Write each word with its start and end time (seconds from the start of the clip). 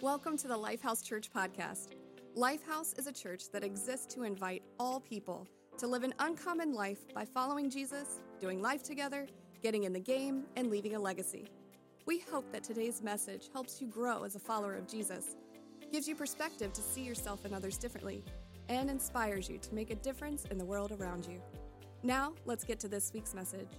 Welcome 0.00 0.36
to 0.38 0.46
the 0.46 0.56
Lifehouse 0.56 1.04
Church 1.04 1.28
podcast. 1.34 1.96
Lifehouse 2.36 2.96
is 2.96 3.08
a 3.08 3.12
church 3.12 3.50
that 3.52 3.64
exists 3.64 4.14
to 4.14 4.22
invite 4.22 4.62
all 4.78 5.00
people 5.00 5.48
to 5.76 5.88
live 5.88 6.04
an 6.04 6.14
uncommon 6.20 6.72
life 6.72 7.12
by 7.12 7.24
following 7.24 7.68
Jesus, 7.68 8.20
doing 8.40 8.62
life 8.62 8.84
together, 8.84 9.26
getting 9.60 9.82
in 9.82 9.92
the 9.92 9.98
game, 9.98 10.44
and 10.54 10.70
leaving 10.70 10.94
a 10.94 11.00
legacy. 11.00 11.48
We 12.06 12.20
hope 12.20 12.52
that 12.52 12.62
today's 12.62 13.02
message 13.02 13.48
helps 13.52 13.82
you 13.82 13.88
grow 13.88 14.22
as 14.22 14.36
a 14.36 14.38
follower 14.38 14.76
of 14.76 14.86
Jesus, 14.86 15.34
gives 15.90 16.06
you 16.06 16.14
perspective 16.14 16.72
to 16.74 16.80
see 16.80 17.02
yourself 17.02 17.44
and 17.44 17.52
others 17.52 17.76
differently, 17.76 18.24
and 18.68 18.88
inspires 18.88 19.48
you 19.48 19.58
to 19.58 19.74
make 19.74 19.90
a 19.90 19.96
difference 19.96 20.44
in 20.44 20.58
the 20.58 20.64
world 20.64 20.92
around 20.92 21.26
you. 21.26 21.42
Now, 22.04 22.34
let's 22.44 22.62
get 22.62 22.78
to 22.80 22.88
this 22.88 23.10
week's 23.12 23.34
message. 23.34 23.70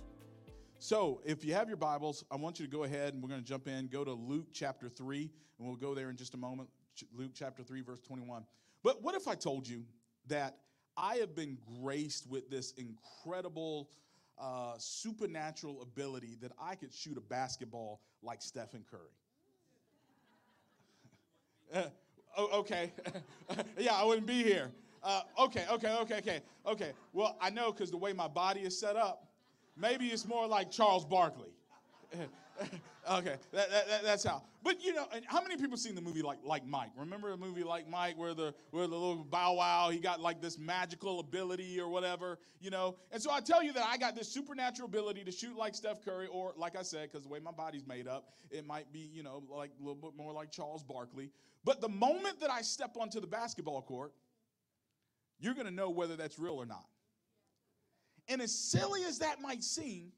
So, 0.82 1.20
if 1.26 1.44
you 1.44 1.54
have 1.56 1.68
your 1.68 1.76
Bibles, 1.76 2.24
I 2.32 2.38
want 2.38 2.58
you 2.58 2.66
to 2.66 2.72
go 2.72 2.86
ahead 2.86 3.14
and 3.14 3.22
we're 3.22 3.28
going 3.28 3.42
to 3.42 3.46
jump 3.46 3.68
in. 3.68 3.88
Go 3.88 4.06
to 4.06 4.14
Luke 4.14 4.48
chapter 4.54 4.88
3, 4.88 5.30
and 5.60 5.68
we'll 5.68 5.76
go 5.76 5.94
there 5.94 6.10
in 6.10 6.16
just 6.16 6.36
a 6.36 6.38
moment. 6.38 6.70
Luke 7.14 7.32
chapter 7.34 7.64
3, 7.64 7.82
verse 7.82 8.00
21. 8.00 8.46
But 8.82 9.04
what 9.04 9.14
if 9.14 9.28
I 9.28 9.36
told 9.36 9.68
you 9.68 9.84
that 10.28 10.56
I 10.96 11.16
have 11.16 11.36
been 11.36 11.58
graced 11.82 12.30
with 12.30 12.50
this 12.50 12.74
incredible 12.78 13.90
uh, 14.38 14.76
supernatural 14.78 15.82
ability 15.82 16.38
that 16.42 16.54
I 16.58 16.76
could 16.76 16.94
shoot 16.94 17.18
a 17.18 17.22
basketball 17.22 18.00
like 18.24 18.42
Stephen 18.42 18.86
Curry? 18.90 19.12
uh, 22.38 22.42
okay. 22.54 22.94
yeah, 23.78 23.96
I 23.96 24.06
wouldn't 24.06 24.28
be 24.28 24.44
here. 24.44 24.72
Uh, 25.04 25.24
okay, 25.40 25.66
okay, 25.70 25.98
okay, 25.98 26.18
okay, 26.20 26.42
okay. 26.66 26.92
Well, 27.12 27.36
I 27.42 27.50
know 27.50 27.74
because 27.74 27.92
the 27.92 27.98
way 27.98 28.14
my 28.14 28.30
body 28.30 28.62
is 28.62 28.80
set 28.80 28.96
up, 28.96 29.29
Maybe 29.80 30.08
it's 30.08 30.28
more 30.28 30.48
like 30.48 30.72
Charles 30.72 31.06
Barkley. 31.06 31.54
okay, 33.12 33.36
that, 33.54 33.70
that, 33.70 34.04
that's 34.04 34.24
how. 34.24 34.44
But 34.62 34.84
you 34.84 34.94
know, 34.94 35.06
how 35.26 35.42
many 35.42 35.56
people 35.56 35.78
seen 35.78 35.96
the 35.96 36.02
movie 36.02 36.22
like 36.22 36.40
like 36.44 36.66
Mike? 36.66 36.90
Remember 36.98 37.30
the 37.32 37.38
movie 37.38 37.64
like 37.64 37.90
Mike 37.90 38.18
where 38.18 38.34
the 38.34 38.54
where 38.72 38.88
the 38.88 38.96
little 38.96 39.24
Bow 39.24 39.54
Wow 39.54 39.90
he 39.90 40.00
got 40.00 40.20
like 40.20 40.42
this 40.42 40.58
magical 40.58 41.20
ability 41.20 41.80
or 41.80 41.88
whatever, 41.88 42.40
you 42.60 42.70
know? 42.70 42.96
And 43.12 43.22
so 43.22 43.32
I 43.32 43.40
tell 43.40 43.64
you 43.64 43.72
that 43.74 43.86
I 43.86 43.98
got 43.98 44.16
this 44.16 44.28
supernatural 44.28 44.88
ability 44.88 45.24
to 45.24 45.32
shoot 45.32 45.56
like 45.56 45.76
Steph 45.76 46.04
Curry, 46.04 46.28
or 46.28 46.54
like 46.58 46.76
I 46.76 46.82
said, 46.82 47.10
because 47.10 47.24
the 47.24 47.30
way 47.30 47.40
my 47.40 47.52
body's 47.52 47.88
made 47.88 48.08
up, 48.08 48.34
it 48.52 48.68
might 48.68 48.92
be 48.92 49.10
you 49.14 49.24
know 49.24 49.44
like 49.50 49.72
a 49.80 49.82
little 49.82 49.96
bit 49.96 50.12
more 50.18 50.34
like 50.34 50.52
Charles 50.52 50.84
Barkley. 50.84 51.30
But 51.64 51.80
the 51.80 51.90
moment 51.90 52.40
that 52.42 52.52
I 52.52 52.62
step 52.62 52.98
onto 53.00 53.20
the 53.22 53.28
basketball 53.28 53.82
court, 53.82 54.14
you're 55.40 55.54
to 55.54 55.72
know 55.72 55.90
whether 55.90 56.16
that's 56.16 56.38
real 56.38 56.56
or 56.56 56.66
not. 56.66 56.86
And 58.30 58.42
as 58.42 58.54
silly 58.54 59.04
as 59.04 59.20
that 59.20 59.42
might 59.42 59.64
seem, 59.64 60.12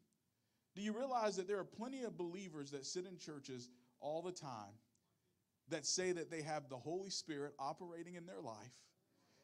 do 0.76 0.81
you 0.81 0.95
realize 0.95 1.38
that 1.38 1.48
there 1.48 1.59
are 1.59 1.66
plenty 1.66 2.04
of 2.04 2.17
believers 2.17 2.72
that 2.72 2.86
sit 2.86 3.06
in 3.06 3.17
churches 3.17 3.70
all 4.00 4.22
the 4.22 4.31
time 4.31 4.76
that 5.70 5.86
say 5.86 6.12
that 6.12 6.30
they 6.30 6.42
have 6.42 6.70
the 6.70 6.78
Holy 6.78 7.09
Spirit 7.09 7.54
operating 7.58 8.16
in 8.16 8.26
their 8.26 8.42
life, 8.42 8.73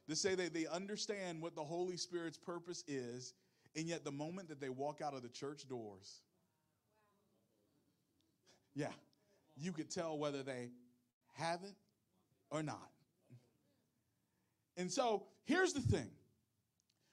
to 0.10 0.16
say 0.16 0.36
that 0.36 0.54
they 0.54 0.68
understand 0.68 1.42
what 1.42 1.56
the 1.56 1.64
Holy 1.64 1.98
Spirit's 1.98 2.38
purpose 2.38 2.84
is, 2.88 3.34
and 3.76 3.88
yet 3.88 4.04
the 4.04 4.12
moment 4.12 4.50
that 4.50 4.60
they 4.60 4.70
walk 4.70 5.02
out 5.02 5.14
of 5.14 5.22
the 5.22 5.30
church 5.30 5.68
doors, 5.68 6.22
yeah, 8.76 8.92
you 9.56 9.72
could 9.72 9.90
tell 9.90 10.18
whether 10.18 10.44
they 10.44 10.70
have 11.36 11.64
it 11.64 11.76
or 12.52 12.62
not. 12.62 12.92
And 14.76 14.92
so 14.92 15.23
here's 15.45 15.73
the 15.73 15.82
thing 15.82 16.10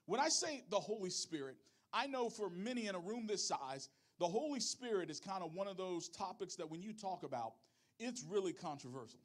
when 0.07 0.21
I 0.21 0.29
say 0.29 0.65
the 0.71 0.81
Holy 0.81 1.11
Spirit, 1.11 1.57
I 1.93 2.07
know 2.07 2.29
for 2.29 2.51
many 2.51 2.87
in 2.87 2.95
a 2.95 2.99
room 2.99 3.27
this 3.27 3.47
size, 3.47 3.89
the 4.19 4.27
Holy 4.27 4.61
Spirit 4.61 5.11
is 5.11 5.21
kind 5.21 5.43
of 5.43 5.55
one 5.55 5.67
of 5.67 5.77
those 5.77 6.09
topics 6.09 6.57
that 6.57 6.71
when 6.71 6.83
you 6.83 6.93
talk 6.93 7.23
about, 7.23 7.55
it's 7.99 8.25
really 8.29 8.53
controversial. 8.53 9.21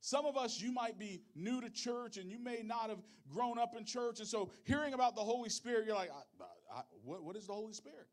Some 0.00 0.24
of 0.24 0.36
us, 0.36 0.60
you 0.60 0.72
might 0.72 0.98
be 0.98 1.22
new 1.34 1.60
to 1.60 1.68
church 1.68 2.16
and 2.16 2.30
you 2.30 2.38
may 2.38 2.62
not 2.64 2.88
have 2.88 3.00
grown 3.32 3.58
up 3.58 3.74
in 3.76 3.84
church. 3.84 4.18
And 4.18 4.28
so 4.28 4.50
hearing 4.64 4.94
about 4.94 5.14
the 5.14 5.20
Holy 5.20 5.50
Spirit, 5.50 5.86
you're 5.86 5.94
like, 5.94 6.10
I, 6.10 6.78
I, 6.78 6.82
what, 7.04 7.22
what 7.22 7.36
is 7.36 7.46
the 7.46 7.52
Holy 7.52 7.74
Spirit? 7.74 8.06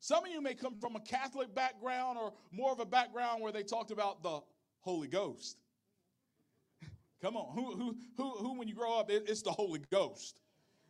Some 0.00 0.24
of 0.24 0.30
you 0.30 0.40
may 0.40 0.54
come 0.54 0.76
from 0.80 0.96
a 0.96 1.00
Catholic 1.00 1.54
background 1.54 2.18
or 2.18 2.32
more 2.52 2.72
of 2.72 2.80
a 2.80 2.86
background 2.86 3.42
where 3.42 3.52
they 3.52 3.62
talked 3.62 3.90
about 3.90 4.22
the 4.22 4.40
Holy 4.80 5.08
Ghost. 5.08 5.58
come 7.22 7.36
on, 7.36 7.54
who, 7.54 7.74
who, 7.74 7.96
who, 8.16 8.30
who, 8.38 8.58
when 8.58 8.68
you 8.68 8.74
grow 8.74 8.98
up, 8.98 9.10
it, 9.10 9.24
it's 9.26 9.42
the 9.42 9.50
Holy 9.50 9.80
Ghost. 9.90 10.40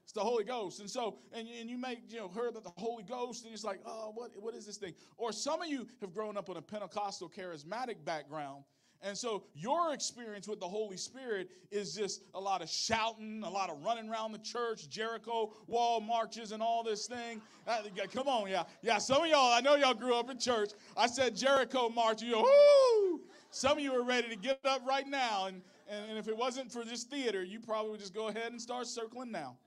It's 0.08 0.14
the 0.14 0.20
Holy 0.20 0.42
Ghost. 0.42 0.80
And 0.80 0.88
so, 0.88 1.18
and, 1.34 1.46
and 1.60 1.68
you 1.68 1.76
may, 1.76 1.98
you 2.08 2.16
know, 2.16 2.28
heard 2.28 2.54
that 2.54 2.64
the 2.64 2.72
Holy 2.78 3.02
Ghost, 3.02 3.44
and 3.44 3.52
it's 3.52 3.62
like, 3.62 3.78
oh, 3.84 4.10
what, 4.14 4.30
what 4.40 4.54
is 4.54 4.64
this 4.64 4.78
thing? 4.78 4.94
Or 5.18 5.32
some 5.32 5.60
of 5.60 5.68
you 5.68 5.86
have 6.00 6.14
grown 6.14 6.38
up 6.38 6.48
in 6.48 6.56
a 6.56 6.62
Pentecostal 6.62 7.28
charismatic 7.28 7.96
background. 8.06 8.64
And 9.02 9.14
so 9.18 9.44
your 9.54 9.92
experience 9.92 10.48
with 10.48 10.60
the 10.60 10.66
Holy 10.66 10.96
Spirit 10.96 11.50
is 11.70 11.94
just 11.94 12.22
a 12.32 12.40
lot 12.40 12.62
of 12.62 12.70
shouting, 12.70 13.42
a 13.44 13.50
lot 13.50 13.68
of 13.68 13.84
running 13.84 14.08
around 14.08 14.32
the 14.32 14.38
church, 14.38 14.88
Jericho 14.88 15.52
wall 15.66 16.00
marches, 16.00 16.52
and 16.52 16.62
all 16.62 16.82
this 16.82 17.06
thing. 17.06 17.42
Uh, 17.66 17.82
come 18.10 18.28
on, 18.28 18.48
yeah. 18.48 18.62
Yeah, 18.80 18.96
some 18.96 19.20
of 19.20 19.28
y'all, 19.28 19.52
I 19.52 19.60
know 19.60 19.74
y'all 19.74 19.92
grew 19.92 20.14
up 20.14 20.30
in 20.30 20.38
church. 20.38 20.70
I 20.96 21.06
said 21.06 21.36
Jericho 21.36 21.90
march, 21.90 22.22
you 22.22 22.32
go! 22.32 23.20
Some 23.50 23.76
of 23.76 23.84
you 23.84 23.92
are 23.92 24.04
ready 24.04 24.30
to 24.30 24.36
get 24.36 24.58
up 24.64 24.80
right 24.86 25.06
now. 25.06 25.48
And, 25.48 25.60
and, 25.86 26.08
and 26.08 26.18
if 26.18 26.28
it 26.28 26.36
wasn't 26.36 26.72
for 26.72 26.82
this 26.82 27.04
theater, 27.04 27.44
you 27.44 27.60
probably 27.60 27.90
would 27.90 28.00
just 28.00 28.14
go 28.14 28.28
ahead 28.28 28.52
and 28.52 28.60
start 28.60 28.86
circling 28.86 29.30
now. 29.30 29.58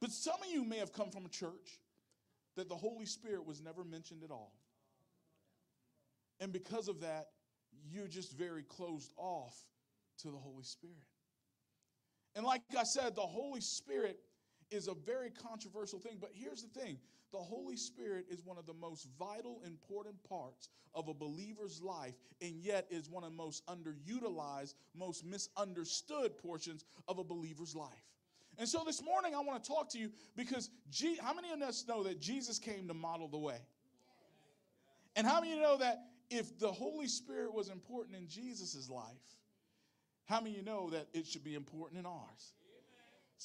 But 0.00 0.12
some 0.12 0.40
of 0.42 0.48
you 0.50 0.64
may 0.64 0.78
have 0.78 0.92
come 0.92 1.10
from 1.10 1.26
a 1.26 1.28
church 1.28 1.80
that 2.56 2.68
the 2.68 2.76
Holy 2.76 3.06
Spirit 3.06 3.46
was 3.46 3.60
never 3.60 3.84
mentioned 3.84 4.22
at 4.22 4.30
all. 4.30 4.52
And 6.40 6.52
because 6.52 6.88
of 6.88 7.00
that, 7.00 7.28
you're 7.90 8.08
just 8.08 8.36
very 8.36 8.62
closed 8.62 9.12
off 9.16 9.56
to 10.22 10.30
the 10.30 10.36
Holy 10.36 10.64
Spirit. 10.64 10.96
And 12.34 12.44
like 12.44 12.62
I 12.78 12.84
said, 12.84 13.16
the 13.16 13.22
Holy 13.22 13.60
Spirit 13.60 14.20
is 14.70 14.88
a 14.88 14.94
very 14.94 15.30
controversial 15.30 15.98
thing. 15.98 16.18
But 16.20 16.30
here's 16.32 16.62
the 16.62 16.80
thing 16.80 16.98
the 17.32 17.38
Holy 17.38 17.76
Spirit 17.76 18.26
is 18.30 18.44
one 18.44 18.58
of 18.58 18.66
the 18.66 18.74
most 18.74 19.06
vital, 19.18 19.60
important 19.66 20.16
parts 20.28 20.68
of 20.94 21.08
a 21.08 21.14
believer's 21.14 21.82
life, 21.82 22.14
and 22.40 22.56
yet 22.62 22.86
is 22.90 23.10
one 23.10 23.24
of 23.24 23.30
the 23.30 23.36
most 23.36 23.64
underutilized, 23.66 24.74
most 24.94 25.24
misunderstood 25.24 26.38
portions 26.38 26.84
of 27.06 27.18
a 27.18 27.24
believer's 27.24 27.74
life. 27.74 28.08
And 28.58 28.68
so 28.68 28.82
this 28.84 29.02
morning 29.02 29.34
I 29.34 29.40
want 29.40 29.62
to 29.62 29.68
talk 29.68 29.88
to 29.90 29.98
you 29.98 30.10
because 30.36 30.68
G- 30.90 31.18
how 31.22 31.32
many 31.32 31.50
of 31.52 31.62
us 31.62 31.84
know 31.86 32.02
that 32.02 32.20
Jesus 32.20 32.58
came 32.58 32.88
to 32.88 32.94
model 32.94 33.28
the 33.28 33.38
way? 33.38 33.60
And 35.14 35.26
how 35.26 35.40
many 35.40 35.52
of 35.52 35.58
you 35.58 35.62
know 35.62 35.76
that 35.78 35.98
if 36.28 36.58
the 36.58 36.70
Holy 36.70 37.06
Spirit 37.06 37.54
was 37.54 37.68
important 37.68 38.16
in 38.16 38.28
Jesus' 38.28 38.90
life, 38.90 39.04
how 40.26 40.40
many 40.40 40.50
of 40.50 40.56
you 40.58 40.62
know 40.64 40.90
that 40.90 41.06
it 41.14 41.26
should 41.26 41.44
be 41.44 41.54
important 41.54 42.00
in 42.00 42.06
ours? 42.06 42.52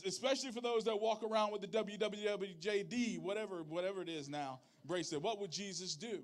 Especially 0.05 0.51
for 0.51 0.61
those 0.61 0.83
that 0.85 0.99
walk 0.99 1.23
around 1.23 1.51
with 1.51 1.61
the 1.61 1.67
WWJD, 1.67 3.19
whatever, 3.19 3.61
whatever 3.63 4.01
it 4.01 4.09
is 4.09 4.27
now, 4.27 4.59
bracelet. 4.83 5.21
What 5.21 5.39
would 5.39 5.51
Jesus 5.51 5.95
do? 5.95 6.19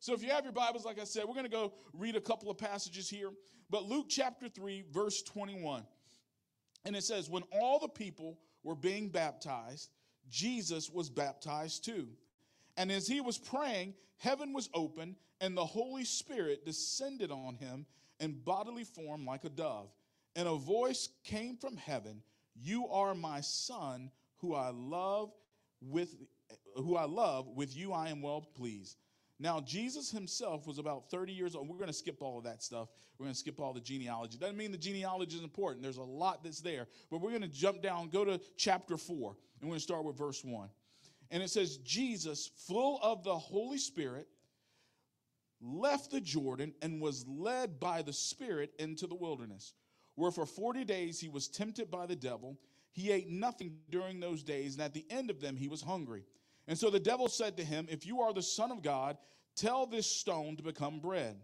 So 0.00 0.12
if 0.12 0.22
you 0.22 0.30
have 0.30 0.42
your 0.42 0.52
Bibles, 0.52 0.84
like 0.84 1.00
I 1.00 1.04
said, 1.04 1.24
we're 1.26 1.34
going 1.34 1.44
to 1.44 1.50
go 1.50 1.72
read 1.92 2.16
a 2.16 2.20
couple 2.20 2.50
of 2.50 2.58
passages 2.58 3.08
here. 3.08 3.30
But 3.70 3.84
Luke 3.84 4.06
chapter 4.08 4.48
3, 4.48 4.84
verse 4.92 5.22
21. 5.22 5.84
And 6.84 6.96
it 6.96 7.04
says, 7.04 7.30
when 7.30 7.44
all 7.52 7.78
the 7.78 7.88
people 7.88 8.38
were 8.62 8.74
being 8.74 9.08
baptized, 9.08 9.90
Jesus 10.30 10.90
was 10.90 11.10
baptized 11.10 11.84
too. 11.84 12.08
And 12.76 12.90
as 12.90 13.06
he 13.06 13.20
was 13.20 13.38
praying, 13.38 13.94
heaven 14.18 14.52
was 14.52 14.68
open, 14.74 15.16
and 15.40 15.56
the 15.56 15.64
Holy 15.64 16.04
Spirit 16.04 16.64
descended 16.64 17.30
on 17.30 17.54
him 17.56 17.86
in 18.20 18.40
bodily 18.44 18.84
form 18.84 19.26
like 19.26 19.44
a 19.44 19.50
dove. 19.50 19.90
And 20.36 20.48
a 20.48 20.54
voice 20.54 21.08
came 21.24 21.56
from 21.56 21.76
heaven 21.76 22.22
You 22.54 22.88
are 22.88 23.14
my 23.14 23.40
son, 23.40 24.10
who 24.38 24.54
I 24.54 24.70
love 24.70 25.32
with 25.80 26.14
who 26.76 26.96
I 26.96 27.04
love, 27.04 27.48
with 27.48 27.76
you 27.76 27.92
I 27.92 28.08
am 28.08 28.22
well 28.22 28.40
pleased. 28.54 28.96
Now, 29.42 29.60
Jesus 29.60 30.08
himself 30.08 30.68
was 30.68 30.78
about 30.78 31.10
30 31.10 31.32
years 31.32 31.56
old. 31.56 31.68
We're 31.68 31.74
going 31.74 31.88
to 31.88 31.92
skip 31.92 32.22
all 32.22 32.38
of 32.38 32.44
that 32.44 32.62
stuff. 32.62 32.90
We're 33.18 33.24
going 33.24 33.34
to 33.34 33.38
skip 33.38 33.58
all 33.58 33.72
the 33.72 33.80
genealogy. 33.80 34.38
Doesn't 34.38 34.56
mean 34.56 34.70
the 34.70 34.78
genealogy 34.78 35.36
is 35.36 35.42
important. 35.42 35.82
There's 35.82 35.96
a 35.96 36.02
lot 36.02 36.44
that's 36.44 36.60
there. 36.60 36.86
But 37.10 37.20
we're 37.20 37.30
going 37.30 37.42
to 37.42 37.48
jump 37.48 37.82
down, 37.82 38.08
go 38.08 38.24
to 38.24 38.40
chapter 38.56 38.96
4, 38.96 39.30
and 39.60 39.62
we're 39.62 39.70
going 39.70 39.78
to 39.78 39.82
start 39.82 40.04
with 40.04 40.16
verse 40.16 40.44
1. 40.44 40.68
And 41.32 41.42
it 41.42 41.50
says, 41.50 41.78
Jesus, 41.78 42.52
full 42.68 43.00
of 43.02 43.24
the 43.24 43.36
Holy 43.36 43.78
Spirit, 43.78 44.28
left 45.60 46.12
the 46.12 46.20
Jordan 46.20 46.72
and 46.80 47.00
was 47.00 47.26
led 47.26 47.80
by 47.80 48.02
the 48.02 48.12
Spirit 48.12 48.70
into 48.78 49.08
the 49.08 49.16
wilderness, 49.16 49.74
where 50.14 50.30
for 50.30 50.46
40 50.46 50.84
days 50.84 51.18
he 51.18 51.28
was 51.28 51.48
tempted 51.48 51.90
by 51.90 52.06
the 52.06 52.14
devil. 52.14 52.60
He 52.92 53.10
ate 53.10 53.28
nothing 53.28 53.78
during 53.90 54.20
those 54.20 54.44
days, 54.44 54.74
and 54.74 54.84
at 54.84 54.94
the 54.94 55.04
end 55.10 55.30
of 55.30 55.40
them 55.40 55.56
he 55.56 55.66
was 55.66 55.82
hungry. 55.82 56.22
And 56.68 56.78
so 56.78 56.90
the 56.90 57.00
devil 57.00 57.28
said 57.28 57.56
to 57.56 57.64
him, 57.64 57.86
If 57.90 58.06
you 58.06 58.20
are 58.20 58.32
the 58.32 58.42
Son 58.42 58.70
of 58.70 58.82
God, 58.82 59.16
tell 59.56 59.86
this 59.86 60.06
stone 60.06 60.56
to 60.56 60.62
become 60.62 61.00
bread. 61.00 61.36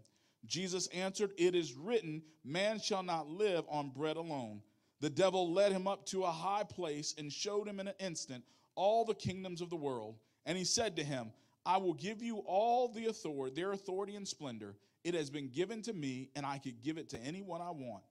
Jesus 0.45 0.87
answered, 0.87 1.31
It 1.37 1.55
is 1.55 1.73
written, 1.73 2.21
Man 2.43 2.79
shall 2.79 3.03
not 3.03 3.27
live 3.27 3.65
on 3.69 3.89
bread 3.89 4.17
alone. 4.17 4.61
The 5.01 5.09
devil 5.09 5.53
led 5.53 5.71
him 5.71 5.87
up 5.87 6.05
to 6.07 6.23
a 6.23 6.31
high 6.31 6.63
place 6.63 7.15
and 7.17 7.31
showed 7.31 7.67
him 7.67 7.79
in 7.79 7.87
an 7.87 7.93
instant 7.99 8.43
all 8.75 9.05
the 9.05 9.13
kingdoms 9.13 9.61
of 9.61 9.69
the 9.69 9.75
world. 9.75 10.15
And 10.45 10.57
he 10.57 10.63
said 10.63 10.95
to 10.95 11.03
him, 11.03 11.31
I 11.65 11.77
will 11.77 11.93
give 11.93 12.21
you 12.23 12.39
all 12.39 12.87
the 12.87 13.07
authority, 13.07 13.55
their 13.55 13.73
authority 13.73 14.15
and 14.15 14.27
splendor. 14.27 14.75
It 15.03 15.13
has 15.13 15.29
been 15.29 15.49
given 15.49 15.81
to 15.83 15.93
me, 15.93 16.29
and 16.35 16.45
I 16.45 16.57
could 16.57 16.81
give 16.81 16.97
it 16.97 17.09
to 17.09 17.19
anyone 17.19 17.61
I 17.61 17.71
want. 17.71 18.03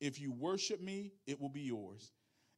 If 0.00 0.20
you 0.20 0.32
worship 0.32 0.80
me, 0.80 1.12
it 1.26 1.40
will 1.40 1.48
be 1.48 1.60
yours. 1.60 2.12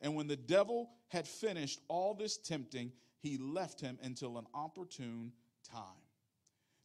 And 0.00 0.14
when 0.14 0.26
the 0.26 0.36
devil 0.36 0.90
had 1.08 1.26
finished 1.26 1.80
all 1.88 2.14
this 2.14 2.36
tempting, 2.36 2.92
he 3.20 3.38
left 3.38 3.80
him 3.80 3.98
until 4.02 4.38
an 4.38 4.46
opportune 4.54 5.32
time. 5.68 5.82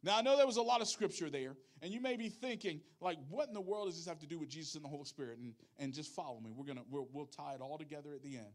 Now, 0.04 0.18
I 0.18 0.22
know 0.22 0.36
there 0.36 0.48
was 0.48 0.58
a 0.58 0.62
lot 0.64 0.82
of 0.82 0.88
scripture 0.88 1.30
there, 1.30 1.56
and 1.82 1.92
you 1.92 2.02
may 2.02 2.16
be 2.16 2.30
thinking, 2.30 2.82
like, 3.02 3.18
what 3.30 3.48
in 3.48 3.54
the 3.54 3.62
world 3.62 3.88
does 3.88 3.98
this 3.98 4.08
have 4.08 4.20
to 4.20 4.26
do 4.26 4.40
with 4.40 4.50
Jesus 4.50 4.76
and 4.76 4.84
the 4.84 4.90
Holy 4.90 5.06
Spirit? 5.06 5.38
And, 5.38 5.54
and 5.78 5.94
just 5.94 6.16
follow 6.16 6.40
me. 6.40 6.52
We're 6.56 6.66
gonna 6.66 6.82
we'll, 6.90 7.08
we'll 7.12 7.28
tie 7.28 7.54
it 7.54 7.62
all 7.62 7.78
together 7.78 8.14
at 8.16 8.24
the 8.24 8.38
end. 8.38 8.54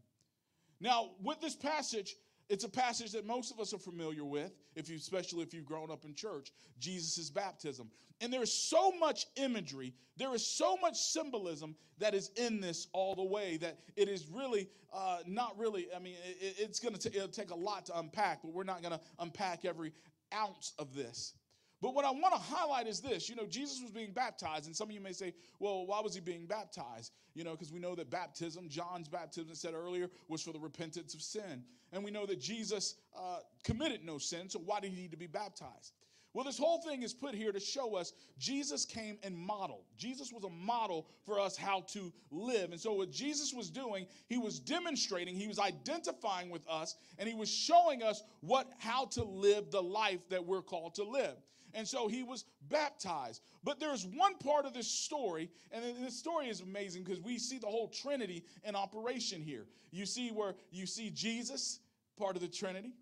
Now, 0.79 1.11
with 1.23 1.39
this 1.39 1.55
passage, 1.55 2.15
it's 2.49 2.63
a 2.63 2.69
passage 2.69 3.11
that 3.11 3.25
most 3.25 3.51
of 3.51 3.59
us 3.59 3.73
are 3.73 3.79
familiar 3.79 4.23
with, 4.23 4.51
if 4.75 4.89
you, 4.89 4.95
especially 4.95 5.41
if 5.43 5.53
you've 5.53 5.65
grown 5.65 5.91
up 5.91 6.05
in 6.05 6.13
church, 6.13 6.51
Jesus' 6.79 7.29
baptism. 7.29 7.89
And 8.21 8.31
there 8.31 8.41
is 8.41 8.51
so 8.51 8.91
much 8.91 9.27
imagery, 9.35 9.93
there 10.15 10.33
is 10.33 10.45
so 10.45 10.77
much 10.77 10.97
symbolism 10.97 11.75
that 11.99 12.13
is 12.13 12.31
in 12.35 12.61
this 12.61 12.87
all 12.93 13.15
the 13.15 13.23
way 13.23 13.57
that 13.57 13.79
it 13.95 14.07
is 14.07 14.27
really 14.27 14.69
uh, 14.93 15.19
not 15.27 15.57
really, 15.57 15.87
I 15.95 15.99
mean, 15.99 16.15
it, 16.25 16.55
it's 16.57 16.79
going 16.79 16.95
to 16.95 17.27
take 17.27 17.51
a 17.51 17.55
lot 17.55 17.85
to 17.87 17.99
unpack, 17.99 18.41
but 18.41 18.53
we're 18.53 18.63
not 18.63 18.81
going 18.81 18.93
to 18.93 19.01
unpack 19.19 19.65
every 19.65 19.91
ounce 20.33 20.73
of 20.79 20.95
this. 20.95 21.33
But 21.81 21.93
what 21.93 22.05
I 22.05 22.11
want 22.11 22.33
to 22.33 22.39
highlight 22.39 22.87
is 22.87 23.01
this. 23.01 23.29
You 23.29 23.35
know, 23.35 23.45
Jesus 23.45 23.81
was 23.81 23.91
being 23.91 24.11
baptized, 24.11 24.65
and 24.65 24.75
some 24.75 24.89
of 24.89 24.95
you 24.95 25.01
may 25.01 25.11
say, 25.11 25.33
well, 25.59 25.85
why 25.85 25.99
was 25.99 26.15
he 26.15 26.21
being 26.21 26.47
baptized? 26.47 27.11
You 27.35 27.43
know, 27.43 27.51
because 27.51 27.71
we 27.71 27.79
know 27.79 27.93
that 27.95 28.09
baptism, 28.09 28.67
John's 28.67 29.07
baptism, 29.07 29.49
I 29.51 29.53
said 29.53 29.75
earlier, 29.75 30.09
was 30.27 30.41
for 30.41 30.53
the 30.53 30.59
repentance 30.59 31.13
of 31.13 31.21
sin. 31.21 31.63
And 31.93 32.03
we 32.03 32.09
know 32.09 32.25
that 32.25 32.39
Jesus 32.39 32.95
uh, 33.15 33.39
committed 33.63 34.03
no 34.03 34.17
sin, 34.17 34.49
so 34.49 34.59
why 34.59 34.79
did 34.79 34.91
he 34.91 35.01
need 35.01 35.11
to 35.11 35.17
be 35.17 35.27
baptized? 35.27 35.93
Well, 36.33 36.45
this 36.45 36.57
whole 36.57 36.79
thing 36.79 37.01
is 37.01 37.15
put 37.15 37.33
here 37.33 37.51
to 37.51 37.59
show 37.59 37.95
us 37.95 38.13
Jesus 38.37 38.85
came 38.85 39.17
and 39.23 39.35
modeled. 39.35 39.85
Jesus 39.97 40.31
was 40.31 40.43
a 40.43 40.49
model 40.49 41.07
for 41.25 41.39
us 41.39 41.57
how 41.57 41.81
to 41.93 42.13
live. 42.29 42.71
And 42.71 42.79
so, 42.79 42.93
what 42.93 43.09
Jesus 43.09 43.53
was 43.53 43.71
doing, 43.71 44.05
he 44.27 44.37
was 44.37 44.59
demonstrating, 44.59 45.35
he 45.35 45.47
was 45.47 45.57
identifying 45.57 46.51
with 46.51 46.67
us, 46.67 46.95
and 47.17 47.27
he 47.27 47.33
was 47.33 47.49
showing 47.49 48.03
us 48.03 48.21
what 48.41 48.71
how 48.77 49.05
to 49.05 49.23
live 49.23 49.71
the 49.71 49.81
life 49.81 50.29
that 50.29 50.45
we're 50.45 50.61
called 50.61 50.93
to 50.95 51.03
live. 51.03 51.37
And 51.73 51.87
so 51.87 52.07
he 52.07 52.23
was 52.23 52.45
baptized. 52.69 53.41
But 53.63 53.79
there's 53.79 54.05
one 54.05 54.35
part 54.37 54.65
of 54.65 54.73
this 54.73 54.87
story, 54.87 55.49
and 55.71 55.83
this 56.01 56.17
story 56.17 56.47
is 56.47 56.61
amazing 56.61 57.03
because 57.03 57.21
we 57.21 57.37
see 57.37 57.57
the 57.57 57.67
whole 57.67 57.89
Trinity 57.89 58.43
in 58.63 58.75
operation 58.75 59.41
here. 59.41 59.65
You 59.91 60.05
see 60.05 60.29
where 60.29 60.55
you 60.71 60.85
see 60.85 61.09
Jesus, 61.09 61.79
part 62.17 62.35
of 62.35 62.41
the 62.41 62.47
Trinity. 62.47 62.93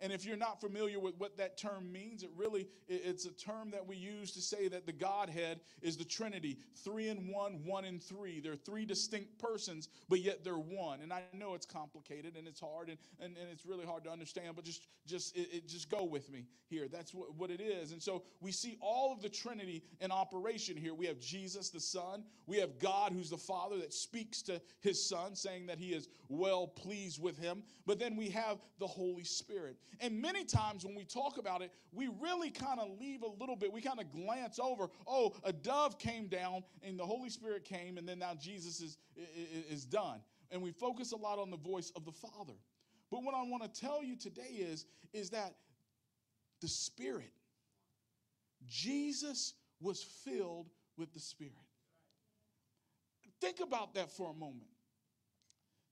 And 0.00 0.12
if 0.12 0.24
you're 0.24 0.36
not 0.36 0.60
familiar 0.60 1.00
with 1.00 1.18
what 1.18 1.36
that 1.38 1.58
term 1.58 1.90
means, 1.90 2.22
it 2.22 2.30
really 2.36 2.68
it's 2.88 3.24
a 3.24 3.32
term 3.32 3.70
that 3.72 3.86
we 3.86 3.96
use 3.96 4.32
to 4.32 4.40
say 4.40 4.68
that 4.68 4.86
the 4.86 4.92
Godhead 4.92 5.60
is 5.82 5.96
the 5.96 6.04
Trinity, 6.04 6.58
three 6.76 7.08
in 7.08 7.32
one, 7.32 7.64
one 7.64 7.84
in 7.84 7.98
three. 7.98 8.40
They're 8.40 8.54
three 8.56 8.84
distinct 8.84 9.38
persons, 9.38 9.88
but 10.08 10.20
yet 10.20 10.44
they're 10.44 10.54
one. 10.54 11.00
And 11.00 11.12
I 11.12 11.22
know 11.32 11.54
it's 11.54 11.66
complicated 11.66 12.36
and 12.36 12.46
it's 12.46 12.60
hard 12.60 12.88
and, 12.88 12.98
and, 13.20 13.36
and 13.36 13.48
it's 13.50 13.66
really 13.66 13.86
hard 13.86 14.04
to 14.04 14.10
understand, 14.10 14.54
but 14.54 14.64
just 14.64 14.82
just 15.06 15.36
it, 15.36 15.48
it 15.52 15.68
just 15.68 15.90
go 15.90 16.04
with 16.04 16.30
me 16.30 16.46
here. 16.68 16.86
That's 16.86 17.12
what, 17.12 17.34
what 17.34 17.50
it 17.50 17.60
is. 17.60 17.92
And 17.92 18.02
so 18.02 18.22
we 18.40 18.52
see 18.52 18.76
all 18.80 19.12
of 19.12 19.22
the 19.22 19.28
Trinity 19.28 19.82
in 20.00 20.12
operation 20.12 20.76
here. 20.76 20.94
We 20.94 21.06
have 21.06 21.18
Jesus 21.18 21.70
the 21.70 21.80
Son, 21.80 22.22
we 22.46 22.58
have 22.58 22.78
God 22.78 23.12
who's 23.12 23.30
the 23.30 23.36
Father 23.36 23.78
that 23.78 23.92
speaks 23.92 24.42
to 24.42 24.60
his 24.80 25.04
Son, 25.08 25.34
saying 25.34 25.66
that 25.66 25.78
he 25.78 25.88
is 25.88 26.08
well 26.28 26.66
pleased 26.66 27.20
with 27.20 27.38
him. 27.38 27.62
But 27.86 27.98
then 27.98 28.16
we 28.16 28.28
have 28.30 28.58
the 28.78 28.86
Holy 28.86 29.24
Spirit. 29.24 29.76
And 30.00 30.20
many 30.20 30.44
times 30.44 30.84
when 30.84 30.94
we 30.94 31.04
talk 31.04 31.38
about 31.38 31.62
it, 31.62 31.72
we 31.92 32.08
really 32.20 32.50
kind 32.50 32.78
of 32.80 32.88
leave 33.00 33.22
a 33.22 33.28
little 33.40 33.56
bit, 33.56 33.72
we 33.72 33.80
kind 33.80 34.00
of 34.00 34.10
glance 34.10 34.58
over, 34.58 34.88
oh, 35.06 35.34
a 35.44 35.52
dove 35.52 35.98
came 35.98 36.28
down 36.28 36.62
and 36.82 36.98
the 36.98 37.04
Holy 37.04 37.30
Spirit 37.30 37.64
came, 37.64 37.98
and 37.98 38.08
then 38.08 38.18
now 38.18 38.34
Jesus 38.34 38.80
is, 38.80 38.98
is 39.68 39.84
done. 39.84 40.20
And 40.50 40.62
we 40.62 40.70
focus 40.70 41.12
a 41.12 41.16
lot 41.16 41.38
on 41.38 41.50
the 41.50 41.56
voice 41.56 41.92
of 41.96 42.04
the 42.04 42.12
Father. 42.12 42.54
But 43.10 43.22
what 43.22 43.34
I 43.34 43.42
want 43.42 43.62
to 43.62 43.80
tell 43.80 44.02
you 44.02 44.16
today 44.16 44.54
is, 44.58 44.86
is 45.12 45.30
that 45.30 45.54
the 46.60 46.68
Spirit, 46.68 47.32
Jesus 48.66 49.54
was 49.80 50.02
filled 50.02 50.68
with 50.96 51.12
the 51.12 51.20
Spirit. 51.20 51.54
Think 53.40 53.60
about 53.60 53.94
that 53.94 54.10
for 54.10 54.30
a 54.30 54.34
moment 54.34 54.68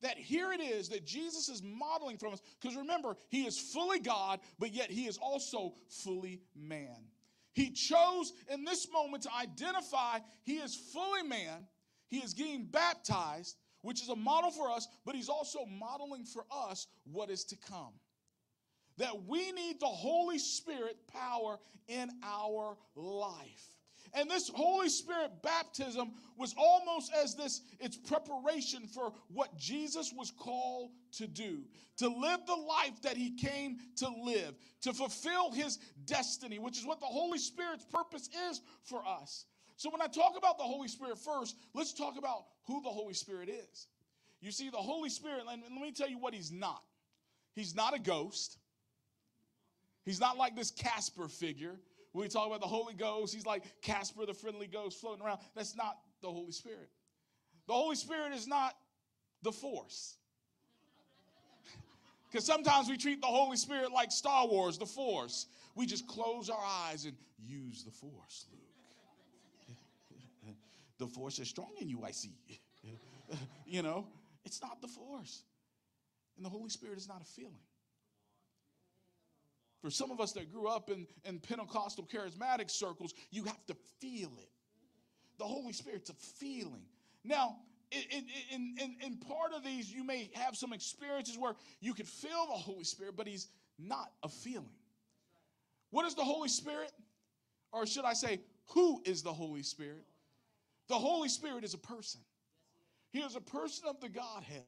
that 0.02 0.18
here 0.18 0.52
it 0.52 0.60
is 0.60 0.88
that 0.90 1.06
Jesus 1.06 1.48
is 1.48 1.62
modeling 1.62 2.18
from 2.18 2.32
us. 2.32 2.42
Because 2.60 2.76
remember, 2.76 3.16
he 3.28 3.46
is 3.46 3.58
fully 3.58 3.98
God, 3.98 4.40
but 4.58 4.74
yet 4.74 4.90
he 4.90 5.06
is 5.06 5.18
also 5.18 5.74
fully 5.88 6.40
man. 6.54 7.08
He 7.54 7.70
chose 7.70 8.32
in 8.52 8.64
this 8.64 8.86
moment 8.92 9.22
to 9.22 9.30
identify 9.34 10.18
he 10.42 10.56
is 10.56 10.74
fully 10.74 11.22
man, 11.22 11.66
he 12.08 12.18
is 12.18 12.34
getting 12.34 12.66
baptized, 12.66 13.56
which 13.80 14.02
is 14.02 14.08
a 14.10 14.16
model 14.16 14.50
for 14.50 14.70
us, 14.70 14.86
but 15.04 15.14
he's 15.14 15.30
also 15.30 15.64
modeling 15.64 16.24
for 16.24 16.44
us 16.50 16.86
what 17.10 17.30
is 17.30 17.44
to 17.44 17.56
come. 17.56 17.94
That 18.98 19.24
we 19.26 19.52
need 19.52 19.80
the 19.80 19.86
Holy 19.86 20.38
Spirit 20.38 20.96
power 21.12 21.58
in 21.88 22.10
our 22.22 22.76
life. 22.94 23.75
And 24.14 24.30
this 24.30 24.48
Holy 24.48 24.88
Spirit 24.88 25.42
baptism 25.42 26.12
was 26.36 26.54
almost 26.56 27.12
as 27.14 27.34
this 27.34 27.62
it's 27.80 27.96
preparation 27.96 28.86
for 28.86 29.12
what 29.28 29.56
Jesus 29.58 30.12
was 30.16 30.30
called 30.30 30.90
to 31.12 31.26
do, 31.26 31.60
to 31.98 32.08
live 32.08 32.40
the 32.46 32.54
life 32.54 33.00
that 33.02 33.16
he 33.16 33.36
came 33.36 33.78
to 33.96 34.08
live, 34.08 34.54
to 34.82 34.92
fulfill 34.92 35.50
his 35.50 35.78
destiny, 36.04 36.58
which 36.58 36.78
is 36.78 36.86
what 36.86 37.00
the 37.00 37.06
Holy 37.06 37.38
Spirit's 37.38 37.84
purpose 37.84 38.28
is 38.50 38.60
for 38.84 39.02
us. 39.06 39.46
So 39.76 39.90
when 39.90 40.00
I 40.00 40.06
talk 40.06 40.34
about 40.38 40.56
the 40.58 40.64
Holy 40.64 40.88
Spirit 40.88 41.18
first, 41.18 41.56
let's 41.74 41.92
talk 41.92 42.16
about 42.18 42.44
who 42.66 42.82
the 42.82 42.88
Holy 42.88 43.14
Spirit 43.14 43.48
is. 43.48 43.88
You 44.40 44.50
see, 44.50 44.70
the 44.70 44.76
Holy 44.76 45.10
Spirit, 45.10 45.42
and 45.50 45.62
let 45.62 45.82
me 45.82 45.92
tell 45.92 46.08
you 46.08 46.18
what 46.18 46.34
he's 46.34 46.52
not. 46.52 46.82
He's 47.54 47.74
not 47.74 47.94
a 47.94 47.98
ghost. 47.98 48.58
He's 50.04 50.20
not 50.20 50.36
like 50.36 50.54
this 50.54 50.70
Casper 50.70 51.28
figure 51.28 51.76
when 52.16 52.24
we 52.24 52.28
talk 52.30 52.46
about 52.46 52.62
the 52.62 52.66
Holy 52.66 52.94
Ghost, 52.94 53.34
he's 53.34 53.44
like 53.44 53.62
Casper 53.82 54.24
the 54.24 54.32
friendly 54.32 54.66
ghost 54.66 54.98
floating 54.98 55.22
around. 55.22 55.38
That's 55.54 55.76
not 55.76 55.98
the 56.22 56.28
Holy 56.28 56.50
Spirit. 56.50 56.88
The 57.66 57.74
Holy 57.74 57.94
Spirit 57.94 58.32
is 58.32 58.48
not 58.48 58.72
the 59.42 59.52
force. 59.52 60.16
Because 62.32 62.46
sometimes 62.46 62.88
we 62.88 62.96
treat 62.96 63.20
the 63.20 63.26
Holy 63.26 63.58
Spirit 63.58 63.92
like 63.92 64.10
Star 64.10 64.48
Wars, 64.48 64.78
the 64.78 64.86
force. 64.86 65.46
We 65.74 65.84
just 65.84 66.06
close 66.06 66.48
our 66.48 66.64
eyes 66.88 67.04
and 67.04 67.14
use 67.38 67.84
the 67.84 67.90
force, 67.90 68.46
Luke. 68.50 69.76
the 70.98 71.06
force 71.06 71.38
is 71.38 71.48
strong 71.48 71.70
in 71.80 71.88
you, 71.88 72.02
I 72.02 72.12
see. 72.12 72.32
you 73.66 73.82
know, 73.82 74.06
it's 74.46 74.62
not 74.62 74.80
the 74.80 74.88
force. 74.88 75.42
And 76.36 76.46
the 76.46 76.50
Holy 76.50 76.70
Spirit 76.70 76.96
is 76.96 77.08
not 77.08 77.20
a 77.20 77.26
feeling. 77.26 77.65
For 79.86 79.90
some 79.92 80.10
of 80.10 80.20
us 80.20 80.32
that 80.32 80.52
grew 80.52 80.66
up 80.66 80.90
in, 80.90 81.06
in 81.24 81.38
Pentecostal 81.38 82.08
charismatic 82.12 82.72
circles, 82.72 83.14
you 83.30 83.44
have 83.44 83.64
to 83.66 83.76
feel 84.00 84.32
it. 84.36 84.50
The 85.38 85.44
Holy 85.44 85.72
Spirit's 85.72 86.10
a 86.10 86.14
feeling. 86.14 86.82
Now, 87.22 87.58
in, 87.92 88.24
in, 88.50 88.74
in, 88.82 88.96
in 89.00 89.16
part 89.18 89.52
of 89.54 89.62
these, 89.62 89.88
you 89.88 90.02
may 90.02 90.28
have 90.34 90.56
some 90.56 90.72
experiences 90.72 91.38
where 91.38 91.54
you 91.80 91.94
could 91.94 92.08
feel 92.08 92.46
the 92.48 92.54
Holy 92.54 92.82
Spirit, 92.82 93.14
but 93.16 93.28
He's 93.28 93.46
not 93.78 94.10
a 94.24 94.28
feeling. 94.28 94.74
What 95.90 96.04
is 96.04 96.16
the 96.16 96.24
Holy 96.24 96.48
Spirit? 96.48 96.90
Or 97.70 97.86
should 97.86 98.04
I 98.04 98.14
say, 98.14 98.40
who 98.70 99.00
is 99.04 99.22
the 99.22 99.32
Holy 99.32 99.62
Spirit? 99.62 100.04
The 100.88 100.96
Holy 100.96 101.28
Spirit 101.28 101.62
is 101.62 101.74
a 101.74 101.78
person. 101.78 102.22
He 103.12 103.20
is 103.20 103.36
a 103.36 103.40
person 103.40 103.86
of 103.88 104.00
the 104.00 104.08
Godhead. 104.08 104.64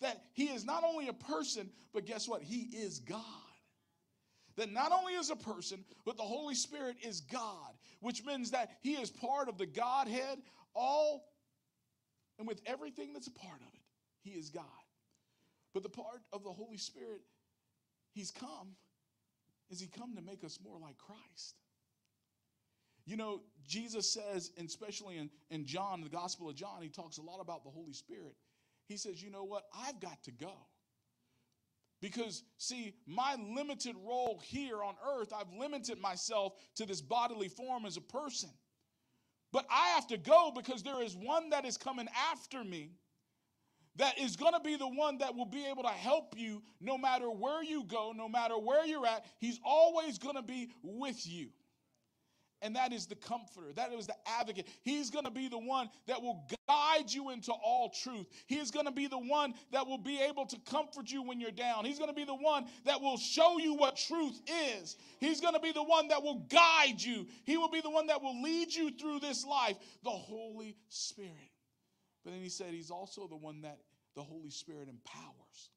That 0.00 0.20
He 0.32 0.46
is 0.46 0.64
not 0.64 0.82
only 0.82 1.06
a 1.06 1.12
person, 1.12 1.70
but 1.94 2.06
guess 2.06 2.26
what? 2.26 2.42
He 2.42 2.62
is 2.76 2.98
God 2.98 3.20
that 4.56 4.72
not 4.72 4.92
only 4.92 5.14
is 5.14 5.30
a 5.30 5.36
person, 5.36 5.84
but 6.04 6.16
the 6.16 6.22
Holy 6.22 6.54
Spirit 6.54 6.96
is 7.02 7.20
God, 7.20 7.72
which 8.00 8.24
means 8.24 8.50
that 8.50 8.70
He 8.80 8.94
is 8.94 9.10
part 9.10 9.48
of 9.48 9.58
the 9.58 9.66
Godhead, 9.66 10.38
all 10.74 11.24
and 12.38 12.48
with 12.48 12.60
everything 12.66 13.12
that's 13.12 13.26
a 13.28 13.32
part 13.32 13.60
of 13.60 13.74
it, 13.74 13.80
He 14.22 14.30
is 14.30 14.50
God. 14.50 14.64
But 15.74 15.82
the 15.82 15.88
part 15.88 16.22
of 16.32 16.42
the 16.42 16.50
Holy 16.50 16.78
Spirit, 16.78 17.22
He's 18.12 18.30
come, 18.30 18.76
is 19.70 19.80
He 19.80 19.86
come 19.86 20.16
to 20.16 20.22
make 20.22 20.44
us 20.44 20.58
more 20.62 20.78
like 20.80 20.98
Christ. 20.98 21.56
You 23.04 23.16
know, 23.16 23.40
Jesus 23.66 24.08
says, 24.08 24.52
and 24.56 24.68
especially 24.68 25.18
in, 25.18 25.30
in 25.50 25.66
John, 25.66 26.02
the 26.02 26.08
Gospel 26.08 26.48
of 26.48 26.54
John, 26.54 26.82
he 26.82 26.88
talks 26.88 27.18
a 27.18 27.22
lot 27.22 27.40
about 27.40 27.64
the 27.64 27.70
Holy 27.70 27.92
Spirit. 27.92 28.36
He 28.86 28.96
says, 28.96 29.22
You 29.22 29.30
know 29.30 29.44
what? 29.44 29.64
I've 29.76 29.98
got 30.00 30.22
to 30.24 30.30
go. 30.30 30.52
Because, 32.02 32.42
see, 32.58 32.94
my 33.06 33.36
limited 33.36 33.94
role 34.04 34.40
here 34.44 34.82
on 34.82 34.94
earth, 35.08 35.32
I've 35.32 35.52
limited 35.56 36.00
myself 36.00 36.54
to 36.74 36.84
this 36.84 37.00
bodily 37.00 37.48
form 37.48 37.86
as 37.86 37.96
a 37.96 38.00
person. 38.00 38.50
But 39.52 39.66
I 39.70 39.90
have 39.90 40.08
to 40.08 40.18
go 40.18 40.50
because 40.54 40.82
there 40.82 41.00
is 41.00 41.14
one 41.14 41.50
that 41.50 41.64
is 41.64 41.76
coming 41.76 42.08
after 42.32 42.64
me 42.64 42.90
that 43.96 44.18
is 44.18 44.34
going 44.34 44.54
to 44.54 44.60
be 44.60 44.76
the 44.76 44.88
one 44.88 45.18
that 45.18 45.36
will 45.36 45.46
be 45.46 45.64
able 45.66 45.84
to 45.84 45.90
help 45.90 46.34
you 46.36 46.62
no 46.80 46.98
matter 46.98 47.30
where 47.30 47.62
you 47.62 47.84
go, 47.84 48.12
no 48.16 48.28
matter 48.28 48.58
where 48.58 48.84
you're 48.84 49.06
at. 49.06 49.24
He's 49.38 49.60
always 49.64 50.18
going 50.18 50.36
to 50.36 50.42
be 50.42 50.70
with 50.82 51.24
you 51.24 51.50
and 52.62 52.76
that 52.76 52.92
is 52.92 53.06
the 53.06 53.16
comforter. 53.16 53.72
That 53.74 53.92
is 53.92 54.06
the 54.06 54.14
advocate. 54.26 54.68
He's 54.82 55.10
going 55.10 55.24
to 55.24 55.30
be 55.30 55.48
the 55.48 55.58
one 55.58 55.90
that 56.06 56.22
will 56.22 56.48
guide 56.68 57.12
you 57.12 57.30
into 57.30 57.52
all 57.52 57.90
truth. 57.90 58.26
He 58.46 58.56
is 58.56 58.70
going 58.70 58.86
to 58.86 58.92
be 58.92 59.08
the 59.08 59.18
one 59.18 59.54
that 59.72 59.86
will 59.86 59.98
be 59.98 60.20
able 60.20 60.46
to 60.46 60.56
comfort 60.60 61.10
you 61.10 61.22
when 61.22 61.40
you're 61.40 61.50
down. 61.50 61.84
He's 61.84 61.98
going 61.98 62.10
to 62.10 62.16
be 62.16 62.24
the 62.24 62.34
one 62.34 62.66
that 62.84 63.00
will 63.00 63.18
show 63.18 63.58
you 63.58 63.74
what 63.74 63.96
truth 63.96 64.40
is. 64.76 64.96
He's 65.18 65.40
going 65.40 65.54
to 65.54 65.60
be 65.60 65.72
the 65.72 65.82
one 65.82 66.08
that 66.08 66.22
will 66.22 66.46
guide 66.48 67.02
you. 67.02 67.26
He 67.44 67.56
will 67.56 67.70
be 67.70 67.80
the 67.80 67.90
one 67.90 68.06
that 68.06 68.22
will 68.22 68.40
lead 68.40 68.72
you 68.72 68.92
through 68.92 69.20
this 69.20 69.44
life, 69.44 69.76
the 70.04 70.10
Holy 70.10 70.76
Spirit. 70.88 71.32
But 72.24 72.30
then 72.30 72.40
he 72.40 72.48
said 72.48 72.68
he's 72.72 72.92
also 72.92 73.26
the 73.26 73.36
one 73.36 73.62
that 73.62 73.80
the 74.14 74.22
Holy 74.22 74.50
Spirit 74.50 74.88
empowers, 74.88 75.70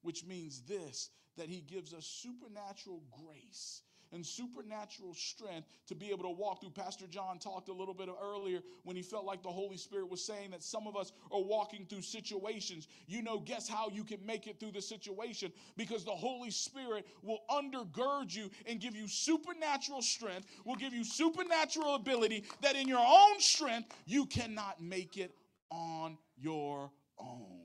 which 0.00 0.24
means 0.24 0.62
this 0.62 1.10
that 1.36 1.48
he 1.48 1.60
gives 1.60 1.94
us 1.94 2.06
supernatural 2.06 3.02
grace 3.24 3.82
and 4.12 4.24
supernatural 4.24 5.14
strength 5.14 5.68
to 5.86 5.94
be 5.94 6.10
able 6.10 6.24
to 6.24 6.30
walk 6.30 6.60
through. 6.60 6.70
Pastor 6.70 7.06
John 7.06 7.38
talked 7.38 7.68
a 7.68 7.72
little 7.72 7.94
bit 7.94 8.08
earlier 8.22 8.60
when 8.82 8.96
he 8.96 9.02
felt 9.02 9.24
like 9.24 9.42
the 9.42 9.48
Holy 9.48 9.76
Spirit 9.76 10.10
was 10.10 10.24
saying 10.24 10.50
that 10.50 10.62
some 10.62 10.86
of 10.86 10.96
us 10.96 11.12
are 11.30 11.40
walking 11.40 11.86
through 11.86 12.02
situations. 12.02 12.88
You 13.06 13.22
know, 13.22 13.38
guess 13.38 13.68
how 13.68 13.88
you 13.90 14.04
can 14.04 14.24
make 14.24 14.46
it 14.46 14.58
through 14.58 14.72
the 14.72 14.82
situation? 14.82 15.52
Because 15.76 16.04
the 16.04 16.10
Holy 16.10 16.50
Spirit 16.50 17.06
will 17.22 17.40
undergird 17.50 18.34
you 18.34 18.50
and 18.66 18.80
give 18.80 18.94
you 18.96 19.06
supernatural 19.06 20.02
strength, 20.02 20.46
will 20.64 20.76
give 20.76 20.92
you 20.92 21.04
supernatural 21.04 21.94
ability 21.94 22.44
that 22.62 22.76
in 22.76 22.88
your 22.88 23.04
own 23.04 23.40
strength 23.40 23.94
you 24.06 24.26
cannot 24.26 24.82
make 24.82 25.16
it 25.16 25.34
on 25.70 26.18
your 26.36 26.90
own. 27.18 27.60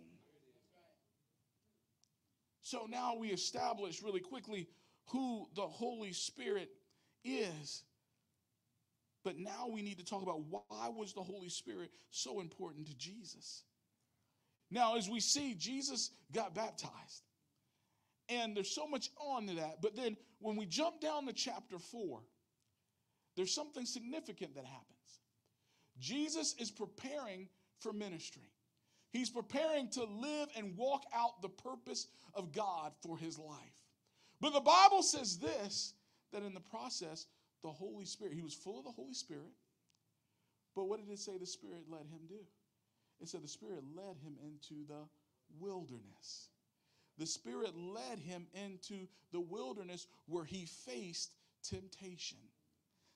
So 2.62 2.88
now 2.90 3.16
we 3.16 3.30
establish 3.30 4.02
really 4.02 4.20
quickly 4.20 4.68
who 5.08 5.48
the 5.56 5.68
Holy 5.68 6.14
Spirit 6.14 6.70
is. 7.24 7.84
But 9.24 9.38
now 9.38 9.68
we 9.72 9.82
need 9.82 9.98
to 9.98 10.06
talk 10.06 10.22
about 10.22 10.42
why 10.50 10.90
was 10.90 11.14
the 11.14 11.24
Holy 11.24 11.50
Spirit 11.50 11.90
so 12.12 12.40
important 12.40 12.88
to 12.88 12.98
Jesus? 12.98 13.64
Now, 14.70 14.98
as 14.98 15.10
we 15.10 15.20
see, 15.20 15.56
Jesus 15.56 16.12
got 16.32 16.54
baptized. 16.54 17.24
And 18.30 18.56
there's 18.56 18.74
so 18.74 18.88
much 18.88 19.10
on 19.20 19.48
to 19.48 19.56
that. 19.56 19.82
But 19.82 19.96
then 19.96 20.18
when 20.40 20.56
we 20.56 20.66
jump 20.66 21.00
down 21.00 21.28
to 21.28 21.34
chapter 21.34 21.78
4, 21.78 22.22
there's 23.36 23.54
something 23.54 23.86
significant 23.86 24.56
that 24.56 24.66
happens. 24.66 24.90
Jesus 26.00 26.56
is 26.60 26.72
preparing 26.72 27.48
for 27.80 27.94
ministry. 27.94 28.52
He's 29.12 29.30
preparing 29.30 29.90
to 29.92 30.04
live 30.04 30.50
and 30.58 30.76
walk 30.76 31.04
out 31.14 31.42
the 31.42 31.50
purpose 31.50 32.08
of 32.34 32.52
God 32.52 32.92
for 33.02 33.18
his 33.18 33.38
life. 33.40 33.85
But 34.42 34.54
the 34.54 34.62
Bible 34.62 35.02
says 35.02 35.38
this 35.38 35.94
that 36.34 36.44
in 36.44 36.54
the 36.54 36.60
process, 36.60 37.28
the 37.64 37.70
Holy 37.70 38.06
Spirit, 38.06 38.34
he 38.34 38.42
was 38.42 38.54
full 38.54 38.80
of 38.80 38.86
the 38.86 38.92
Holy 38.92 39.14
Spirit. 39.14 39.52
But 40.76 40.86
what 40.86 41.00
did 41.00 41.12
it 41.12 41.20
say 41.20 41.38
the 41.38 41.46
Spirit 41.46 41.84
led 41.90 42.02
him 42.02 42.28
do? 42.28 42.44
It 43.22 43.30
said 43.30 43.44
the 43.44 43.48
Spirit 43.48 43.84
led 43.96 44.18
him 44.18 44.36
into 44.44 44.86
the 44.88 45.08
wilderness. 45.60 46.50
The 47.18 47.26
Spirit 47.26 47.74
led 47.78 48.20
him 48.20 48.46
into 48.54 49.08
the 49.32 49.40
wilderness 49.40 50.08
where 50.28 50.44
he 50.44 50.66
faced 50.66 51.32
temptation. 51.64 52.38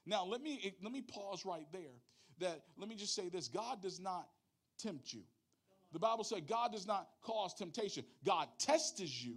Now, 0.05 0.25
let 0.25 0.41
me 0.41 0.73
let 0.81 0.91
me 0.91 1.01
pause 1.01 1.45
right 1.45 1.67
there. 1.71 1.81
That 2.39 2.61
let 2.77 2.87
me 2.87 2.95
just 2.95 3.13
say 3.13 3.27
this 3.27 3.49
God 3.49 3.81
does 3.81 3.99
not 3.99 4.27
tempt 4.77 5.13
you. 5.13 5.21
The 5.91 5.99
Bible 5.99 6.23
said 6.23 6.47
God 6.47 6.71
does 6.71 6.87
not 6.87 7.09
cause 7.21 7.53
temptation. 7.53 8.05
God 8.25 8.47
tests 8.57 9.23
you 9.23 9.35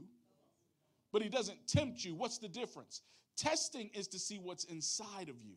but 1.12 1.22
he 1.22 1.28
doesn't 1.28 1.66
tempt 1.68 2.04
you. 2.04 2.14
What's 2.14 2.38
the 2.38 2.48
difference? 2.48 3.02
Testing 3.36 3.90
is 3.94 4.08
to 4.08 4.18
see 4.18 4.38
what's 4.38 4.64
inside 4.64 5.28
of 5.28 5.40
you. 5.42 5.54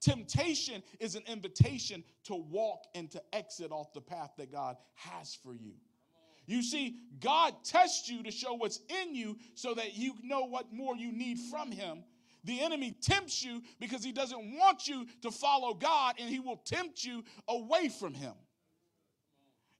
Temptation 0.00 0.82
is 1.00 1.16
an 1.16 1.22
invitation 1.26 2.04
to 2.24 2.34
walk 2.34 2.84
and 2.94 3.10
to 3.10 3.22
exit 3.32 3.72
off 3.72 3.92
the 3.92 4.00
path 4.00 4.30
that 4.38 4.52
God 4.52 4.76
has 4.94 5.34
for 5.34 5.52
you. 5.52 5.72
You 6.46 6.62
see, 6.62 6.96
God 7.20 7.54
tests 7.64 8.08
you 8.08 8.22
to 8.22 8.30
show 8.30 8.54
what's 8.54 8.80
in 9.02 9.14
you 9.14 9.36
so 9.54 9.74
that 9.74 9.98
you 9.98 10.14
know 10.22 10.44
what 10.46 10.72
more 10.72 10.96
you 10.96 11.12
need 11.12 11.38
from 11.50 11.70
Him. 11.70 12.04
The 12.44 12.60
enemy 12.60 12.96
tempts 13.02 13.44
you 13.44 13.62
because 13.80 14.02
he 14.02 14.12
doesn't 14.12 14.56
want 14.56 14.88
you 14.88 15.06
to 15.22 15.30
follow 15.30 15.74
God 15.74 16.14
and 16.18 16.30
he 16.30 16.38
will 16.38 16.56
tempt 16.64 17.04
you 17.04 17.24
away 17.48 17.88
from 17.88 18.14
Him. 18.14 18.32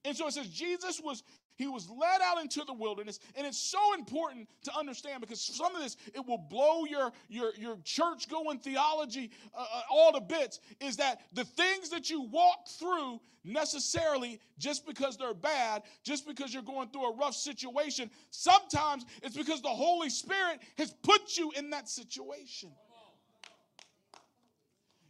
And 0.05 0.17
so 0.17 0.27
it 0.27 0.35
says 0.35 0.49
Jesus 0.49 1.01
was 1.03 1.23
he 1.59 1.67
was 1.67 1.91
led 1.91 2.21
out 2.23 2.41
into 2.41 2.63
the 2.65 2.73
wilderness, 2.73 3.19
and 3.35 3.47
it's 3.47 3.59
so 3.59 3.95
important 3.95 4.49
to 4.63 4.75
understand 4.77 5.21
because 5.21 5.41
some 5.41 5.75
of 5.75 5.83
this 5.83 5.97
it 6.15 6.25
will 6.25 6.39
blow 6.39 6.85
your 6.85 7.13
your 7.29 7.53
your 7.57 7.77
church 7.85 8.29
going 8.29 8.61
theology 8.61 9.31
uh, 9.55 9.61
uh, 9.61 9.83
all 9.91 10.13
to 10.13 10.21
bits. 10.21 10.61
Is 10.81 10.97
that 10.99 11.21
the 11.35 11.45
things 11.45 11.91
that 11.91 12.09
you 12.09 12.23
walk 12.23 12.69
through 12.69 13.21
necessarily 13.43 14.41
just 14.59 14.87
because 14.87 15.17
they're 15.17 15.35
bad, 15.35 15.83
just 16.05 16.27
because 16.29 16.55
you're 16.55 16.63
going 16.63 16.89
through 16.91 17.11
a 17.11 17.17
rough 17.17 17.35
situation? 17.35 18.09
Sometimes 18.31 19.05
it's 19.25 19.37
because 19.37 19.61
the 19.61 19.69
Holy 19.69 20.11
Spirit 20.11 20.61
has 20.77 20.95
put 21.03 21.37
you 21.37 21.51
in 21.57 21.71
that 21.71 21.89
situation. 21.89 22.71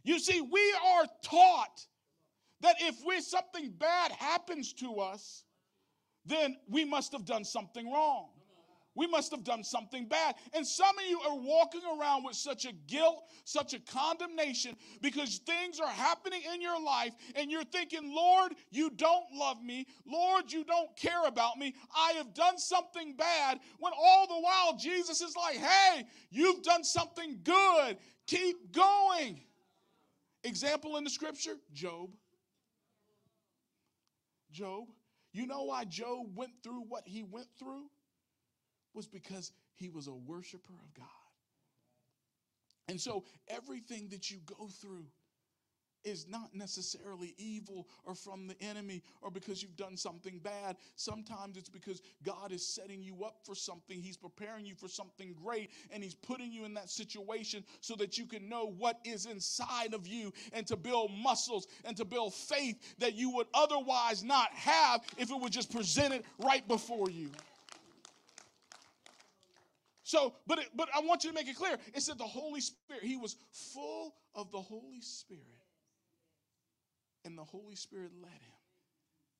You 0.03 0.17
see, 0.17 0.41
we 0.41 0.73
are 0.95 1.05
taught 1.21 1.85
that 2.61 2.77
if 2.81 2.95
we 3.05 3.21
something 3.21 3.69
bad 3.77 4.11
happens 4.13 4.73
to 4.73 4.95
us, 4.95 5.43
then 6.29 6.57
we 6.69 6.85
must 6.85 7.11
have 7.11 7.25
done 7.25 7.43
something 7.43 7.91
wrong. 7.91 8.29
We 8.95 9.07
must 9.07 9.31
have 9.31 9.45
done 9.45 9.63
something 9.63 10.07
bad. 10.07 10.35
And 10.53 10.67
some 10.67 10.97
of 10.97 11.05
you 11.05 11.21
are 11.21 11.35
walking 11.35 11.83
around 11.85 12.25
with 12.25 12.35
such 12.35 12.65
a 12.65 12.73
guilt, 12.87 13.23
such 13.45 13.73
a 13.73 13.79
condemnation 13.79 14.75
because 15.01 15.37
things 15.45 15.79
are 15.79 15.87
happening 15.87 16.41
in 16.53 16.61
your 16.61 16.81
life 16.81 17.13
and 17.35 17.49
you're 17.49 17.63
thinking, 17.63 18.13
Lord, 18.13 18.53
you 18.71 18.89
don't 18.89 19.25
love 19.33 19.63
me. 19.63 19.85
Lord, 20.05 20.51
you 20.51 20.65
don't 20.65 20.93
care 20.97 21.25
about 21.27 21.57
me. 21.57 21.75
I 21.95 22.13
have 22.17 22.33
done 22.33 22.57
something 22.57 23.15
bad. 23.15 23.59
When 23.79 23.93
all 23.97 24.27
the 24.27 24.41
while 24.41 24.75
Jesus 24.75 25.21
is 25.21 25.33
like, 25.35 25.55
hey, 25.55 26.05
you've 26.29 26.63
done 26.63 26.83
something 26.83 27.39
good. 27.43 27.97
Keep 28.27 28.73
going. 28.73 29.39
Example 30.43 30.97
in 30.97 31.05
the 31.05 31.09
scripture 31.09 31.55
Job. 31.73 32.09
Job. 34.51 34.87
You 35.39 35.47
know 35.47 35.63
why 35.63 35.85
Job 35.85 36.35
went 36.35 36.51
through 36.63 36.81
what 36.89 37.03
he 37.07 37.23
went 37.23 37.47
through? 37.57 37.85
Was 38.93 39.07
because 39.07 39.53
he 39.75 39.87
was 39.87 40.07
a 40.07 40.13
worshiper 40.13 40.73
of 40.73 40.93
God. 40.93 41.05
And 42.89 42.99
so 42.99 43.23
everything 43.47 44.09
that 44.09 44.29
you 44.29 44.39
go 44.45 44.67
through 44.67 45.05
is 46.03 46.27
not 46.27 46.53
necessarily 46.53 47.33
evil 47.37 47.87
or 48.05 48.15
from 48.15 48.47
the 48.47 48.61
enemy 48.61 49.03
or 49.21 49.31
because 49.31 49.61
you've 49.61 49.77
done 49.77 49.97
something 49.97 50.39
bad. 50.39 50.77
Sometimes 50.95 51.57
it's 51.57 51.69
because 51.69 52.01
God 52.23 52.51
is 52.51 52.65
setting 52.65 53.01
you 53.01 53.23
up 53.23 53.37
for 53.43 53.55
something. 53.55 54.01
He's 54.01 54.17
preparing 54.17 54.65
you 54.65 54.75
for 54.75 54.87
something 54.87 55.35
great 55.43 55.71
and 55.91 56.03
He's 56.03 56.15
putting 56.15 56.51
you 56.51 56.65
in 56.65 56.73
that 56.75 56.89
situation 56.89 57.63
so 57.81 57.95
that 57.95 58.17
you 58.17 58.25
can 58.25 58.49
know 58.49 58.73
what 58.77 58.99
is 59.03 59.25
inside 59.25 59.93
of 59.93 60.07
you 60.07 60.33
and 60.53 60.65
to 60.67 60.75
build 60.75 61.11
muscles 61.11 61.67
and 61.85 61.95
to 61.97 62.05
build 62.05 62.33
faith 62.33 62.77
that 62.99 63.15
you 63.15 63.29
would 63.31 63.47
otherwise 63.53 64.23
not 64.23 64.51
have 64.53 65.01
if 65.17 65.31
it 65.31 65.39
was 65.39 65.51
just 65.51 65.71
presented 65.71 66.23
right 66.39 66.67
before 66.67 67.09
you. 67.09 67.29
So, 70.03 70.33
but 70.47 70.57
it, 70.57 70.65
but 70.75 70.89
I 70.95 71.01
want 71.01 71.23
you 71.23 71.29
to 71.29 71.35
make 71.35 71.47
it 71.47 71.55
clear. 71.55 71.77
It 71.93 72.01
said 72.01 72.17
the 72.17 72.23
Holy 72.23 72.61
Spirit. 72.61 73.03
He 73.03 73.15
was 73.15 73.35
full 73.51 74.15
of 74.33 74.51
the 74.51 74.59
Holy 74.59 75.01
Spirit 75.01 75.58
and 77.25 77.37
the 77.37 77.43
Holy 77.43 77.75
Spirit 77.75 78.11
led 78.21 78.31
him. 78.31 78.53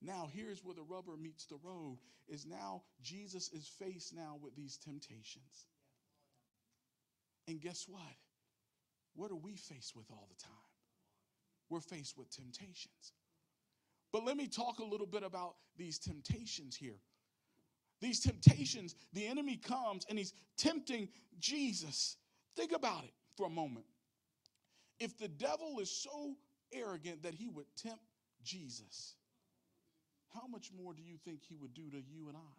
Now, 0.01 0.29
here's 0.33 0.63
where 0.63 0.75
the 0.75 0.83
rubber 0.83 1.17
meets 1.17 1.45
the 1.45 1.59
road 1.63 1.99
is 2.27 2.45
now 2.45 2.83
Jesus 3.03 3.49
is 3.53 3.67
faced 3.67 4.15
now 4.15 4.37
with 4.41 4.55
these 4.55 4.77
temptations. 4.77 5.67
And 7.47 7.61
guess 7.61 7.85
what? 7.89 8.01
What 9.15 9.31
are 9.31 9.35
we 9.35 9.55
faced 9.55 9.95
with 9.95 10.05
all 10.11 10.27
the 10.29 10.43
time? 10.43 10.53
We're 11.69 11.81
faced 11.81 12.17
with 12.17 12.29
temptations. 12.35 13.13
But 14.13 14.25
let 14.25 14.37
me 14.37 14.47
talk 14.47 14.79
a 14.79 14.83
little 14.85 15.07
bit 15.07 15.23
about 15.23 15.55
these 15.77 15.99
temptations 15.99 16.75
here. 16.75 16.99
These 18.01 18.21
temptations, 18.21 18.95
the 19.13 19.27
enemy 19.27 19.57
comes 19.57 20.05
and 20.09 20.17
he's 20.17 20.33
tempting 20.57 21.09
Jesus. 21.39 22.17
Think 22.55 22.71
about 22.73 23.03
it 23.03 23.13
for 23.37 23.47
a 23.47 23.49
moment. 23.49 23.85
if 24.99 25.17
the 25.17 25.27
devil 25.27 25.79
is 25.79 25.89
so 25.91 26.35
arrogant 26.73 27.23
that 27.23 27.33
he 27.33 27.49
would 27.49 27.65
tempt 27.75 28.03
Jesus, 28.43 29.15
how 30.33 30.47
much 30.47 30.71
more 30.81 30.93
do 30.93 31.01
you 31.01 31.17
think 31.25 31.41
he 31.47 31.55
would 31.55 31.73
do 31.73 31.89
to 31.89 31.97
you 31.97 32.27
and 32.27 32.37
I? 32.37 32.51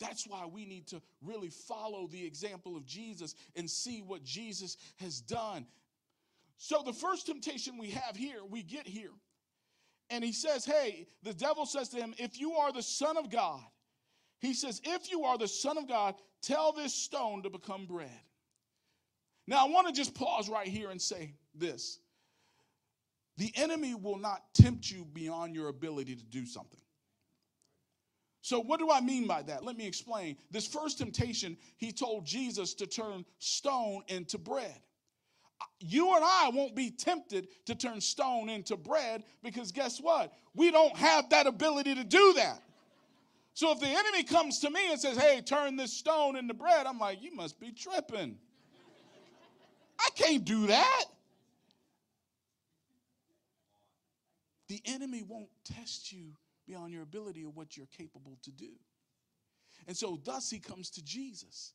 That's 0.00 0.26
why 0.26 0.46
we 0.46 0.64
need 0.64 0.86
to 0.88 1.02
really 1.22 1.50
follow 1.50 2.06
the 2.06 2.24
example 2.24 2.76
of 2.76 2.86
Jesus 2.86 3.34
and 3.54 3.70
see 3.70 4.00
what 4.00 4.24
Jesus 4.24 4.78
has 4.96 5.20
done. 5.20 5.66
So, 6.56 6.82
the 6.82 6.92
first 6.92 7.26
temptation 7.26 7.78
we 7.78 7.90
have 7.90 8.16
here, 8.16 8.40
we 8.48 8.62
get 8.62 8.86
here, 8.86 9.12
and 10.08 10.24
he 10.24 10.32
says, 10.32 10.64
Hey, 10.64 11.06
the 11.22 11.34
devil 11.34 11.66
says 11.66 11.90
to 11.90 11.98
him, 11.98 12.14
If 12.18 12.40
you 12.40 12.52
are 12.52 12.72
the 12.72 12.82
Son 12.82 13.16
of 13.16 13.30
God, 13.30 13.62
he 14.40 14.54
says, 14.54 14.80
If 14.84 15.10
you 15.10 15.24
are 15.24 15.38
the 15.38 15.48
Son 15.48 15.78
of 15.78 15.86
God, 15.86 16.14
tell 16.42 16.72
this 16.72 16.94
stone 16.94 17.42
to 17.42 17.50
become 17.50 17.86
bread. 17.86 18.10
Now, 19.46 19.66
I 19.66 19.70
want 19.70 19.86
to 19.86 19.92
just 19.92 20.14
pause 20.14 20.48
right 20.48 20.68
here 20.68 20.90
and 20.90 21.00
say 21.00 21.34
this 21.54 21.98
the 23.36 23.52
enemy 23.56 23.94
will 23.94 24.18
not 24.18 24.42
tempt 24.54 24.90
you 24.90 25.04
beyond 25.04 25.54
your 25.54 25.68
ability 25.68 26.16
to 26.16 26.24
do 26.24 26.46
something. 26.46 26.80
So, 28.42 28.60
what 28.60 28.80
do 28.80 28.90
I 28.90 29.00
mean 29.00 29.26
by 29.26 29.42
that? 29.42 29.64
Let 29.64 29.76
me 29.76 29.86
explain. 29.86 30.36
This 30.50 30.66
first 30.66 30.98
temptation, 30.98 31.56
he 31.76 31.92
told 31.92 32.24
Jesus 32.24 32.74
to 32.74 32.86
turn 32.86 33.24
stone 33.38 34.02
into 34.08 34.38
bread. 34.38 34.80
You 35.78 36.14
and 36.16 36.24
I 36.24 36.50
won't 36.52 36.74
be 36.74 36.90
tempted 36.90 37.48
to 37.66 37.74
turn 37.74 38.00
stone 38.00 38.48
into 38.48 38.76
bread 38.76 39.24
because 39.42 39.72
guess 39.72 40.00
what? 40.00 40.32
We 40.54 40.70
don't 40.70 40.96
have 40.96 41.28
that 41.30 41.46
ability 41.46 41.94
to 41.96 42.04
do 42.04 42.32
that. 42.36 42.62
So, 43.52 43.72
if 43.72 43.80
the 43.80 43.88
enemy 43.88 44.22
comes 44.22 44.60
to 44.60 44.70
me 44.70 44.90
and 44.90 44.98
says, 44.98 45.18
Hey, 45.18 45.42
turn 45.42 45.76
this 45.76 45.92
stone 45.92 46.36
into 46.36 46.54
bread, 46.54 46.86
I'm 46.86 46.98
like, 46.98 47.22
You 47.22 47.34
must 47.34 47.60
be 47.60 47.72
tripping. 47.72 48.38
I 49.98 50.08
can't 50.14 50.46
do 50.46 50.68
that. 50.68 51.04
The 54.70 54.80
enemy 54.84 55.24
won't 55.26 55.48
test 55.64 56.12
you 56.12 56.36
beyond 56.64 56.92
your 56.92 57.02
ability 57.02 57.44
or 57.44 57.50
what 57.50 57.76
you're 57.76 57.88
capable 57.98 58.38
to 58.44 58.52
do. 58.52 58.70
And 59.88 59.96
so, 59.96 60.20
thus, 60.24 60.48
he 60.48 60.60
comes 60.60 60.90
to 60.90 61.04
Jesus. 61.04 61.72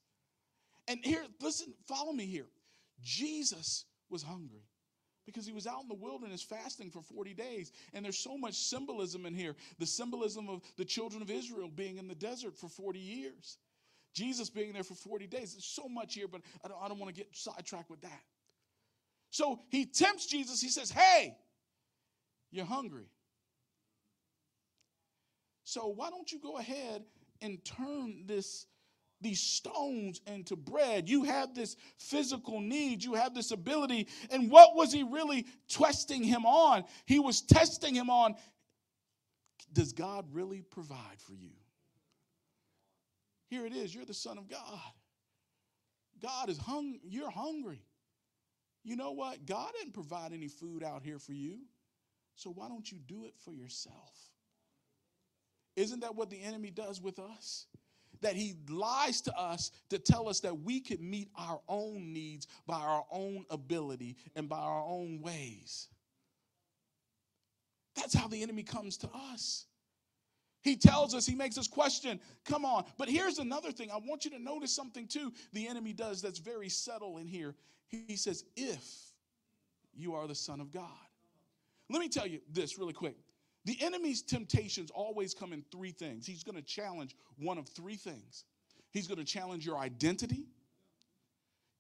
And 0.88 1.00
here, 1.04 1.26
listen, 1.42 1.74
follow 1.90 2.14
me 2.14 2.26
here. 2.26 2.48
Jesus 3.02 3.84
was 4.10 4.24
hungry 4.24 4.64
because 5.26 5.46
he 5.46 5.52
was 5.52 5.68
out 5.68 5.82
in 5.82 5.90
the 5.90 5.94
wilderness 5.94 6.42
fasting 6.42 6.90
for 6.90 7.02
40 7.02 7.34
days. 7.34 7.74
And 7.94 8.06
there's 8.06 8.24
so 8.24 8.38
much 8.38 8.54
symbolism 8.54 9.26
in 9.26 9.34
here 9.34 9.58
the 9.78 9.86
symbolism 9.86 10.48
of 10.48 10.62
the 10.78 10.86
children 10.86 11.22
of 11.22 11.30
Israel 11.30 11.68
being 11.68 11.98
in 11.98 12.08
the 12.08 12.16
desert 12.16 12.58
for 12.58 12.70
40 12.70 12.98
years, 12.98 13.58
Jesus 14.14 14.50
being 14.50 14.72
there 14.72 14.84
for 14.86 14.96
40 14.96 15.28
days. 15.28 15.52
There's 15.52 15.66
so 15.66 15.90
much 15.90 16.14
here, 16.14 16.30
but 16.30 16.40
I 16.64 16.70
don't, 16.70 16.82
I 16.82 16.88
don't 16.88 17.00
want 17.00 17.14
to 17.14 17.22
get 17.22 17.36
sidetracked 17.36 17.90
with 17.90 18.04
that. 18.04 18.22
So 19.32 19.60
he 19.68 19.86
tempts 19.86 20.28
Jesus. 20.28 20.62
He 20.62 20.70
says, 20.70 20.90
Hey, 20.90 21.36
you're 22.52 22.66
hungry. 22.66 23.10
So 25.64 25.88
why 25.88 26.10
don't 26.10 26.32
you 26.32 26.40
go 26.40 26.58
ahead 26.58 27.04
and 27.42 27.64
turn 27.66 28.24
this 28.26 28.66
these 29.22 29.40
stones 29.40 30.22
into 30.28 30.56
bread. 30.56 31.10
You 31.10 31.24
have 31.24 31.56
this 31.56 31.78
physical 31.98 32.60
need, 32.60 33.04
you 33.04 33.16
have 33.16 33.34
this 33.34 33.52
ability. 33.52 34.08
And 34.30 34.52
what 34.52 34.76
was 34.76 34.92
he 34.92 35.04
really 35.04 35.48
testing 35.70 36.22
him 36.22 36.46
on? 36.46 36.84
He 37.06 37.18
was 37.18 37.42
testing 37.42 37.96
him 37.96 38.10
on 38.10 38.36
does 39.74 39.94
God 39.94 40.26
really 40.32 40.62
provide 40.62 41.20
for 41.20 41.34
you? 41.34 41.52
Here 43.50 43.66
it 43.66 43.74
is, 43.74 43.94
you're 43.94 44.06
the 44.06 44.14
son 44.14 44.38
of 44.38 44.50
God. 44.50 44.80
God 46.22 46.50
is 46.50 46.58
hungry, 46.58 47.00
you're 47.04 47.30
hungry. 47.30 47.82
You 48.84 48.96
know 48.96 49.12
what? 49.12 49.46
God 49.46 49.72
didn't 49.80 49.94
provide 49.94 50.32
any 50.32 50.48
food 50.48 50.84
out 50.84 51.04
here 51.04 51.20
for 51.20 51.34
you. 51.34 51.60
So 52.36 52.50
why 52.50 52.68
don't 52.68 52.92
you 52.92 53.00
do 53.08 53.26
it 53.26 53.34
for 53.44 53.54
yourself? 53.54 54.14
Isn't 55.76 56.02
that 56.02 56.16
what 56.16 56.30
the 56.30 56.42
enemy 56.42 56.70
does 56.70 57.02
with 57.02 57.20
us? 57.20 57.66
That 58.22 58.36
he 58.36 58.56
lies 58.70 59.22
to 59.22 59.38
us 59.38 59.72
to 59.90 60.00
tell 60.00 60.30
us 60.30 60.40
that 60.42 60.62
we 60.62 60.80
can 60.80 60.98
meet 61.10 61.30
our 61.38 61.60
own 61.68 62.14
needs 62.14 62.48
by 62.66 62.80
our 62.80 63.06
own 63.12 63.46
ability 63.50 64.16
and 64.36 64.48
by 64.48 64.60
our 64.60 64.84
own 64.84 65.22
ways. 65.22 65.90
That's 67.96 68.14
how 68.14 68.28
the 68.28 68.42
enemy 68.42 68.64
comes 68.64 68.98
to 68.98 69.10
us. 69.32 69.66
He 70.62 70.76
tells 70.76 71.14
us, 71.14 71.26
he 71.26 71.36
makes 71.36 71.58
us 71.58 71.68
question, 71.68 72.20
come 72.44 72.66
on. 72.66 72.86
But 72.98 73.08
here's 73.08 73.38
another 73.38 73.72
thing. 73.72 73.92
I 73.92 73.98
want 73.98 74.26
you 74.26 74.32
to 74.32 74.40
notice 74.40 74.74
something 74.76 75.08
too 75.08 75.32
the 75.54 75.68
enemy 75.68 75.94
does 75.94 76.22
that's 76.22 76.40
very 76.40 76.70
subtle 76.70 77.18
in 77.20 77.28
here. 77.28 77.56
He 77.88 78.16
says, 78.16 78.44
if 78.56 78.84
you 79.94 80.16
are 80.16 80.28
the 80.28 80.36
Son 80.36 80.60
of 80.60 80.72
God. 80.72 80.90
Let 81.90 82.00
me 82.00 82.10
tell 82.10 82.28
you 82.28 82.40
this 82.52 82.78
really 82.78 82.94
quick. 82.94 83.16
The 83.66 83.78
enemy's 83.82 84.22
temptations 84.22 84.92
always 84.92 85.34
come 85.34 85.52
in 85.52 85.64
three 85.72 85.92
things. 85.92 86.26
He's 86.26 86.44
going 86.44 86.56
to 86.56 86.62
challenge 86.62 87.16
one 87.38 87.58
of 87.58 87.68
three 87.68 87.96
things. 87.96 88.46
He's 88.92 89.08
going 89.08 89.18
to 89.18 89.26
challenge 89.26 89.66
your 89.66 89.78
identity 89.78 90.46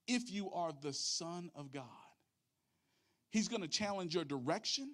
if 0.07 0.31
you 0.31 0.51
are 0.51 0.71
the 0.81 0.93
Son 0.93 1.49
of 1.55 1.71
God. 1.71 1.83
He's 3.29 3.47
going 3.47 3.61
to 3.61 3.67
challenge 3.67 4.15
your 4.15 4.23
direction 4.23 4.91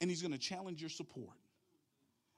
and 0.00 0.10
he's 0.10 0.20
going 0.20 0.32
to 0.32 0.38
challenge 0.38 0.80
your 0.80 0.90
support. 0.90 1.36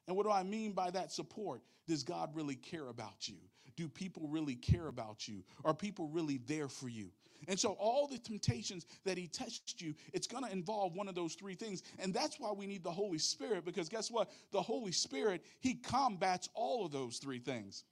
And 0.07 0.17
what 0.17 0.25
do 0.25 0.31
I 0.31 0.43
mean 0.43 0.73
by 0.73 0.91
that 0.91 1.11
support? 1.11 1.63
Does 1.89 2.03
God 2.03 2.31
really 2.35 2.55
care 2.55 2.89
about 2.89 3.29
you? 3.29 3.37
Do 3.77 3.89
people 3.89 4.29
really 4.29 4.55
care 4.55 4.87
about 4.89 5.27
you? 5.29 5.43
Are 5.65 5.75
people 5.75 6.09
really 6.09 6.39
there 6.47 6.69
for 6.69 6.89
you? 6.89 7.11
And 7.49 7.59
so, 7.59 7.73
all 7.73 8.07
the 8.07 8.19
temptations 8.19 8.87
that 9.05 9.19
he 9.19 9.27
touched 9.29 9.81
you, 9.81 9.95
it's 10.13 10.27
going 10.27 10.45
to 10.45 10.53
involve 10.53 10.95
one 10.95 11.09
of 11.09 11.15
those 11.15 11.35
three 11.35 11.55
things. 11.55 11.83
And 11.99 12.13
that's 12.13 12.39
why 12.41 12.53
we 12.53 12.67
need 12.67 12.83
the 12.83 12.91
Holy 12.91 13.19
Spirit, 13.19 13.65
because 13.65 13.89
guess 13.89 14.11
what? 14.11 14.31
The 14.53 14.63
Holy 14.63 14.93
Spirit, 14.93 15.45
he 15.61 15.75
combats 15.75 16.49
all 16.55 16.87
of 16.87 16.93
those 16.93 17.19
three 17.19 17.39
things. 17.39 17.85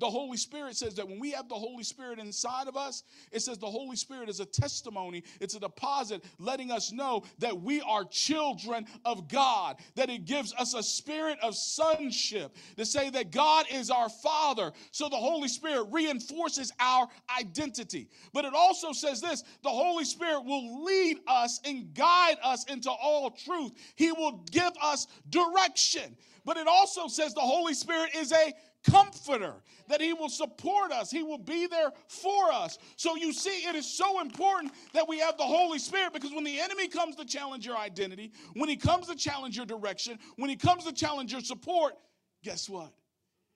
The 0.00 0.08
Holy 0.08 0.38
Spirit 0.38 0.76
says 0.76 0.94
that 0.94 1.06
when 1.06 1.20
we 1.20 1.30
have 1.32 1.48
the 1.48 1.54
Holy 1.54 1.84
Spirit 1.84 2.18
inside 2.18 2.68
of 2.68 2.76
us, 2.76 3.02
it 3.32 3.42
says 3.42 3.58
the 3.58 3.66
Holy 3.66 3.96
Spirit 3.96 4.30
is 4.30 4.40
a 4.40 4.46
testimony, 4.46 5.22
it's 5.40 5.54
a 5.54 5.60
deposit 5.60 6.24
letting 6.38 6.70
us 6.70 6.90
know 6.90 7.22
that 7.38 7.60
we 7.60 7.82
are 7.82 8.04
children 8.04 8.86
of 9.04 9.28
God, 9.28 9.76
that 9.96 10.08
it 10.08 10.24
gives 10.24 10.54
us 10.54 10.72
a 10.72 10.82
spirit 10.82 11.38
of 11.42 11.54
sonship 11.54 12.56
to 12.78 12.86
say 12.86 13.10
that 13.10 13.30
God 13.30 13.66
is 13.70 13.90
our 13.90 14.08
Father. 14.08 14.72
So 14.90 15.10
the 15.10 15.16
Holy 15.16 15.48
Spirit 15.48 15.88
reinforces 15.90 16.72
our 16.80 17.06
identity. 17.38 18.08
But 18.32 18.46
it 18.46 18.54
also 18.54 18.92
says 18.92 19.20
this 19.20 19.44
the 19.62 19.68
Holy 19.68 20.06
Spirit 20.06 20.46
will 20.46 20.82
lead 20.82 21.18
us 21.26 21.60
and 21.66 21.92
guide 21.92 22.38
us 22.42 22.64
into 22.64 22.90
all 22.90 23.30
truth, 23.30 23.72
He 23.96 24.12
will 24.12 24.44
give 24.50 24.72
us 24.82 25.06
direction. 25.28 26.16
But 26.46 26.56
it 26.56 26.66
also 26.66 27.06
says 27.06 27.34
the 27.34 27.40
Holy 27.40 27.74
Spirit 27.74 28.16
is 28.16 28.32
a 28.32 28.54
comforter, 28.88 29.54
that 29.88 30.00
He 30.00 30.12
will 30.12 30.28
support 30.28 30.92
us, 30.92 31.10
He 31.10 31.22
will 31.22 31.38
be 31.38 31.66
there 31.66 31.92
for 32.08 32.52
us. 32.52 32.78
So 32.96 33.16
you 33.16 33.32
see, 33.32 33.66
it 33.68 33.74
is 33.74 33.86
so 33.86 34.20
important 34.20 34.72
that 34.92 35.08
we 35.08 35.18
have 35.18 35.36
the 35.36 35.44
Holy 35.44 35.78
Spirit 35.78 36.12
because 36.12 36.32
when 36.32 36.44
the 36.44 36.58
enemy 36.58 36.88
comes 36.88 37.16
to 37.16 37.24
challenge 37.24 37.66
your 37.66 37.76
identity, 37.76 38.32
when 38.54 38.68
he 38.68 38.76
comes 38.76 39.06
to 39.08 39.14
challenge 39.14 39.56
your 39.56 39.66
direction, 39.66 40.18
when 40.36 40.50
he 40.50 40.56
comes 40.56 40.84
to 40.84 40.92
challenge 40.92 41.32
your 41.32 41.40
support, 41.40 41.94
guess 42.42 42.68
what? 42.68 42.92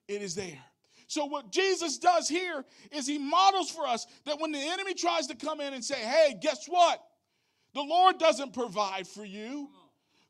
It 0.08 0.22
is 0.22 0.34
there. 0.34 0.58
So, 1.06 1.26
what 1.26 1.52
Jesus 1.52 1.98
does 1.98 2.28
here 2.28 2.64
is 2.90 3.06
he 3.06 3.18
models 3.18 3.70
for 3.70 3.86
us 3.86 4.06
that 4.24 4.40
when 4.40 4.52
the 4.52 4.58
enemy 4.58 4.94
tries 4.94 5.26
to 5.28 5.34
come 5.34 5.60
in 5.60 5.74
and 5.74 5.84
say, 5.84 5.96
hey, 5.96 6.36
guess 6.40 6.66
what? 6.66 7.02
The 7.74 7.82
Lord 7.82 8.18
doesn't 8.18 8.54
provide 8.54 9.06
for 9.06 9.24
you, 9.24 9.68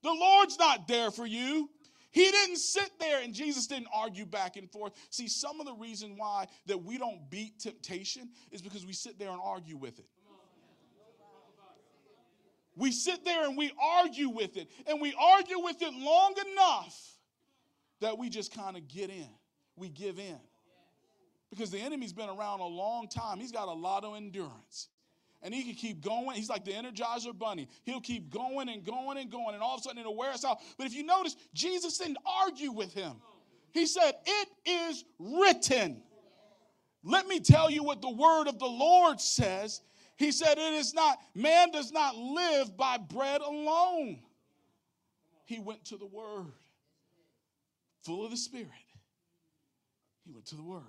the 0.03 0.13
Lord's 0.13 0.59
not 0.59 0.87
there 0.89 1.11
for 1.11 1.27
you. 1.27 1.71
He 2.15 2.31
didn't 2.31 2.59
sit 2.59 2.93
there 3.01 3.23
and 3.23 3.35
Jesus 3.35 3.67
didn't 3.67 3.89
argue 3.93 4.25
back 4.25 4.57
and 4.57 4.71
forth. 4.71 4.93
See, 5.11 5.27
some 5.27 5.59
of 5.59 5.67
the 5.67 5.73
reason 5.73 6.15
why 6.17 6.47
that 6.67 6.81
we 6.81 6.97
don't 6.97 7.29
beat 7.29 7.59
temptation 7.59 8.29
is 8.53 8.63
because 8.63 8.87
we 8.87 8.93
sit 8.93 9.19
there 9.19 9.31
and 9.31 9.41
argue 9.43 9.77
with 9.77 9.99
it. 9.99 10.07
We 12.77 12.93
sit 12.93 13.25
there 13.25 13.45
and 13.49 13.57
we 13.57 13.73
argue 13.81 14.29
with 14.29 14.57
it, 14.57 14.69
and 14.87 15.01
we 15.01 15.15
argue 15.21 15.59
with 15.61 15.83
it 15.83 15.93
long 15.93 16.35
enough 16.53 17.19
that 18.01 18.17
we 18.17 18.29
just 18.29 18.55
kind 18.55 18.77
of 18.77 18.87
get 18.87 19.11
in. 19.11 19.29
We 19.75 19.89
give 19.89 20.21
in. 20.21 20.39
Because 21.51 21.73
the 21.73 21.81
enemy's 21.81 22.13
been 22.13 22.29
around 22.29 22.61
a 22.61 22.67
long 22.67 23.09
time. 23.09 23.41
He's 23.41 23.53
got 23.53 23.67
a 23.67 23.73
lot 23.73 24.05
of 24.05 24.15
endurance 24.15 24.89
and 25.45 25.55
he 25.55 25.63
can 25.63 25.75
keep 25.75 26.03
going. 26.03 26.37
He's 26.37 26.49
like 26.49 26.65
the 26.65 26.73
Energizer 26.73 27.39
Bunny. 27.39 27.69
He'll 27.85 28.01
keep 28.01 28.31
going 28.31 28.71
and 28.71 28.83
going 28.83 29.19
and 29.19 29.31
going, 29.31 29.55
and 29.55 29.63
all 29.63 29.75
of 29.75 29.81
a 29.81 29.83
sudden 29.85 29.99
it'll 29.99 30.17
wear 30.17 30.31
us 30.31 30.45
out. 30.45 30.59
But 30.79 30.87
if 30.87 30.95
you 30.95 31.05
notice, 31.05 31.37
Jesus 31.53 31.99
didn't 31.99 32.17
argue 32.43 32.73
with 32.73 32.95
him. 32.95 33.13
He 33.73 33.85
said, 33.87 34.15
It 34.25 34.49
is 34.65 35.05
written. 35.19 36.03
Let 37.05 37.29
me 37.29 37.39
tell 37.39 37.71
you 37.71 37.85
what 37.85 38.01
the 38.01 38.11
word 38.11 38.49
of 38.49 38.59
the 38.59 38.67
Lord 38.67 39.21
says. 39.21 39.83
He 40.17 40.33
said, 40.33 40.57
It 40.57 40.73
is 40.73 40.95
not, 40.95 41.19
man 41.35 41.71
does 41.71 41.93
not 41.93 42.17
live 42.17 42.75
by 42.77 42.97
bread 42.97 43.43
alone. 43.43 44.21
He 45.45 45.59
went 45.59 45.85
to 45.87 45.99
the 45.99 46.07
word, 46.07 46.53
full 48.03 48.25
of 48.25 48.31
the 48.31 48.39
Spirit. 48.39 48.71
He 50.25 50.33
went 50.33 50.47
to 50.47 50.57
the 50.57 50.63
word. 50.63 50.83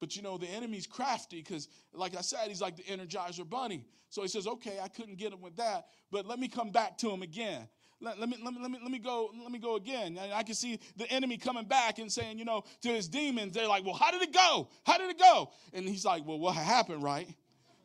But 0.00 0.16
you 0.16 0.22
know, 0.22 0.36
the 0.38 0.48
enemy's 0.48 0.86
crafty 0.86 1.38
because, 1.38 1.68
like 1.92 2.16
I 2.16 2.20
said, 2.20 2.48
he's 2.48 2.60
like 2.60 2.76
the 2.76 2.82
Energizer 2.82 3.48
Bunny. 3.48 3.84
So 4.10 4.22
he 4.22 4.28
says, 4.28 4.46
okay, 4.46 4.78
I 4.82 4.88
couldn't 4.88 5.16
get 5.16 5.32
him 5.32 5.40
with 5.40 5.56
that, 5.56 5.86
but 6.10 6.26
let 6.26 6.38
me 6.38 6.48
come 6.48 6.70
back 6.70 6.98
to 6.98 7.10
him 7.10 7.22
again. 7.22 7.68
Let, 8.00 8.20
let, 8.20 8.28
me, 8.28 8.36
let, 8.44 8.52
me, 8.52 8.60
let, 8.60 8.70
me, 8.70 8.78
let 8.82 8.90
me 8.90 8.98
go 8.98 9.30
let 9.42 9.50
me 9.50 9.58
go 9.58 9.76
again. 9.76 10.18
And 10.20 10.32
i 10.32 10.42
can 10.42 10.54
see 10.54 10.78
the 10.96 11.10
enemy 11.10 11.38
coming 11.38 11.64
back 11.64 11.98
and 11.98 12.12
saying 12.12 12.38
you 12.38 12.44
know 12.44 12.64
to 12.82 12.88
his 12.88 13.08
demons 13.08 13.54
they're 13.54 13.68
like 13.68 13.84
well 13.84 13.94
how 13.94 14.10
did 14.10 14.22
it 14.22 14.32
go? 14.32 14.68
How 14.84 14.98
did 14.98 15.10
it 15.10 15.18
go? 15.18 15.50
And 15.72 15.88
he's 15.88 16.04
like 16.04 16.26
well 16.26 16.38
what 16.38 16.54
happened 16.54 17.02
right? 17.02 17.28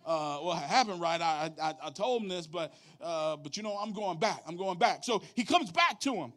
Uh, 0.05 0.37
what 0.37 0.57
happened 0.57 0.99
right? 0.99 1.21
I, 1.21 1.51
I, 1.61 1.73
I 1.83 1.89
told 1.91 2.23
him 2.23 2.27
this 2.27 2.47
but 2.47 2.73
uh, 3.01 3.37
but 3.37 3.55
you 3.55 3.63
know 3.63 3.77
i'm 3.77 3.93
going 3.93 4.19
back. 4.19 4.43
I'm 4.47 4.57
going 4.57 4.77
back. 4.77 5.03
So 5.03 5.21
he 5.35 5.45
comes 5.45 5.71
back 5.71 5.99
to 6.01 6.15
him. 6.15 6.33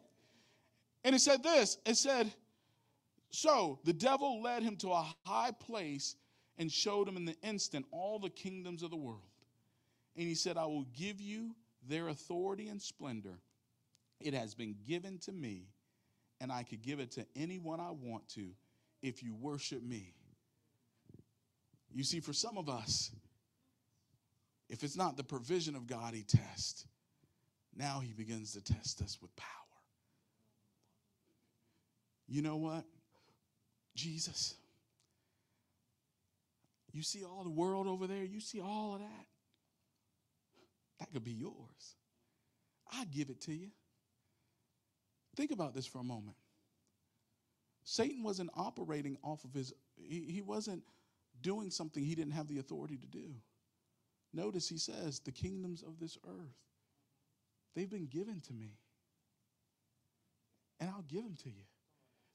And 1.03 1.13
it 1.15 1.19
said 1.19 1.43
this 1.43 1.77
it 1.85 1.97
said 1.97 2.31
so 3.33 3.79
the 3.83 3.91
devil 3.93 4.41
led 4.41 4.63
him 4.63 4.77
to 4.77 4.89
a 4.91 5.13
high 5.25 5.51
place 5.51 6.15
and 6.57 6.71
showed 6.71 7.07
him 7.07 7.17
in 7.17 7.25
the 7.25 7.35
instant 7.43 7.85
all 7.91 8.19
the 8.19 8.29
kingdoms 8.29 8.83
of 8.83 8.89
the 8.89 8.95
world 8.95 9.19
and 10.15 10.27
he 10.27 10.35
said 10.35 10.57
i 10.57 10.65
will 10.65 10.85
give 10.95 11.19
you 11.19 11.53
their 11.87 12.07
authority 12.07 12.69
and 12.69 12.81
splendor 12.81 13.39
it 14.23 14.33
has 14.33 14.55
been 14.55 14.75
given 14.87 15.17
to 15.19 15.31
me, 15.31 15.67
and 16.39 16.51
I 16.51 16.63
could 16.63 16.81
give 16.81 16.99
it 16.99 17.11
to 17.11 17.25
anyone 17.35 17.79
I 17.79 17.91
want 17.91 18.27
to 18.29 18.51
if 19.01 19.21
you 19.21 19.35
worship 19.35 19.83
me. 19.83 20.13
You 21.93 22.03
see, 22.03 22.21
for 22.21 22.33
some 22.33 22.57
of 22.57 22.69
us, 22.69 23.11
if 24.69 24.83
it's 24.83 24.95
not 24.95 25.17
the 25.17 25.23
provision 25.23 25.75
of 25.75 25.87
God 25.87 26.13
he 26.13 26.23
tests, 26.23 26.85
now 27.75 27.99
he 27.99 28.13
begins 28.13 28.53
to 28.53 28.61
test 28.61 29.01
us 29.01 29.19
with 29.21 29.35
power. 29.35 29.49
You 32.27 32.41
know 32.41 32.55
what? 32.55 32.85
Jesus, 33.95 34.55
you 36.91 37.03
see 37.03 37.23
all 37.23 37.43
the 37.43 37.49
world 37.49 37.87
over 37.87 38.07
there, 38.07 38.23
you 38.23 38.39
see 38.39 38.59
all 38.61 38.95
of 38.95 39.01
that. 39.01 39.25
That 40.99 41.11
could 41.11 41.23
be 41.23 41.31
yours. 41.31 41.95
I 42.91 43.05
give 43.05 43.29
it 43.29 43.41
to 43.41 43.53
you. 43.53 43.69
Think 45.35 45.51
about 45.51 45.73
this 45.73 45.85
for 45.85 45.99
a 45.99 46.03
moment. 46.03 46.37
Satan 47.83 48.23
wasn't 48.23 48.51
operating 48.55 49.17
off 49.23 49.43
of 49.43 49.53
his, 49.53 49.73
he, 49.97 50.21
he 50.21 50.41
wasn't 50.41 50.83
doing 51.41 51.69
something 51.69 52.03
he 52.03 52.15
didn't 52.15 52.33
have 52.33 52.47
the 52.47 52.59
authority 52.59 52.97
to 52.97 53.07
do. 53.07 53.35
Notice 54.33 54.69
he 54.69 54.77
says, 54.77 55.19
the 55.19 55.31
kingdoms 55.31 55.83
of 55.83 55.99
this 55.99 56.17
earth, 56.27 56.57
they've 57.75 57.89
been 57.89 58.07
given 58.07 58.39
to 58.41 58.53
me. 58.53 58.77
And 60.79 60.89
I'll 60.89 61.03
give 61.07 61.23
them 61.23 61.35
to 61.43 61.49
you. 61.49 61.63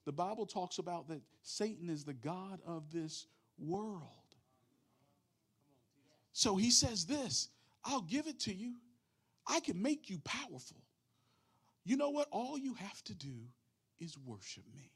The 0.08 0.12
Bible 0.12 0.46
talks 0.46 0.78
about 0.78 1.06
that 1.08 1.20
Satan 1.42 1.90
is 1.90 2.02
the 2.02 2.14
God 2.14 2.60
of 2.66 2.90
this 2.90 3.26
world. 3.58 4.00
So 6.32 6.56
he 6.56 6.70
says 6.70 7.04
this 7.04 7.50
I'll 7.84 8.00
give 8.00 8.26
it 8.26 8.40
to 8.40 8.54
you. 8.54 8.76
I 9.46 9.60
can 9.60 9.82
make 9.82 10.08
you 10.08 10.18
powerful. 10.20 10.82
You 11.84 11.98
know 11.98 12.08
what? 12.08 12.26
All 12.30 12.58
you 12.58 12.72
have 12.72 13.04
to 13.04 13.14
do 13.14 13.34
is 14.00 14.16
worship 14.24 14.64
me. 14.74 14.90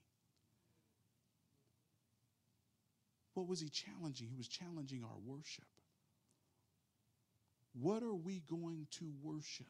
What 3.34 3.46
was 3.46 3.60
he 3.60 3.68
challenging? 3.68 4.28
He 4.30 4.36
was 4.38 4.48
challenging 4.48 5.04
our 5.04 5.18
worship. 5.26 5.66
What 7.74 8.02
are 8.02 8.14
we 8.14 8.40
going 8.48 8.86
to 8.92 9.12
worship? 9.22 9.66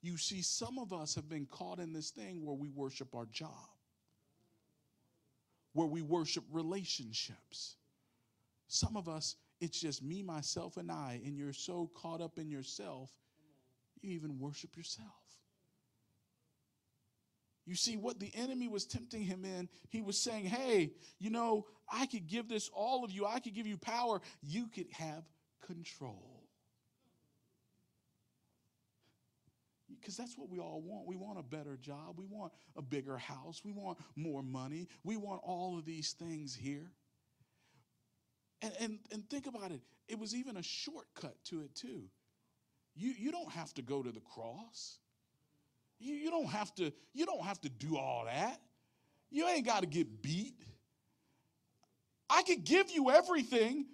You 0.00 0.16
see, 0.16 0.42
some 0.42 0.78
of 0.78 0.92
us 0.92 1.16
have 1.16 1.28
been 1.28 1.46
caught 1.46 1.80
in 1.80 1.92
this 1.92 2.10
thing 2.10 2.46
where 2.46 2.54
we 2.54 2.68
worship 2.68 3.16
our 3.16 3.26
job, 3.26 3.50
where 5.76 5.86
we 5.86 6.00
worship 6.00 6.42
relationships. 6.50 7.76
Some 8.66 8.96
of 8.96 9.10
us, 9.10 9.36
it's 9.60 9.78
just 9.78 10.02
me, 10.02 10.22
myself, 10.22 10.78
and 10.78 10.90
I, 10.90 11.20
and 11.22 11.36
you're 11.36 11.52
so 11.52 11.90
caught 11.94 12.22
up 12.22 12.38
in 12.38 12.48
yourself, 12.50 13.10
you 14.00 14.12
even 14.12 14.38
worship 14.38 14.74
yourself. 14.74 15.10
You 17.66 17.74
see, 17.74 17.98
what 17.98 18.18
the 18.18 18.32
enemy 18.34 18.68
was 18.68 18.86
tempting 18.86 19.20
him 19.20 19.44
in, 19.44 19.68
he 19.90 20.00
was 20.00 20.16
saying, 20.16 20.46
Hey, 20.46 20.92
you 21.18 21.28
know, 21.28 21.66
I 21.92 22.06
could 22.06 22.26
give 22.26 22.48
this 22.48 22.70
all 22.72 23.04
of 23.04 23.10
you, 23.10 23.26
I 23.26 23.38
could 23.38 23.54
give 23.54 23.66
you 23.66 23.76
power, 23.76 24.22
you 24.42 24.68
could 24.68 24.90
have 24.92 25.24
control. 25.66 26.35
Because 29.88 30.16
that's 30.16 30.36
what 30.36 30.48
we 30.50 30.58
all 30.58 30.82
want. 30.84 31.06
We 31.06 31.16
want 31.16 31.38
a 31.38 31.42
better 31.42 31.76
job. 31.76 32.16
We 32.18 32.26
want 32.26 32.52
a 32.76 32.82
bigger 32.82 33.16
house. 33.16 33.62
We 33.64 33.72
want 33.72 33.98
more 34.16 34.42
money. 34.42 34.88
We 35.04 35.16
want 35.16 35.40
all 35.44 35.78
of 35.78 35.84
these 35.84 36.12
things 36.12 36.54
here. 36.54 36.90
And, 38.62 38.72
and, 38.80 38.98
and 39.12 39.28
think 39.30 39.46
about 39.46 39.70
it. 39.70 39.80
It 40.08 40.18
was 40.18 40.34
even 40.34 40.56
a 40.56 40.62
shortcut 40.62 41.36
to 41.46 41.62
it, 41.62 41.74
too. 41.74 42.04
You, 42.94 43.14
you 43.16 43.30
don't 43.30 43.50
have 43.50 43.74
to 43.74 43.82
go 43.82 44.02
to 44.02 44.10
the 44.10 44.20
cross. 44.20 44.98
You, 45.98 46.14
you 46.14 46.30
don't 46.30 46.48
have 46.48 46.74
to, 46.76 46.92
you 47.12 47.26
don't 47.26 47.44
have 47.44 47.60
to 47.60 47.68
do 47.68 47.96
all 47.96 48.24
that. 48.24 48.60
You 49.30 49.46
ain't 49.46 49.66
got 49.66 49.80
to 49.80 49.86
get 49.86 50.22
beat. 50.22 50.54
I 52.28 52.42
could 52.42 52.64
give 52.64 52.90
you 52.90 53.10
everything, 53.10 53.86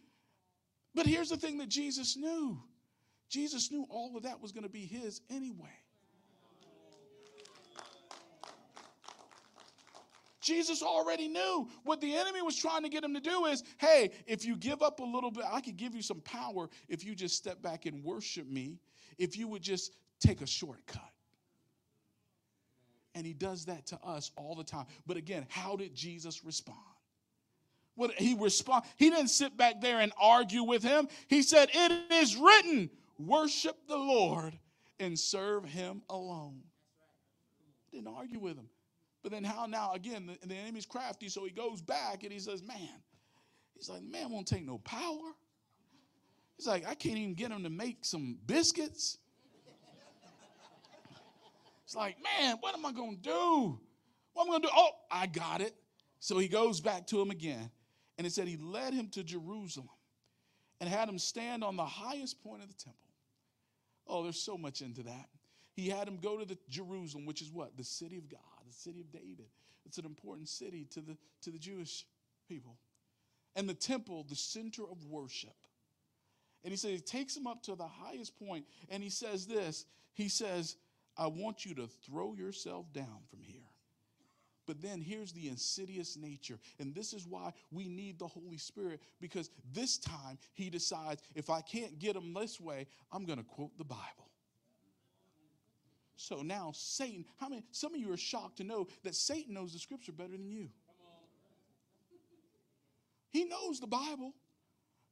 but 0.94 1.06
here's 1.06 1.28
the 1.28 1.36
thing 1.36 1.58
that 1.58 1.68
Jesus 1.68 2.16
knew. 2.16 2.62
Jesus 3.32 3.70
knew 3.72 3.86
all 3.88 4.14
of 4.14 4.24
that 4.24 4.42
was 4.42 4.52
going 4.52 4.64
to 4.64 4.68
be 4.68 4.84
his 4.84 5.22
anyway. 5.30 5.72
Jesus 10.42 10.82
already 10.82 11.28
knew 11.28 11.66
what 11.84 12.02
the 12.02 12.14
enemy 12.14 12.42
was 12.42 12.56
trying 12.56 12.82
to 12.82 12.90
get 12.90 13.02
him 13.02 13.14
to 13.14 13.20
do 13.20 13.46
is 13.46 13.62
hey, 13.78 14.10
if 14.26 14.44
you 14.44 14.54
give 14.54 14.82
up 14.82 15.00
a 15.00 15.04
little 15.04 15.30
bit, 15.30 15.44
I 15.50 15.62
could 15.62 15.78
give 15.78 15.94
you 15.94 16.02
some 16.02 16.20
power 16.20 16.68
if 16.90 17.06
you 17.06 17.14
just 17.14 17.36
step 17.36 17.62
back 17.62 17.86
and 17.86 18.04
worship 18.04 18.46
me, 18.46 18.78
if 19.16 19.38
you 19.38 19.48
would 19.48 19.62
just 19.62 19.96
take 20.20 20.42
a 20.42 20.46
shortcut. 20.46 21.00
And 23.14 23.24
he 23.24 23.32
does 23.32 23.64
that 23.64 23.86
to 23.86 23.98
us 24.04 24.30
all 24.36 24.54
the 24.54 24.64
time. 24.64 24.84
But 25.06 25.16
again, 25.16 25.46
how 25.48 25.76
did 25.76 25.94
Jesus 25.94 26.44
respond? 26.44 26.78
What 27.94 28.12
he 28.12 28.34
respond? 28.38 28.84
He 28.96 29.08
didn't 29.08 29.28
sit 29.28 29.56
back 29.56 29.80
there 29.80 30.00
and 30.00 30.12
argue 30.20 30.64
with 30.64 30.82
him. 30.82 31.08
He 31.28 31.42
said, 31.42 31.70
"It 31.72 32.12
is 32.12 32.36
written, 32.36 32.90
worship 33.26 33.76
the 33.88 33.96
Lord 33.96 34.58
and 34.98 35.18
serve 35.18 35.64
him 35.64 36.02
alone." 36.08 36.62
Didn't 37.90 38.08
argue 38.08 38.38
with 38.38 38.56
him. 38.56 38.68
But 39.22 39.32
then 39.32 39.44
how 39.44 39.66
now 39.66 39.92
again 39.92 40.26
the, 40.26 40.46
the 40.46 40.54
enemy's 40.54 40.86
crafty, 40.86 41.28
so 41.28 41.44
he 41.44 41.50
goes 41.50 41.80
back 41.80 42.22
and 42.22 42.32
he 42.32 42.38
says, 42.38 42.62
"Man, 42.62 43.02
he's 43.74 43.88
like, 43.88 44.02
man 44.02 44.30
won't 44.30 44.46
take 44.46 44.64
no 44.64 44.78
power." 44.78 45.34
He's 46.56 46.66
like, 46.66 46.86
I 46.86 46.94
can't 46.94 47.18
even 47.18 47.34
get 47.34 47.50
him 47.50 47.64
to 47.64 47.70
make 47.70 48.04
some 48.04 48.38
biscuits. 48.46 49.18
It's 51.84 51.96
like, 51.96 52.16
man, 52.22 52.56
what 52.60 52.74
am 52.74 52.86
I 52.86 52.92
going 52.92 53.16
to 53.16 53.22
do? 53.22 53.80
What 54.32 54.44
am 54.44 54.48
I 54.48 54.52
going 54.52 54.62
to 54.62 54.68
do? 54.68 54.74
Oh, 54.74 54.90
I 55.10 55.26
got 55.26 55.60
it. 55.60 55.74
So 56.20 56.38
he 56.38 56.48
goes 56.48 56.80
back 56.80 57.06
to 57.08 57.20
him 57.20 57.30
again. 57.30 57.70
And 58.16 58.26
it 58.26 58.32
said 58.32 58.46
he 58.46 58.56
led 58.56 58.94
him 58.94 59.08
to 59.08 59.24
Jerusalem 59.24 59.90
and 60.80 60.88
had 60.88 61.08
him 61.08 61.18
stand 61.18 61.64
on 61.64 61.76
the 61.76 61.84
highest 61.84 62.42
point 62.42 62.62
of 62.62 62.68
the 62.68 62.74
temple. 62.74 63.01
Oh, 64.06 64.22
there's 64.22 64.40
so 64.40 64.58
much 64.58 64.82
into 64.82 65.02
that. 65.04 65.28
He 65.74 65.88
had 65.88 66.06
him 66.06 66.18
go 66.20 66.36
to 66.38 66.44
the 66.44 66.58
Jerusalem, 66.68 67.24
which 67.24 67.40
is 67.40 67.50
what? 67.50 67.76
The 67.76 67.84
city 67.84 68.18
of 68.18 68.28
God, 68.28 68.40
the 68.66 68.74
city 68.74 69.00
of 69.00 69.10
David. 69.10 69.46
It's 69.86 69.98
an 69.98 70.04
important 70.04 70.48
city 70.48 70.86
to 70.92 71.00
the, 71.00 71.16
to 71.42 71.50
the 71.50 71.58
Jewish 71.58 72.04
people. 72.48 72.76
And 73.56 73.68
the 73.68 73.74
temple, 73.74 74.24
the 74.28 74.36
center 74.36 74.82
of 74.82 75.04
worship. 75.06 75.56
And 76.64 76.70
he 76.70 76.76
said 76.76 76.90
he 76.90 77.00
takes 77.00 77.36
him 77.36 77.46
up 77.46 77.62
to 77.64 77.74
the 77.74 77.86
highest 77.86 78.38
point, 78.38 78.66
and 78.88 79.02
he 79.02 79.10
says 79.10 79.46
this. 79.46 79.84
He 80.14 80.28
says, 80.28 80.76
I 81.16 81.26
want 81.26 81.64
you 81.64 81.74
to 81.74 81.88
throw 82.06 82.34
yourself 82.34 82.92
down 82.92 83.18
from 83.30 83.42
here. 83.42 83.60
But 84.66 84.80
then 84.80 85.00
here's 85.00 85.32
the 85.32 85.48
insidious 85.48 86.16
nature. 86.16 86.58
And 86.78 86.94
this 86.94 87.12
is 87.12 87.26
why 87.26 87.52
we 87.70 87.88
need 87.88 88.18
the 88.18 88.28
Holy 88.28 88.58
Spirit 88.58 89.00
because 89.20 89.50
this 89.72 89.98
time 89.98 90.38
he 90.54 90.70
decides 90.70 91.22
if 91.34 91.50
I 91.50 91.60
can't 91.60 91.98
get 91.98 92.16
him 92.16 92.32
this 92.32 92.60
way, 92.60 92.86
I'm 93.10 93.24
going 93.24 93.38
to 93.38 93.44
quote 93.44 93.76
the 93.76 93.84
Bible. 93.84 94.30
So 96.16 96.42
now 96.42 96.70
Satan, 96.72 97.24
how 97.40 97.48
many 97.48 97.64
some 97.72 97.94
of 97.94 98.00
you 98.00 98.12
are 98.12 98.16
shocked 98.16 98.58
to 98.58 98.64
know 98.64 98.86
that 99.02 99.16
Satan 99.16 99.54
knows 99.54 99.72
the 99.72 99.80
scripture 99.80 100.12
better 100.12 100.30
than 100.30 100.48
you. 100.48 100.68
He 103.30 103.44
knows 103.44 103.80
the 103.80 103.86
Bible. 103.88 104.34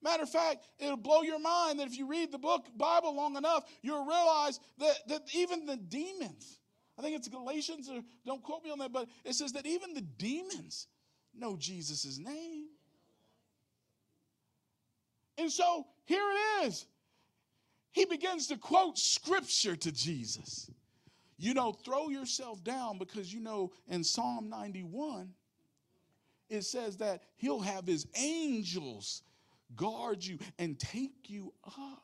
Matter 0.02 0.22
of 0.22 0.30
fact, 0.30 0.64
it'll 0.78 0.96
blow 0.96 1.22
your 1.22 1.40
mind 1.40 1.80
that 1.80 1.86
if 1.86 1.98
you 1.98 2.06
read 2.06 2.30
the 2.30 2.38
book 2.38 2.66
Bible 2.76 3.14
long 3.14 3.36
enough, 3.36 3.64
you'll 3.82 4.04
realize 4.04 4.60
that, 4.78 4.94
that 5.08 5.22
even 5.34 5.66
the 5.66 5.76
demons, 5.76 6.59
I 7.00 7.02
think 7.02 7.16
it's 7.16 7.28
Galatians, 7.28 7.88
or 7.88 8.02
don't 8.26 8.42
quote 8.42 8.62
me 8.62 8.70
on 8.70 8.78
that, 8.80 8.92
but 8.92 9.08
it 9.24 9.34
says 9.34 9.54
that 9.54 9.64
even 9.64 9.94
the 9.94 10.02
demons 10.02 10.86
know 11.34 11.56
Jesus' 11.56 12.18
name. 12.18 12.66
And 15.38 15.50
so 15.50 15.86
here 16.04 16.20
it 16.20 16.66
is. 16.66 16.84
He 17.92 18.04
begins 18.04 18.48
to 18.48 18.58
quote 18.58 18.98
scripture 18.98 19.76
to 19.76 19.90
Jesus. 19.90 20.70
You 21.38 21.54
know, 21.54 21.72
throw 21.72 22.10
yourself 22.10 22.62
down 22.62 22.98
because 22.98 23.32
you 23.32 23.40
know 23.40 23.72
in 23.88 24.04
Psalm 24.04 24.50
91, 24.50 25.30
it 26.50 26.64
says 26.64 26.98
that 26.98 27.22
he'll 27.36 27.60
have 27.60 27.86
his 27.86 28.06
angels 28.14 29.22
guard 29.74 30.22
you 30.22 30.38
and 30.58 30.78
take 30.78 31.30
you 31.30 31.54
up. 31.66 32.02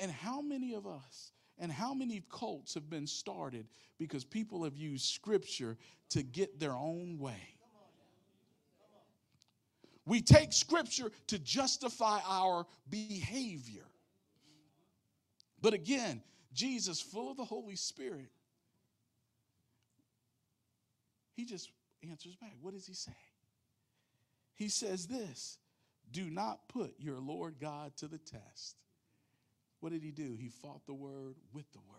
And 0.00 0.10
how 0.10 0.40
many 0.40 0.74
of 0.74 0.88
us 0.88 1.30
and 1.58 1.72
how 1.72 1.94
many 1.94 2.22
cults 2.30 2.74
have 2.74 2.88
been 2.88 3.06
started 3.06 3.66
because 3.98 4.24
people 4.24 4.64
have 4.64 4.76
used 4.76 5.06
scripture 5.06 5.76
to 6.10 6.22
get 6.22 6.60
their 6.60 6.72
own 6.72 7.18
way? 7.18 7.54
We 10.06 10.22
take 10.22 10.54
scripture 10.54 11.12
to 11.26 11.38
justify 11.38 12.20
our 12.26 12.66
behavior. 12.88 13.84
But 15.60 15.74
again, 15.74 16.22
Jesus, 16.54 17.00
full 17.00 17.30
of 17.30 17.36
the 17.36 17.44
Holy 17.44 17.76
Spirit, 17.76 18.30
he 21.34 21.44
just 21.44 21.70
answers 22.08 22.36
back. 22.36 22.54
What 22.60 22.74
does 22.74 22.86
he 22.86 22.94
say? 22.94 23.12
He 24.54 24.68
says 24.68 25.06
this 25.06 25.58
Do 26.10 26.30
not 26.30 26.68
put 26.68 26.94
your 26.98 27.18
Lord 27.20 27.56
God 27.60 27.96
to 27.98 28.08
the 28.08 28.18
test. 28.18 28.76
What 29.80 29.92
did 29.92 30.02
he 30.02 30.10
do? 30.10 30.36
He 30.38 30.48
fought 30.48 30.86
the 30.86 30.94
word 30.94 31.36
with 31.52 31.70
the 31.72 31.80
word. 31.88 31.98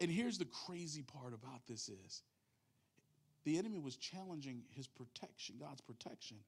And 0.00 0.10
here's 0.10 0.38
the 0.38 0.46
crazy 0.66 1.02
part 1.02 1.34
about 1.34 1.66
this 1.66 1.88
is 1.88 2.22
the 3.44 3.58
enemy 3.58 3.78
was 3.78 3.96
challenging 3.96 4.62
his 4.70 4.86
protection, 4.86 5.56
God's 5.58 5.80
protection. 5.80 6.38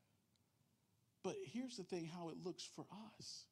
But 1.22 1.36
here's 1.44 1.76
the 1.76 1.84
thing 1.84 2.06
how 2.06 2.30
it 2.30 2.36
looks 2.44 2.68
for 2.74 2.84
us. 3.18 3.44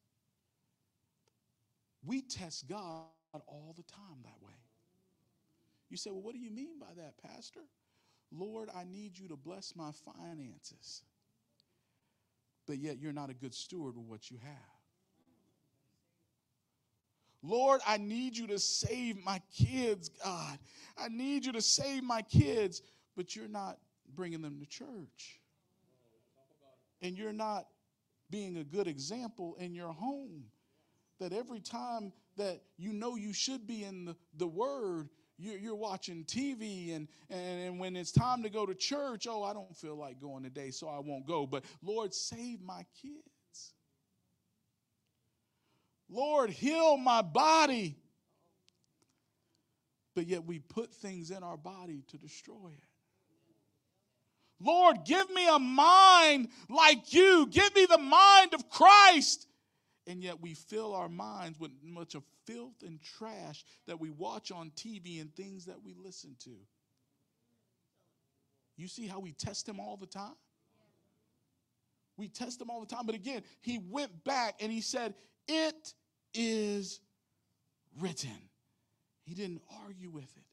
We 2.05 2.21
test 2.21 2.67
God 2.67 3.05
all 3.33 3.73
the 3.77 3.83
time 3.83 4.23
that 4.23 4.41
way. 4.41 4.53
You 5.89 5.97
say, 5.97 6.09
well, 6.09 6.21
what 6.21 6.33
do 6.33 6.39
you 6.39 6.51
mean 6.51 6.79
by 6.79 6.93
that, 6.97 7.13
Pastor? 7.21 7.61
Lord, 8.31 8.69
I 8.73 8.85
need 8.85 9.17
you 9.17 9.27
to 9.27 9.35
bless 9.35 9.75
my 9.75 9.91
finances. 9.91 11.03
But 12.65 12.77
yet 12.77 12.99
you're 12.99 13.13
not 13.13 13.29
a 13.29 13.33
good 13.33 13.53
steward 13.53 13.97
of 13.97 14.07
what 14.07 14.31
you 14.31 14.37
have. 14.43 14.80
Lord, 17.43 17.81
I 17.87 17.97
need 17.97 18.37
you 18.37 18.47
to 18.47 18.59
save 18.59 19.23
my 19.23 19.41
kids, 19.55 20.09
God. 20.23 20.59
I 20.97 21.07
need 21.07 21.45
you 21.45 21.51
to 21.53 21.61
save 21.61 22.03
my 22.03 22.21
kids, 22.21 22.81
but 23.15 23.35
you're 23.35 23.47
not 23.47 23.77
bringing 24.15 24.41
them 24.41 24.59
to 24.59 24.65
church. 24.65 25.39
And 27.01 27.17
you're 27.17 27.33
not 27.33 27.65
being 28.29 28.57
a 28.57 28.63
good 28.63 28.87
example 28.87 29.55
in 29.59 29.73
your 29.73 29.91
home. 29.91 30.43
That 31.19 31.33
every 31.33 31.59
time 31.59 32.13
that 32.37 32.61
you 32.77 32.93
know 32.93 33.15
you 33.15 33.33
should 33.33 33.67
be 33.67 33.83
in 33.83 34.05
the, 34.05 34.15
the 34.37 34.47
Word, 34.47 35.09
you're, 35.37 35.57
you're 35.57 35.75
watching 35.75 36.23
TV, 36.25 36.95
and, 36.95 37.07
and, 37.29 37.67
and 37.67 37.79
when 37.79 37.95
it's 37.95 38.11
time 38.11 38.43
to 38.43 38.49
go 38.49 38.65
to 38.65 38.75
church, 38.75 39.27
oh, 39.29 39.43
I 39.43 39.53
don't 39.53 39.75
feel 39.75 39.95
like 39.95 40.19
going 40.19 40.43
today, 40.43 40.71
so 40.71 40.87
I 40.87 40.99
won't 40.99 41.27
go. 41.27 41.45
But 41.45 41.65
Lord, 41.83 42.13
save 42.13 42.61
my 42.61 42.85
kids. 43.01 43.30
Lord, 46.11 46.49
heal 46.49 46.97
my 46.97 47.21
body. 47.21 47.97
But 50.13 50.27
yet 50.27 50.45
we 50.45 50.59
put 50.59 50.93
things 50.93 51.31
in 51.31 51.41
our 51.41 51.57
body 51.57 52.03
to 52.09 52.17
destroy 52.17 52.71
it. 52.77 52.83
Lord, 54.63 55.05
give 55.05 55.29
me 55.31 55.47
a 55.47 55.57
mind 55.57 56.49
like 56.69 57.13
you. 57.13 57.47
Give 57.49 57.73
me 57.73 57.85
the 57.85 57.97
mind 57.97 58.53
of 58.53 58.69
Christ. 58.69 59.47
And 60.05 60.21
yet 60.21 60.41
we 60.41 60.53
fill 60.53 60.93
our 60.93 61.09
minds 61.09 61.59
with 61.59 61.71
much 61.83 62.15
of 62.15 62.23
filth 62.45 62.83
and 62.85 62.99
trash 63.01 63.63
that 63.87 63.99
we 63.99 64.09
watch 64.09 64.51
on 64.51 64.71
TV 64.71 65.21
and 65.21 65.33
things 65.33 65.65
that 65.65 65.81
we 65.83 65.93
listen 65.93 66.35
to. 66.43 66.51
You 68.77 68.87
see 68.87 69.07
how 69.07 69.19
we 69.19 69.31
test 69.31 69.67
him 69.67 69.79
all 69.79 69.97
the 69.97 70.07
time? 70.07 70.35
We 72.17 72.27
test 72.27 72.61
him 72.61 72.69
all 72.69 72.81
the 72.81 72.87
time. 72.87 73.05
But 73.05 73.15
again, 73.15 73.43
he 73.61 73.79
went 73.79 74.23
back 74.23 74.55
and 74.59 74.71
he 74.71 74.81
said, 74.81 75.13
It 75.47 75.93
is 76.33 76.99
written. 77.99 78.49
He 79.23 79.33
didn't 79.33 79.61
argue 79.85 80.09
with 80.09 80.31
it. 80.37 80.43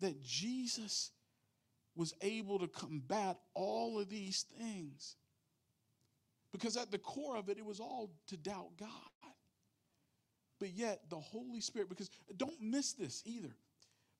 That 0.00 0.22
Jesus 0.22 1.10
was 1.96 2.14
able 2.22 2.60
to 2.60 2.68
combat 2.68 3.38
all 3.54 3.98
of 3.98 4.08
these 4.08 4.44
things. 4.58 5.16
Because 6.52 6.76
at 6.76 6.90
the 6.90 6.98
core 6.98 7.36
of 7.36 7.48
it, 7.48 7.58
it 7.58 7.64
was 7.64 7.80
all 7.80 8.10
to 8.28 8.36
doubt 8.36 8.76
God. 8.78 8.90
But 10.60 10.70
yet, 10.70 11.02
the 11.08 11.16
Holy 11.16 11.60
Spirit, 11.60 11.88
because 11.88 12.10
don't 12.36 12.60
miss 12.60 12.92
this 12.92 13.22
either. 13.26 13.54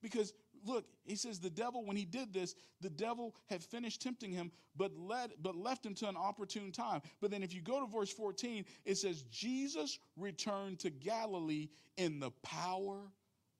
Because 0.03 0.33
look, 0.65 0.87
he 1.05 1.17
says 1.17 1.39
the 1.39 1.51
devil, 1.51 1.85
when 1.85 1.97
he 1.97 2.05
did 2.05 2.33
this, 2.33 2.55
the 2.81 2.91
devil 2.91 3.35
had 3.47 3.63
finished 3.63 4.03
tempting 4.03 4.33
him, 4.33 4.51
but 4.77 4.97
led, 4.97 5.33
but 5.43 5.57
left 5.57 5.85
him 5.85 5.95
to 5.97 6.09
an 6.09 6.17
opportune 6.17 6.73
time. 6.73 7.03
But 7.21 7.31
then 7.31 7.43
if 7.43 7.55
you 7.55 7.61
go 7.61 7.81
to 7.81 7.87
verse 7.87 8.13
14, 8.13 8.65
it 8.85 8.97
says, 8.97 9.23
Jesus 9.31 9.99
returned 10.17 10.81
to 10.81 10.91
Galilee 10.91 11.69
in 11.97 12.21
the 12.21 12.31
power 12.43 13.01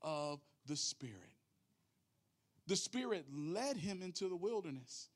of 0.03 0.41
the 0.67 0.77
Spirit. 0.77 1.15
The 2.67 2.77
Spirit 2.77 3.25
led 3.33 3.77
him 3.77 4.03
into 4.03 4.29
the 4.29 4.37
wilderness, 4.37 5.09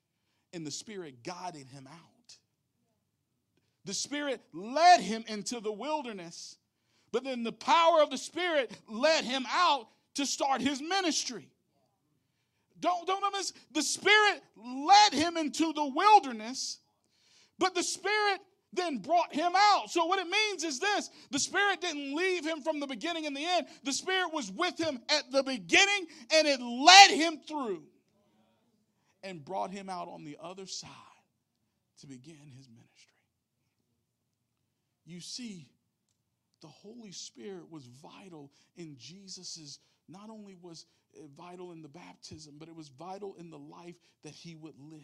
and 0.53 0.67
the 0.67 0.71
Spirit 0.71 1.23
guided 1.23 1.69
him 1.69 1.87
out. 1.87 2.37
The 3.85 3.95
Spirit 3.95 4.41
led 4.53 5.01
him 5.01 5.25
into 5.29 5.61
the 5.61 5.73
wilderness, 5.73 6.57
but 7.11 7.25
then 7.25 7.43
the 7.43 7.53
power 7.53 8.03
of 8.03 8.11
the 8.11 8.19
Spirit 8.19 8.73
led 8.89 9.25
him 9.25 9.45
out 9.51 9.89
to 10.15 10.25
start 10.25 10.61
his 10.61 10.81
ministry. 10.81 11.49
Don't, 12.83 13.07
don't 13.07 13.23
miss. 13.33 13.53
The 13.71 13.83
Spirit 13.83 14.43
led 14.57 15.15
him 15.15 15.37
into 15.37 15.73
the 15.73 15.87
wilderness, 15.87 16.81
but 17.59 17.75
the 17.75 17.83
Spirit 17.83 18.41
then 18.73 18.99
brought 18.99 19.33
him 19.33 19.53
out. 19.55 19.91
So, 19.91 20.05
what 20.07 20.19
it 20.19 20.29
means 20.29 20.65
is 20.65 20.81
this 20.81 21.09
the 21.31 21.39
Spirit 21.39 21.81
didn't 21.81 22.15
leave 22.15 22.45
him 22.45 22.61
from 22.61 22.81
the 22.81 22.87
beginning 22.89 23.25
and 23.27 23.37
the 23.37 23.47
end. 23.47 23.69
The 23.85 23.93
Spirit 23.93 24.35
was 24.35 24.51
with 24.51 24.79
him 24.79 25.01
at 25.09 25.31
the 25.31 25.45
beginning 25.45 26.07
and 26.35 26.47
it 26.49 26.61
led 26.61 27.11
him 27.13 27.39
through 27.47 27.85
and 29.23 29.45
brought 29.45 29.71
him 29.71 29.89
out 29.89 30.09
on 30.09 30.25
the 30.25 30.37
other 30.43 30.67
side 30.67 30.91
to 32.01 32.09
begin 32.09 32.51
his 32.57 32.69
ministry. 32.69 33.13
You 35.05 35.21
see, 35.21 35.69
the 36.63 36.69
Holy 36.69 37.13
Spirit 37.13 37.71
was 37.71 37.85
vital 37.85 38.51
in 38.77 38.97
Jesus's 38.99 39.79
not 40.09 40.31
only 40.31 40.57
was 40.61 40.87
vital 41.37 41.73
in 41.73 41.83
the 41.83 41.89
baptism, 41.89 42.57
but 42.59 42.69
it 42.69 42.77
was 42.77 42.89
vital 42.89 43.35
in 43.39 43.51
the 43.51 43.59
life 43.59 43.97
that 44.23 44.35
he 44.35 44.55
would 44.55 44.79
live. 44.79 45.01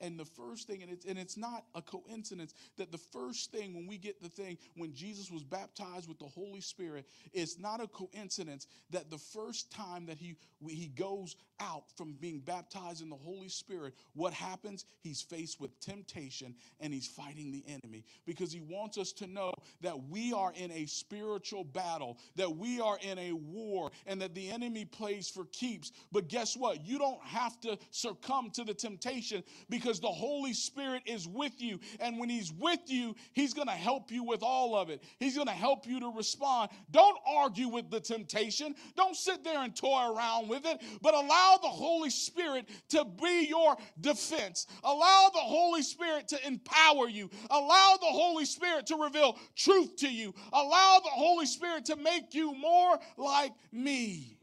And 0.00 0.18
the 0.18 0.24
first 0.24 0.66
thing, 0.66 0.82
and 0.82 0.90
it's, 0.90 1.04
and 1.04 1.18
it's 1.18 1.36
not 1.36 1.64
a 1.74 1.82
coincidence 1.82 2.54
that 2.76 2.90
the 2.90 2.98
first 2.98 3.52
thing 3.52 3.74
when 3.74 3.86
we 3.86 3.96
get 3.96 4.20
the 4.22 4.28
thing, 4.28 4.58
when 4.76 4.92
Jesus 4.92 5.30
was 5.30 5.42
baptized 5.42 6.08
with 6.08 6.18
the 6.18 6.26
Holy 6.26 6.60
Spirit, 6.60 7.06
it's 7.32 7.58
not 7.58 7.82
a 7.82 7.86
coincidence 7.86 8.66
that 8.90 9.10
the 9.10 9.18
first 9.18 9.70
time 9.70 10.06
that 10.06 10.18
he, 10.18 10.36
he 10.68 10.88
goes 10.88 11.36
out 11.60 11.84
from 11.96 12.14
being 12.20 12.40
baptized 12.40 13.02
in 13.02 13.08
the 13.08 13.16
Holy 13.16 13.48
Spirit, 13.48 13.94
what 14.14 14.32
happens? 14.32 14.84
He's 15.00 15.22
faced 15.22 15.60
with 15.60 15.78
temptation 15.80 16.54
and 16.80 16.92
he's 16.92 17.06
fighting 17.06 17.52
the 17.52 17.64
enemy 17.68 18.04
because 18.26 18.52
he 18.52 18.60
wants 18.60 18.98
us 18.98 19.12
to 19.12 19.26
know 19.26 19.52
that 19.80 20.08
we 20.10 20.32
are 20.32 20.52
in 20.56 20.70
a 20.72 20.86
spiritual 20.86 21.64
battle, 21.64 22.18
that 22.36 22.56
we 22.56 22.80
are 22.80 22.98
in 23.02 23.18
a 23.18 23.32
war, 23.32 23.90
and 24.06 24.20
that 24.20 24.34
the 24.34 24.50
enemy 24.50 24.84
plays 24.84 25.28
for 25.28 25.44
keeps. 25.46 25.92
But 26.10 26.28
guess 26.28 26.56
what? 26.56 26.84
You 26.84 26.98
don't 26.98 27.22
have 27.24 27.60
to 27.60 27.78
succumb 27.90 28.50
to 28.54 28.64
the 28.64 28.74
temptation 28.74 29.44
because 29.68 29.83
because 29.84 30.00
the 30.00 30.06
Holy 30.08 30.54
Spirit 30.54 31.02
is 31.04 31.28
with 31.28 31.60
you. 31.60 31.78
And 32.00 32.18
when 32.18 32.30
He's 32.30 32.50
with 32.52 32.80
you, 32.86 33.14
He's 33.34 33.52
going 33.52 33.68
to 33.68 33.74
help 33.74 34.10
you 34.10 34.24
with 34.24 34.42
all 34.42 34.74
of 34.74 34.88
it. 34.88 35.02
He's 35.20 35.34
going 35.34 35.46
to 35.46 35.52
help 35.52 35.86
you 35.86 36.00
to 36.00 36.08
respond. 36.08 36.70
Don't 36.90 37.18
argue 37.26 37.68
with 37.68 37.90
the 37.90 38.00
temptation, 38.00 38.74
don't 38.96 39.14
sit 39.14 39.44
there 39.44 39.62
and 39.62 39.76
toy 39.76 40.10
around 40.14 40.48
with 40.48 40.64
it, 40.64 40.80
but 41.02 41.12
allow 41.12 41.58
the 41.60 41.68
Holy 41.68 42.08
Spirit 42.08 42.66
to 42.90 43.04
be 43.04 43.46
your 43.46 43.76
defense. 44.00 44.66
Allow 44.82 45.30
the 45.34 45.40
Holy 45.40 45.82
Spirit 45.82 46.28
to 46.28 46.46
empower 46.46 47.08
you. 47.08 47.28
Allow 47.50 47.98
the 48.00 48.06
Holy 48.06 48.46
Spirit 48.46 48.86
to 48.86 48.96
reveal 48.96 49.38
truth 49.54 49.96
to 49.96 50.10
you. 50.10 50.34
Allow 50.52 51.00
the 51.04 51.10
Holy 51.10 51.46
Spirit 51.46 51.84
to 51.86 51.96
make 51.96 52.32
you 52.32 52.54
more 52.54 52.98
like 53.18 53.52
me. 53.70 54.38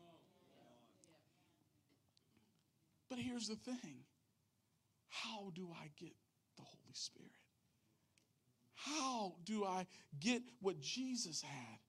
But 3.09 3.17
here's 3.17 3.47
the 3.47 3.55
thing 3.55 4.00
how 5.23 5.51
do 5.53 5.69
I 5.71 5.87
get 5.99 6.13
the 6.57 6.63
Holy 6.63 6.93
Spirit? 6.93 7.31
How 8.75 9.33
do 9.45 9.63
I 9.63 9.85
get 10.19 10.41
what 10.61 10.79
Jesus 10.79 11.41
had? 11.41 11.79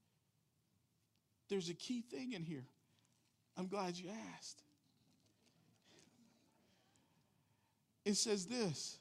There's 1.48 1.68
a 1.68 1.74
key 1.74 2.02
thing 2.02 2.32
in 2.32 2.42
here. 2.42 2.66
I'm 3.56 3.68
glad 3.68 3.96
you 3.96 4.10
asked. 4.36 4.62
It 8.04 8.14
says 8.14 8.46
this. 8.46 8.98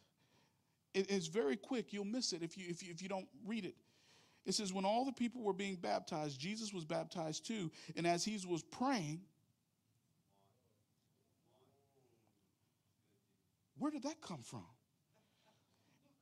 it's 0.93 1.27
very 1.27 1.57
quick. 1.57 1.91
You'll 1.91 2.05
miss 2.05 2.33
it 2.33 2.43
if 2.43 2.57
you, 2.57 2.65
if 2.69 2.83
you 2.83 2.91
if 2.91 3.01
you 3.01 3.09
don't 3.09 3.27
read 3.45 3.65
it. 3.65 3.75
It 4.45 4.53
says, 4.53 4.73
when 4.73 4.85
all 4.85 5.05
the 5.05 5.11
people 5.11 5.43
were 5.43 5.53
being 5.53 5.75
baptized, 5.75 6.39
Jesus 6.39 6.73
was 6.73 6.83
baptized 6.83 7.45
too. 7.45 7.69
And 7.95 8.07
as 8.07 8.25
he 8.25 8.39
was 8.47 8.63
praying, 8.63 9.21
Where 13.81 13.89
did 13.89 14.03
that 14.03 14.21
come 14.21 14.43
from? 14.43 14.63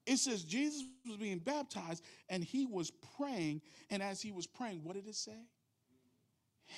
It 0.06 0.16
says 0.16 0.44
Jesus 0.44 0.82
was 1.06 1.18
being 1.18 1.40
baptized 1.40 2.02
and 2.30 2.42
he 2.42 2.66
was 2.66 2.90
praying. 3.18 3.62
And 3.90 4.02
as 4.02 4.22
he 4.22 4.32
was 4.32 4.48
praying, 4.48 4.86
what 4.86 4.96
did 4.96 5.06
it 5.10 5.16
say? 5.16 5.46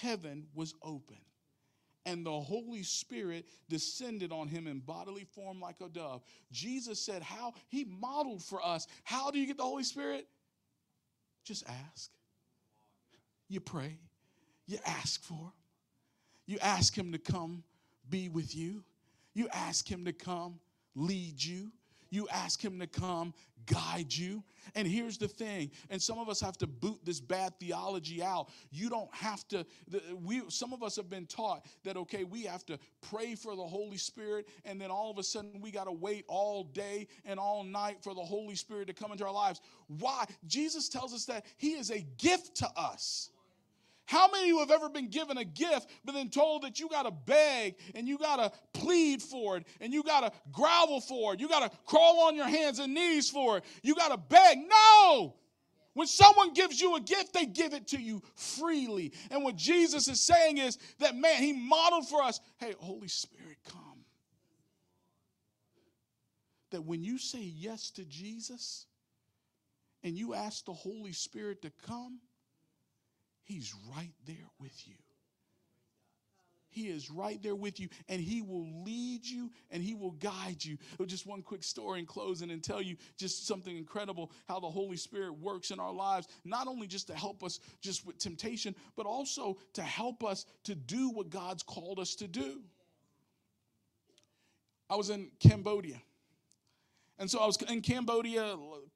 Heaven 0.02 0.48
was 0.56 0.74
open 0.82 1.17
and 2.08 2.26
the 2.26 2.32
Holy 2.32 2.82
Spirit 2.82 3.46
descended 3.70 4.32
on 4.32 4.48
him 4.48 4.65
in 4.65 4.80
bodily 4.80 5.24
form 5.24 5.60
like 5.62 5.76
a 5.86 5.88
dove. 5.88 6.24
Jesus 6.52 7.00
said, 7.00 7.22
How? 7.22 7.54
He 7.67 7.86
modeled 7.86 8.41
for 8.41 8.65
us. 8.65 8.88
How 9.04 9.30
do 9.30 9.38
you 9.38 9.46
get 9.46 9.58
the 9.58 9.63
Holy 9.63 9.84
Spirit? 9.84 10.26
Just 11.44 11.63
ask. 11.70 12.10
You 13.50 13.60
pray. 13.60 14.00
You 14.65 14.80
ask 14.84 15.22
for 15.22 15.36
him. 15.36 15.52
You 16.48 16.58
ask 16.60 16.98
him 16.98 17.12
to 17.12 17.20
come 17.20 17.63
be 18.10 18.30
with 18.30 18.56
you. 18.56 18.84
You 19.36 19.48
ask 19.54 19.88
him 19.88 20.06
to 20.06 20.12
come 20.12 20.60
lead 20.95 21.43
you. 21.43 21.71
You 22.10 22.27
ask 22.30 22.63
him 22.63 22.80
to 22.80 22.88
come 22.88 23.34
guide 23.65 24.13
you. 24.13 24.43
And 24.75 24.88
here's 24.88 25.17
the 25.17 25.27
thing, 25.27 25.71
and 25.89 26.01
some 26.01 26.19
of 26.19 26.30
us 26.30 26.39
have 26.39 26.58
to 26.60 26.67
boot 26.67 26.99
this 27.04 27.19
bad 27.19 27.60
theology 27.60 28.21
out. 28.21 28.49
You 28.71 28.89
don't 28.89 29.13
have 29.13 29.47
to 29.49 29.65
we 30.23 30.43
some 30.49 30.71
of 30.71 30.84
us 30.84 30.95
have 30.95 31.10
been 31.10 31.25
taught 31.25 31.65
that 31.84 31.97
okay, 31.97 32.23
we 32.23 32.43
have 32.43 32.65
to 32.67 32.77
pray 33.01 33.36
for 33.36 33.56
the 33.56 33.63
Holy 33.63 33.97
Spirit 33.97 34.47
and 34.63 34.80
then 34.80 34.91
all 34.91 35.10
of 35.10 35.17
a 35.17 35.23
sudden 35.23 35.62
we 35.62 35.71
got 35.71 35.86
to 35.86 35.91
wait 35.91 36.25
all 36.27 36.63
day 36.63 37.08
and 37.25 37.39
all 37.39 37.63
night 37.63 37.97
for 38.01 38.13
the 38.13 38.21
Holy 38.21 38.56
Spirit 38.56 38.88
to 38.88 38.93
come 38.93 39.12
into 39.12 39.25
our 39.25 39.34
lives. 39.34 39.62
Why? 39.88 40.25
Jesus 40.45 40.89
tells 40.89 41.13
us 41.13 41.25
that 41.25 41.45
he 41.58 41.71
is 41.71 41.89
a 41.89 42.06
gift 42.17 42.56
to 42.58 42.69
us. 42.77 43.30
How 44.12 44.28
many 44.28 44.43
of 44.43 44.47
you 44.50 44.60
have 44.60 44.71
ever 44.71 44.89
been 44.89 45.08
given 45.08 45.38
a 45.38 45.45
gift, 45.45 45.89
but 46.04 46.13
then 46.13 46.28
told 46.28 46.63
that 46.63 46.82
you 46.82 46.89
got 46.89 47.04
to 47.04 47.12
beg 47.12 47.76
and 47.95 48.10
you 48.10 48.17
got 48.17 48.36
to 48.36 48.52
plead 48.74 49.21
for 49.21 49.56
it 49.56 49.65
and 49.80 49.93
you 49.93 50.04
got 50.04 50.19
to 50.19 50.38
grovel 50.52 51.00
for 51.00 51.34
it? 51.34 51.39
You 51.39 51.47
got 51.47 51.71
to 51.71 51.78
crawl 51.86 52.28
on 52.28 52.36
your 52.36 52.45
hands 52.45 52.80
and 52.80 52.93
knees 52.93 53.30
for 53.30 53.60
it. 53.60 53.63
You 53.84 53.95
got 53.95 54.10
to 54.10 54.17
beg. 54.17 54.58
No! 54.67 55.36
When 55.93 56.08
someone 56.08 56.54
gives 56.54 56.82
you 56.82 56.97
a 56.97 57.00
gift, 57.00 57.32
they 57.32 57.45
give 57.45 57.74
it 57.74 57.88
to 57.88 58.02
you 58.02 58.21
freely. 58.36 59.13
And 59.30 59.45
what 59.45 59.56
Jesus 59.56 60.10
is 60.10 60.19
saying 60.19 60.58
is 60.58 60.78
that, 61.00 61.15
man, 61.15 61.41
he 61.41 61.54
modeled 61.54 62.10
for 62.10 62.21
us 62.21 62.41
hey, 62.58 62.76
Holy 62.80 63.08
Spirit, 63.08 63.60
come. 63.71 64.04
That 66.71 66.84
when 66.84 67.02
you 67.02 67.17
say 67.17 67.39
yes 67.39 67.91
to 67.91 68.04
Jesus 68.04 68.88
and 70.04 70.17
you 70.17 70.34
ask 70.34 70.65
the 70.65 70.74
Holy 70.74 71.13
Spirit 71.13 71.62
to 71.62 71.71
come, 71.88 72.19
He's 73.43 73.73
right 73.95 74.13
there 74.25 74.47
with 74.60 74.88
you. 74.88 74.95
He 76.71 76.88
is 76.88 77.12
right 77.12 77.41
there 77.43 77.56
with 77.56 77.82
you, 77.82 77.89
and 78.08 78.21
He 78.21 78.41
will 78.41 78.65
lead 78.86 79.25
you 79.25 79.51
and 79.71 79.84
He 79.84 79.93
will 79.93 80.12
guide 80.12 80.63
you. 80.63 80.77
Just 81.06 81.27
one 81.27 81.41
quick 81.41 81.63
story 81.63 81.99
in 81.99 82.06
closing 82.06 82.49
and 82.49 82.63
tell 82.63 82.82
you 82.82 82.95
just 83.17 83.45
something 83.45 83.75
incredible 83.75 84.32
how 84.47 84.62
the 84.62 84.69
Holy 84.69 84.95
Spirit 84.95 85.38
works 85.38 85.71
in 85.71 85.82
our 85.82 85.91
lives, 85.91 86.30
not 86.45 86.67
only 86.67 86.88
just 86.88 87.08
to 87.08 87.13
help 87.13 87.43
us 87.43 87.60
just 87.82 88.06
with 88.06 88.17
temptation, 88.17 88.73
but 88.95 89.06
also 89.06 89.58
to 89.73 89.82
help 89.82 90.23
us 90.23 90.45
to 90.63 90.73
do 90.73 91.10
what 91.10 91.30
God's 91.30 91.62
called 91.62 91.99
us 91.99 92.15
to 92.15 92.27
do. 92.27 92.62
I 94.89 94.95
was 94.95 95.10
in 95.10 95.30
Cambodia. 95.41 96.01
And 97.19 97.30
so 97.30 97.39
I 97.39 97.45
was 97.45 97.62
in 97.63 97.82
Cambodia 97.82 98.56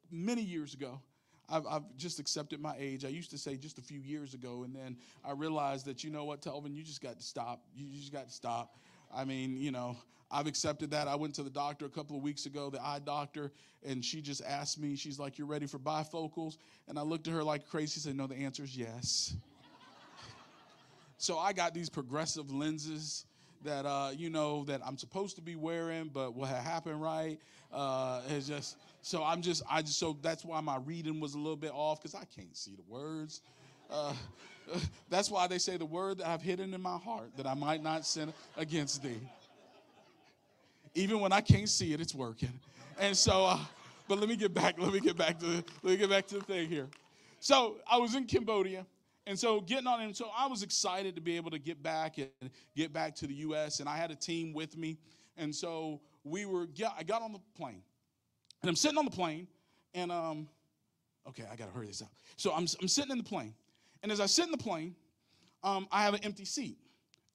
many 0.09 0.41
years 0.41 0.73
ago. 0.73 1.01
I've, 1.49 1.65
I've, 1.67 1.83
just 1.97 2.19
accepted 2.19 2.59
my 2.59 2.75
age. 2.77 3.05
I 3.05 3.09
used 3.09 3.31
to 3.31 3.37
say 3.37 3.55
just 3.55 3.77
a 3.77 3.81
few 3.81 3.99
years 3.99 4.33
ago, 4.33 4.63
and 4.63 4.75
then 4.75 4.97
I 5.23 5.33
realized 5.33 5.85
that, 5.85 6.03
you 6.03 6.09
know 6.09 6.25
what, 6.25 6.41
Telvin, 6.41 6.75
you 6.75 6.83
just 6.83 7.01
got 7.01 7.17
to 7.17 7.23
stop. 7.23 7.63
You 7.75 7.85
just 7.97 8.11
got 8.11 8.27
to 8.27 8.33
stop. 8.33 8.77
I 9.13 9.25
mean, 9.25 9.57
you 9.57 9.71
know, 9.71 9.97
I've 10.31 10.47
accepted 10.47 10.91
that. 10.91 11.07
I 11.07 11.15
went 11.15 11.35
to 11.35 11.43
the 11.43 11.49
doctor 11.49 11.85
a 11.85 11.89
couple 11.89 12.17
of 12.17 12.23
weeks 12.23 12.45
ago, 12.45 12.69
the 12.69 12.83
eye 12.83 12.99
doctor, 13.03 13.51
and 13.85 14.03
she 14.03 14.21
just 14.21 14.43
asked 14.43 14.79
me, 14.79 14.95
she's 14.95 15.19
like, 15.19 15.37
You're 15.37 15.47
ready 15.47 15.67
for 15.67 15.79
bifocals? 15.79 16.57
And 16.87 16.97
I 16.97 17.03
looked 17.03 17.27
at 17.27 17.33
her 17.33 17.43
like 17.43 17.67
crazy, 17.69 17.99
said, 17.99 18.15
No, 18.15 18.27
the 18.27 18.35
answer 18.35 18.63
is 18.63 18.75
yes. 18.75 19.35
so 21.17 21.37
I 21.37 21.53
got 21.53 21.73
these 21.73 21.89
progressive 21.89 22.51
lenses 22.51 23.25
that, 23.63 23.85
uh, 23.85 24.11
you 24.15 24.29
know, 24.29 24.63
that 24.65 24.81
I'm 24.85 24.97
supposed 24.97 25.35
to 25.35 25.41
be 25.41 25.55
wearing, 25.55 26.09
but 26.13 26.35
what 26.35 26.49
happened 26.49 27.01
right 27.01 27.39
uh, 27.71 28.21
is 28.29 28.47
just 28.47 28.77
so 29.05 29.23
I'm 29.23 29.43
just, 29.43 29.61
I 29.69 29.83
just, 29.83 29.99
so 29.99 30.17
that's 30.23 30.43
why 30.43 30.59
my 30.61 30.77
reading 30.77 31.19
was 31.19 31.35
a 31.35 31.37
little 31.37 31.55
bit 31.55 31.69
off 31.71 32.01
because 32.01 32.15
I 32.15 32.23
can't 32.35 32.57
see 32.57 32.71
the 32.75 32.81
words. 32.87 33.41
Uh, 33.87 34.15
that's 35.11 35.29
why 35.29 35.45
they 35.45 35.59
say 35.59 35.77
the 35.77 35.85
word 35.85 36.17
that 36.17 36.27
I've 36.27 36.41
hidden 36.41 36.73
in 36.73 36.81
my 36.81 36.97
heart 36.97 37.29
that 37.37 37.45
I 37.45 37.53
might 37.53 37.83
not 37.83 38.03
sin 38.03 38.33
against 38.57 39.03
thee. 39.03 39.19
Even 40.95 41.19
when 41.19 41.31
I 41.31 41.41
can't 41.41 41.69
see 41.69 41.93
it, 41.93 42.01
it's 42.01 42.15
working. 42.15 42.59
And 42.99 43.15
so, 43.15 43.45
uh, 43.45 43.59
but 44.07 44.17
let 44.17 44.27
me 44.27 44.35
get 44.35 44.55
back. 44.55 44.79
Let 44.79 44.91
me 44.91 44.99
get 44.99 45.15
back 45.15 45.37
to. 45.37 45.45
Let 45.45 45.83
me 45.83 45.97
get 45.97 46.09
back 46.09 46.25
to 46.29 46.39
the 46.39 46.43
thing 46.43 46.67
here. 46.67 46.87
So 47.39 47.75
I 47.87 47.99
was 47.99 48.15
in 48.15 48.25
Cambodia, 48.25 48.87
and 49.27 49.37
so 49.37 49.61
getting 49.61 49.85
on, 49.85 50.01
and 50.01 50.17
so 50.17 50.31
I 50.35 50.47
was 50.47 50.63
excited 50.63 51.13
to 51.13 51.21
be 51.21 51.35
able 51.35 51.51
to 51.51 51.59
get 51.59 51.83
back 51.83 52.17
and 52.17 52.49
get 52.75 52.91
back 52.91 53.13
to 53.17 53.27
the 53.27 53.35
U.S. 53.35 53.81
And 53.81 53.87
I 53.87 53.97
had 53.97 54.09
a 54.09 54.15
team 54.15 54.51
with 54.51 54.75
me, 54.75 54.97
and 55.37 55.53
so 55.53 56.01
we 56.23 56.47
were. 56.47 56.65
I 56.97 57.03
got 57.03 57.21
on 57.21 57.33
the 57.33 57.39
plane, 57.55 57.83
and 58.61 58.69
I'm 58.69 58.75
sitting 58.75 58.97
on 58.97 59.05
the 59.05 59.11
plane, 59.11 59.47
and 59.93 60.11
um, 60.11 60.47
okay, 61.27 61.43
I 61.51 61.55
gotta 61.55 61.71
hurry 61.71 61.87
this 61.87 62.01
up. 62.01 62.11
So 62.37 62.51
I'm, 62.51 62.65
I'm 62.81 62.87
sitting 62.87 63.11
in 63.11 63.17
the 63.17 63.23
plane, 63.23 63.53
and 64.03 64.11
as 64.11 64.19
I 64.19 64.25
sit 64.25 64.45
in 64.45 64.51
the 64.51 64.57
plane, 64.57 64.95
um, 65.63 65.87
I 65.91 66.03
have 66.03 66.13
an 66.13 66.21
empty 66.23 66.45
seat 66.45 66.77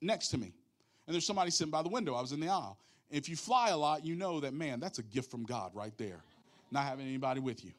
next 0.01 0.29
to 0.29 0.39
me, 0.39 0.53
and 1.07 1.15
there's 1.15 1.27
somebody 1.27 1.51
sitting 1.51 1.71
by 1.71 1.83
the 1.83 1.89
window. 1.89 2.15
I 2.15 2.21
was 2.21 2.33
in 2.33 2.41
the 2.41 2.49
aisle. 2.49 2.79
If 3.11 3.29
you 3.29 3.37
fly 3.37 3.71
a 3.71 3.77
lot, 3.77 4.05
you 4.05 4.15
know 4.15 4.41
that 4.41 4.55
man, 4.55 4.79
that's 4.79 4.99
a 4.99 5.03
gift 5.03 5.31
from 5.31 5.45
God 5.45 5.73
right 5.75 5.97
there, 5.99 6.23
not 6.71 6.85
having 6.85 7.07
anybody 7.07 7.41
with 7.41 7.65
you. 7.65 7.73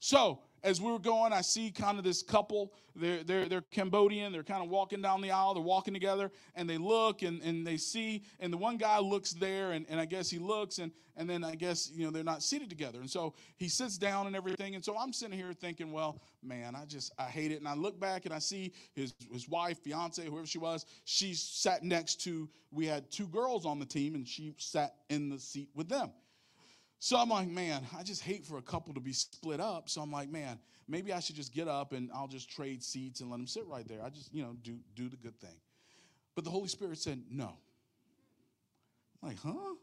So 0.00 0.40
as 0.64 0.80
we 0.80 0.90
were 0.90 0.98
going, 0.98 1.32
I 1.32 1.40
see 1.40 1.70
kind 1.70 1.98
of 1.98 2.04
this 2.04 2.22
couple. 2.22 2.72
They're, 2.94 3.24
they're, 3.24 3.48
they're 3.48 3.62
Cambodian. 3.62 4.32
They're 4.32 4.44
kind 4.44 4.62
of 4.62 4.70
walking 4.70 5.02
down 5.02 5.20
the 5.20 5.30
aisle. 5.30 5.54
They're 5.54 5.62
walking 5.62 5.92
together, 5.92 6.30
and 6.54 6.68
they 6.68 6.78
look 6.78 7.22
and, 7.22 7.42
and 7.42 7.66
they 7.66 7.76
see. 7.76 8.22
And 8.38 8.52
the 8.52 8.56
one 8.56 8.76
guy 8.76 8.98
looks 9.00 9.32
there, 9.32 9.72
and, 9.72 9.86
and 9.88 9.98
I 9.98 10.04
guess 10.04 10.30
he 10.30 10.38
looks, 10.38 10.78
and, 10.78 10.92
and 11.16 11.28
then 11.28 11.42
I 11.42 11.56
guess, 11.56 11.90
you 11.94 12.04
know, 12.04 12.10
they're 12.10 12.22
not 12.22 12.42
seated 12.42 12.70
together. 12.70 13.00
And 13.00 13.10
so 13.10 13.34
he 13.56 13.68
sits 13.68 13.98
down 13.98 14.26
and 14.26 14.36
everything. 14.36 14.74
And 14.74 14.84
so 14.84 14.96
I'm 14.96 15.12
sitting 15.12 15.36
here 15.36 15.52
thinking, 15.52 15.90
well, 15.90 16.20
man, 16.42 16.76
I 16.76 16.84
just, 16.84 17.12
I 17.18 17.24
hate 17.24 17.50
it. 17.50 17.58
And 17.58 17.68
I 17.68 17.74
look 17.74 17.98
back 17.98 18.24
and 18.24 18.32
I 18.32 18.38
see 18.38 18.72
his, 18.94 19.14
his 19.32 19.48
wife, 19.48 19.78
fiance, 19.78 20.24
whoever 20.24 20.46
she 20.46 20.58
was, 20.58 20.86
she 21.04 21.34
sat 21.34 21.82
next 21.82 22.22
to, 22.22 22.48
we 22.70 22.86
had 22.86 23.10
two 23.10 23.26
girls 23.26 23.66
on 23.66 23.78
the 23.78 23.84
team, 23.84 24.14
and 24.14 24.26
she 24.26 24.54
sat 24.58 24.94
in 25.10 25.28
the 25.28 25.38
seat 25.38 25.68
with 25.74 25.88
them. 25.88 26.10
So 27.04 27.16
I'm 27.16 27.30
like, 27.30 27.48
man, 27.48 27.84
I 27.98 28.04
just 28.04 28.22
hate 28.22 28.46
for 28.46 28.58
a 28.58 28.62
couple 28.62 28.94
to 28.94 29.00
be 29.00 29.12
split 29.12 29.58
up. 29.58 29.90
So 29.90 30.00
I'm 30.00 30.12
like, 30.12 30.30
man, 30.30 30.60
maybe 30.86 31.12
I 31.12 31.18
should 31.18 31.34
just 31.34 31.52
get 31.52 31.66
up 31.66 31.92
and 31.92 32.08
I'll 32.14 32.28
just 32.28 32.48
trade 32.48 32.80
seats 32.80 33.20
and 33.20 33.28
let 33.28 33.38
them 33.38 33.46
sit 33.48 33.66
right 33.66 33.86
there. 33.88 33.98
I 34.04 34.08
just, 34.08 34.32
you 34.32 34.44
know, 34.44 34.54
do 34.62 34.78
do 34.94 35.08
the 35.08 35.16
good 35.16 35.36
thing. 35.40 35.58
But 36.36 36.44
the 36.44 36.50
Holy 36.50 36.68
Spirit 36.68 36.98
said, 36.98 37.20
no. 37.28 37.54
I'm 39.20 39.30
like, 39.30 39.38
huh? 39.42 39.74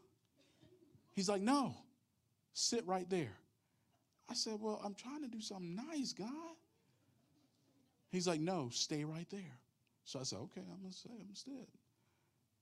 He's 1.12 1.28
like, 1.28 1.42
no, 1.42 1.74
sit 2.54 2.86
right 2.86 3.08
there. 3.10 3.36
I 4.30 4.32
said, 4.32 4.54
well, 4.58 4.80
I'm 4.82 4.94
trying 4.94 5.20
to 5.20 5.28
do 5.28 5.42
something 5.42 5.76
nice, 5.90 6.14
God. 6.14 6.56
He's 8.08 8.26
like, 8.26 8.40
no, 8.40 8.70
stay 8.72 9.04
right 9.04 9.28
there. 9.28 9.58
So 10.06 10.20
I 10.20 10.22
said, 10.22 10.38
okay, 10.38 10.62
I'm 10.62 10.80
gonna 10.80 10.94
stay, 10.94 11.10
I'm 11.12 11.26
gonna 11.26 11.36
stay. 11.36 11.68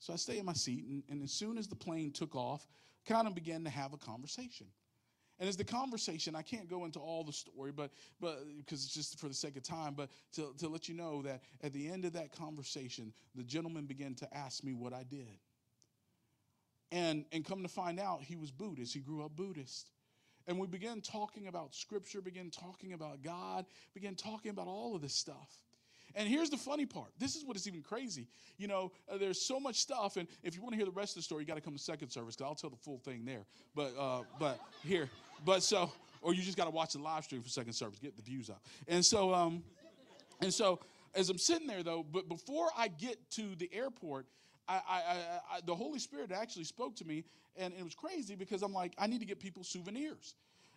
So 0.01 0.13
I 0.13 0.17
stay 0.17 0.39
in 0.39 0.47
my 0.47 0.53
seat, 0.53 0.85
and, 0.89 1.05
and 1.09 1.23
as 1.23 1.31
soon 1.31 1.59
as 1.59 1.69
the 1.69 1.77
plane 1.77 2.11
took 2.11 2.35
off, 2.35 2.67
kind 3.09 3.27
of 3.27 3.35
began 3.35 3.65
to 3.65 3.71
have 3.71 3.93
a 3.93 3.97
conversation. 3.97 4.67
And 5.41 5.49
as 5.49 5.57
the 5.57 5.65
conversation, 5.65 6.35
I 6.35 6.43
can't 6.43 6.69
go 6.69 6.85
into 6.85 6.99
all 6.99 7.23
the 7.23 7.33
story, 7.33 7.71
but 7.71 7.91
but 8.21 8.41
because 8.57 8.85
it's 8.85 8.93
just 8.93 9.19
for 9.19 9.29
the 9.29 9.35
sake 9.35 9.57
of 9.57 9.63
time, 9.63 9.95
but 9.95 10.11
to, 10.33 10.53
to 10.59 10.69
let 10.69 10.89
you 10.89 10.95
know 10.95 11.23
that 11.23 11.43
at 11.63 11.73
the 11.73 11.89
end 11.89 12.05
of 12.05 12.13
that 12.15 12.33
conversation, 12.33 13.13
the 13.37 13.45
gentleman 13.45 13.87
began 13.87 14.15
to 14.17 14.37
ask 14.37 14.65
me 14.65 14.73
what 14.73 14.93
I 14.93 15.05
did. 15.05 15.39
And 16.91 17.25
and 17.33 17.45
come 17.45 17.63
to 17.63 17.69
find 17.69 18.01
out 18.01 18.23
he 18.23 18.37
was 18.37 18.51
Buddhist. 18.51 18.95
He 18.95 19.01
grew 19.01 19.25
up 19.25 19.37
Buddhist. 19.37 19.91
And 20.49 20.59
we 20.59 20.67
began 20.67 21.03
talking 21.03 21.47
about 21.47 21.75
scripture, 21.75 22.23
began 22.23 22.51
talking 22.51 22.95
about 22.95 23.23
God, 23.23 23.67
began 23.93 24.15
talking 24.15 24.51
about 24.51 24.67
all 24.67 24.97
of 24.97 25.03
this 25.03 25.15
stuff. 25.15 25.68
And 26.19 26.27
here's 26.29 26.51
the 26.51 26.57
funny 26.57 26.85
part. 26.85 27.11
This 27.17 27.37
is 27.37 27.45
what 27.45 27.57
is 27.57 27.69
even 27.69 27.81
crazy. 27.81 28.27
You 28.57 28.67
know, 28.67 28.91
uh, 29.09 29.19
there's 29.19 29.41
so 29.41 29.61
much 29.61 29.77
stuff, 29.77 30.17
and 30.17 30.27
if 30.43 30.57
you 30.57 30.61
want 30.61 30.73
to 30.73 30.77
hear 30.77 30.85
the 30.85 30.91
rest 30.91 31.13
of 31.13 31.21
the 31.21 31.23
story, 31.23 31.45
you 31.45 31.47
got 31.47 31.55
to 31.55 31.61
come 31.61 31.75
to 31.75 31.79
second 31.79 32.11
service 32.11 32.35
because 32.35 32.49
I'll 32.49 32.57
tell 32.57 32.71
the 32.71 32.77
full 32.77 32.99
thing 32.99 33.25
there. 33.25 33.47
But 33.77 33.95
uh, 33.97 34.23
but 34.37 34.59
here, 34.85 35.09
but 35.45 35.63
so, 35.63 35.93
or 36.21 36.35
you 36.35 36.43
just 36.43 36.57
got 36.57 36.65
to 36.65 36.71
watch 36.71 36.95
the 36.95 36.99
live 36.99 37.23
stream 37.23 37.41
for 37.41 37.49
second 37.49 37.73
service, 37.73 38.01
get 38.01 38.17
the 38.17 38.23
views 38.23 38.51
up. 38.51 38.61
And 38.89 39.07
so, 39.07 39.33
um, 39.33 39.63
and 40.43 40.53
so 40.53 40.81
as 41.15 41.31
I'm 41.31 41.39
sitting 41.39 41.69
there 41.69 41.85
though, 41.85 42.05
but 42.13 42.29
before 42.29 42.67
I 42.77 42.89
get 42.89 43.31
to 43.33 43.55
the 43.55 43.71
airport, 43.73 44.27
I, 44.69 44.81
I, 44.89 45.01
I, 45.53 45.61
the 45.65 45.75
Holy 45.77 46.01
Spirit 46.01 46.33
actually 46.33 46.65
spoke 46.65 46.97
to 46.97 47.05
me, 47.05 47.23
and 47.57 47.73
it 47.79 47.85
was 47.85 47.95
crazy 47.95 48.35
because 48.35 48.63
I'm 48.63 48.73
like, 48.73 48.93
I 48.99 49.07
need 49.07 49.21
to 49.21 49.27
get 49.27 49.39
people 49.39 49.63
souvenirs, 49.63 50.35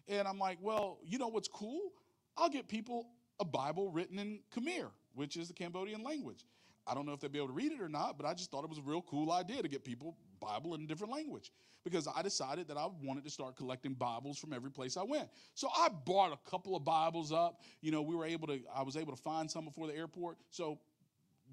and 0.07 0.27
I'm 0.27 0.37
like, 0.37 0.59
well, 0.61 0.99
you 1.03 1.17
know 1.17 1.29
what's 1.29 1.47
cool? 1.47 1.93
I'll 2.37 2.49
get 2.49 2.67
people 2.67 3.07
a 3.39 3.45
Bible 3.45 3.89
written 3.89 4.19
in 4.19 4.41
Khmer 4.55 4.91
which 5.13 5.37
is 5.37 5.47
the 5.47 5.53
Cambodian 5.53 6.03
language. 6.03 6.45
I 6.87 6.95
don't 6.95 7.05
know 7.05 7.13
if 7.13 7.19
they'd 7.19 7.31
be 7.31 7.37
able 7.37 7.49
to 7.49 7.53
read 7.53 7.71
it 7.71 7.81
or 7.81 7.89
not, 7.89 8.17
but 8.17 8.25
I 8.25 8.33
just 8.33 8.49
thought 8.49 8.63
it 8.63 8.69
was 8.69 8.79
a 8.79 8.83
real 8.83 9.03
cool 9.03 9.31
idea 9.31 9.61
to 9.61 9.67
get 9.67 9.83
people 9.83 10.17
Bible 10.39 10.73
in 10.73 10.81
a 10.81 10.87
different 10.87 11.13
language 11.13 11.51
because 11.83 12.07
I 12.13 12.21
decided 12.21 12.67
that 12.67 12.77
I 12.77 12.87
wanted 13.03 13.23
to 13.23 13.29
start 13.29 13.55
collecting 13.55 13.93
Bibles 13.93 14.37
from 14.37 14.53
every 14.53 14.71
place 14.71 14.97
I 14.97 15.03
went. 15.03 15.29
So 15.53 15.69
I 15.75 15.89
bought 15.89 16.31
a 16.33 16.49
couple 16.49 16.75
of 16.75 16.83
Bibles 16.83 17.31
up. 17.31 17.61
You 17.81 17.91
know, 17.91 18.01
we 18.01 18.15
were 18.15 18.25
able 18.25 18.47
to, 18.47 18.59
I 18.75 18.83
was 18.83 18.97
able 18.97 19.15
to 19.15 19.21
find 19.21 19.49
some 19.49 19.65
before 19.65 19.87
the 19.87 19.95
airport. 19.95 20.37
So 20.49 20.79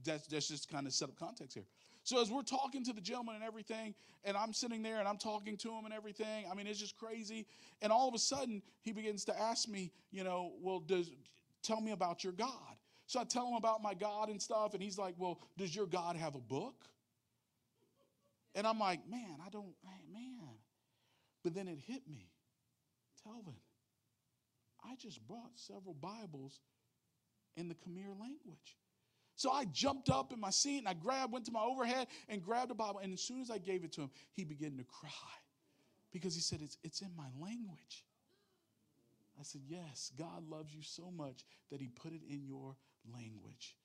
that's, 0.05 0.27
that's 0.27 0.49
just 0.49 0.71
kind 0.71 0.87
of 0.87 0.93
set 0.93 1.09
up 1.09 1.19
context 1.19 1.55
here. 1.55 1.67
So 2.05 2.23
as 2.23 2.31
we're 2.31 2.43
talking 2.43 2.85
to 2.85 2.93
the 2.95 3.01
gentleman 3.03 3.35
and 3.35 3.45
everything, 3.45 3.95
and 4.25 4.35
I'm 4.35 4.55
sitting 4.55 4.83
there 4.83 4.99
and 4.99 5.07
I'm 5.07 5.19
talking 5.19 5.59
to 5.59 5.69
him 5.71 5.85
and 5.85 5.93
everything, 5.93 6.47
I 6.51 6.55
mean, 6.55 6.67
it's 6.67 6.79
just 6.79 6.97
crazy. 6.97 7.47
And 7.83 7.93
all 7.93 8.09
of 8.09 8.15
a 8.15 8.19
sudden, 8.19 8.63
he 8.81 8.93
begins 8.93 9.27
to 9.27 9.39
ask 9.39 9.69
me, 9.69 9.93
you 10.11 10.25
know, 10.25 10.53
well, 10.63 10.81
does 10.81 11.11
tell 11.63 11.83
me 11.83 11.93
about 11.93 12.25
your 12.25 12.33
God. 12.33 12.78
So 13.09 13.19
I 13.19 13.25
tell 13.25 13.49
him 13.49 13.55
about 13.55 13.83
my 13.83 13.95
God 13.95 14.29
and 14.29 14.41
stuff, 14.41 14.75
and 14.75 14.83
he's 14.83 14.99
like, 14.99 15.15
well, 15.17 15.41
does 15.57 15.75
your 15.75 15.87
God 15.87 16.15
have 16.17 16.35
a 16.35 16.41
book? 16.41 16.85
And 18.55 18.67
I'm 18.67 18.79
like, 18.79 19.09
man, 19.09 19.39
I 19.45 19.49
don't, 19.49 19.73
man. 20.13 20.57
But 21.43 21.55
then 21.55 21.69
it 21.69 21.79
hit 21.87 22.03
me. 22.07 22.29
Telvin, 23.27 23.55
I 24.85 24.95
just 24.97 25.27
brought 25.27 25.53
several 25.55 25.95
Bibles 25.95 26.61
in 27.57 27.69
the 27.69 27.75
Khmer 27.75 28.11
language. 28.21 28.77
So 29.37 29.53
I 29.53 29.65
jumped 29.65 30.11
up 30.11 30.31
in 30.31 30.39
my 30.39 30.51
seat 30.51 30.79
and 30.79 30.89
I 30.89 30.93
grabbed, 30.93 31.33
went 31.33 31.47
to 31.47 31.53
my 31.53 31.63
overhead 31.63 32.09
and 32.29 32.43
grabbed 32.43 32.71
a 32.73 32.75
Bible. 32.75 33.01
And 33.03 33.15
as 33.15 33.23
soon 33.23 33.41
as 33.41 33.51
I 33.51 33.57
gave 33.57 33.85
it 33.85 33.93
to 33.93 34.03
him, 34.03 34.11
he 34.33 34.45
began 34.45 34.77
to 34.77 34.85
cry 34.85 35.11
because 36.13 36.35
he 36.35 36.43
said, 36.43 36.61
It's, 36.63 36.77
it's 36.85 37.01
in 37.01 37.11
my 37.17 37.29
language. 37.41 38.05
I 39.41 39.45
said, 39.45 39.63
Yes, 39.67 40.13
God 40.19 40.47
loves 40.47 40.75
you 40.75 40.83
so 40.83 41.11
much 41.11 41.45
that 41.71 41.81
he 41.81 41.89
put 41.89 42.13
it 42.13 42.21
in 42.29 42.45
your 42.45 42.77
language. 43.13 43.77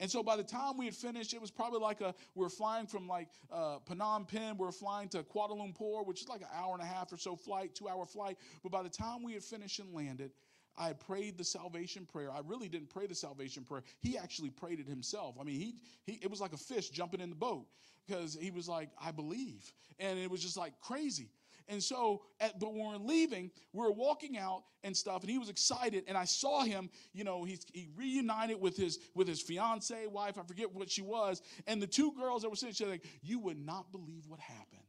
And 0.00 0.10
so 0.10 0.22
by 0.22 0.36
the 0.36 0.42
time 0.42 0.76
we 0.76 0.86
had 0.86 0.94
finished, 0.94 1.32
it 1.32 1.40
was 1.40 1.52
probably 1.52 1.78
like 1.78 2.00
a, 2.00 2.12
we 2.34 2.44
are 2.44 2.50
flying 2.50 2.86
from 2.86 3.06
like 3.06 3.28
uh, 3.52 3.78
Phnom 3.88 4.26
Penh, 4.26 4.56
we 4.58 4.66
are 4.66 4.72
flying 4.72 5.08
to 5.10 5.22
Kuala 5.22 5.56
Lumpur, 5.56 6.04
which 6.04 6.22
is 6.22 6.28
like 6.28 6.40
an 6.40 6.48
hour 6.52 6.74
and 6.74 6.82
a 6.82 6.86
half 6.86 7.12
or 7.12 7.16
so 7.16 7.36
flight, 7.36 7.74
two 7.74 7.88
hour 7.88 8.04
flight. 8.04 8.36
But 8.64 8.72
by 8.72 8.82
the 8.82 8.88
time 8.88 9.22
we 9.22 9.34
had 9.34 9.44
finished 9.44 9.78
and 9.78 9.94
landed, 9.94 10.32
I 10.76 10.94
prayed 10.94 11.38
the 11.38 11.44
salvation 11.44 12.06
prayer. 12.06 12.32
I 12.32 12.40
really 12.44 12.68
didn't 12.68 12.90
pray 12.90 13.06
the 13.06 13.14
salvation 13.14 13.62
prayer. 13.62 13.82
He 14.00 14.16
actually 14.16 14.50
prayed 14.50 14.80
it 14.80 14.88
himself. 14.88 15.36
I 15.40 15.44
mean, 15.44 15.60
he, 15.60 15.76
he 16.04 16.18
it 16.22 16.30
was 16.30 16.40
like 16.40 16.52
a 16.52 16.58
fish 16.58 16.88
jumping 16.88 17.20
in 17.20 17.30
the 17.30 17.36
boat 17.36 17.66
because 18.06 18.36
he 18.40 18.50
was 18.50 18.68
like, 18.68 18.88
I 19.00 19.12
believe. 19.12 19.72
And 19.98 20.18
it 20.18 20.30
was 20.30 20.42
just 20.42 20.56
like 20.56 20.72
crazy. 20.80 21.28
And 21.68 21.82
so, 21.82 22.22
at, 22.40 22.58
but 22.58 22.74
when 22.74 22.86
we're 22.86 22.96
leaving, 22.96 23.50
we 23.72 23.84
are 23.86 23.92
walking 23.92 24.36
out 24.38 24.64
and 24.84 24.96
stuff, 24.96 25.22
and 25.22 25.30
he 25.30 25.38
was 25.38 25.48
excited. 25.48 26.04
And 26.08 26.16
I 26.16 26.24
saw 26.24 26.64
him, 26.64 26.90
you 27.12 27.24
know, 27.24 27.44
he, 27.44 27.58
he 27.72 27.88
reunited 27.96 28.60
with 28.60 28.76
his 28.76 28.98
with 29.14 29.28
his 29.28 29.40
fiance, 29.40 30.06
wife, 30.06 30.38
I 30.38 30.42
forget 30.42 30.72
what 30.74 30.90
she 30.90 31.02
was, 31.02 31.42
and 31.66 31.80
the 31.80 31.86
two 31.86 32.12
girls 32.12 32.42
that 32.42 32.50
were 32.50 32.56
sitting, 32.56 32.74
there, 32.78 32.88
like, 32.94 33.06
you 33.22 33.38
would 33.38 33.58
not 33.58 33.92
believe 33.92 34.24
what 34.28 34.40
happened. 34.40 34.82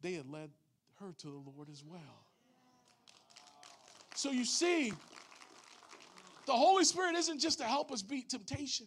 They 0.00 0.14
had 0.14 0.28
led 0.28 0.50
her 0.98 1.12
to 1.18 1.26
the 1.26 1.50
Lord 1.56 1.68
as 1.70 1.84
well. 1.84 2.26
So 4.14 4.30
you 4.30 4.44
see, 4.44 4.92
the 6.46 6.52
Holy 6.52 6.84
Spirit 6.84 7.16
isn't 7.16 7.40
just 7.40 7.58
to 7.58 7.64
help 7.64 7.92
us 7.92 8.02
beat 8.02 8.28
temptation, 8.28 8.86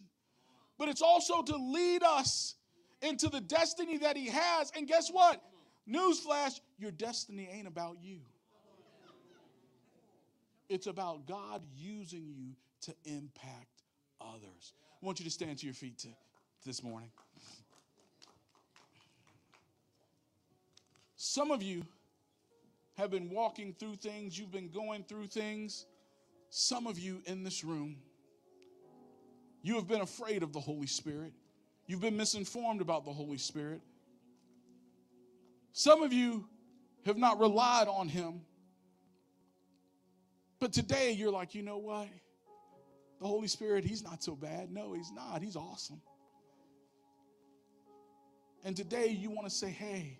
but 0.78 0.88
it's 0.88 1.02
also 1.02 1.42
to 1.42 1.56
lead 1.56 2.02
us 2.02 2.54
into 3.02 3.28
the 3.28 3.40
destiny 3.40 3.98
that 3.98 4.16
He 4.16 4.28
has. 4.28 4.72
And 4.76 4.86
guess 4.86 5.10
what? 5.10 5.42
Newsflash, 5.88 6.60
your 6.78 6.90
destiny 6.90 7.48
ain't 7.52 7.68
about 7.68 7.98
you. 8.02 8.18
It's 10.68 10.88
about 10.88 11.26
God 11.26 11.62
using 11.76 12.34
you 12.36 12.54
to 12.82 12.94
impact 13.04 13.82
others. 14.20 14.72
I 15.00 15.06
want 15.06 15.20
you 15.20 15.24
to 15.24 15.30
stand 15.30 15.58
to 15.58 15.66
your 15.66 15.74
feet 15.74 15.98
to, 15.98 16.08
this 16.64 16.82
morning. 16.82 17.10
Some 21.16 21.50
of 21.50 21.62
you 21.62 21.84
have 22.96 23.10
been 23.10 23.30
walking 23.30 23.74
through 23.78 23.96
things, 23.96 24.38
you've 24.38 24.52
been 24.52 24.70
going 24.70 25.04
through 25.04 25.26
things. 25.26 25.86
Some 26.50 26.86
of 26.86 26.98
you 26.98 27.20
in 27.26 27.42
this 27.44 27.64
room, 27.64 27.96
you 29.62 29.74
have 29.74 29.86
been 29.86 30.00
afraid 30.00 30.42
of 30.42 30.52
the 30.52 30.60
Holy 30.60 30.86
Spirit. 30.86 31.32
You've 31.86 32.00
been 32.00 32.16
misinformed 32.16 32.80
about 32.80 33.04
the 33.04 33.12
Holy 33.12 33.38
Spirit. 33.38 33.80
Some 35.72 36.02
of 36.02 36.12
you 36.12 36.48
have 37.04 37.16
not 37.16 37.38
relied 37.38 37.86
on 37.86 38.08
Him. 38.08 38.40
But 40.58 40.72
today 40.72 41.12
you're 41.12 41.30
like, 41.30 41.54
you 41.54 41.62
know 41.62 41.78
what? 41.78 42.08
The 43.20 43.26
Holy 43.26 43.46
Spirit, 43.46 43.84
He's 43.84 44.02
not 44.02 44.22
so 44.22 44.34
bad. 44.34 44.72
No, 44.72 44.94
He's 44.94 45.12
not. 45.12 45.42
He's 45.42 45.56
awesome. 45.56 46.00
And 48.64 48.76
today 48.76 49.08
you 49.08 49.30
want 49.30 49.46
to 49.46 49.54
say, 49.54 49.70
hey, 49.70 50.18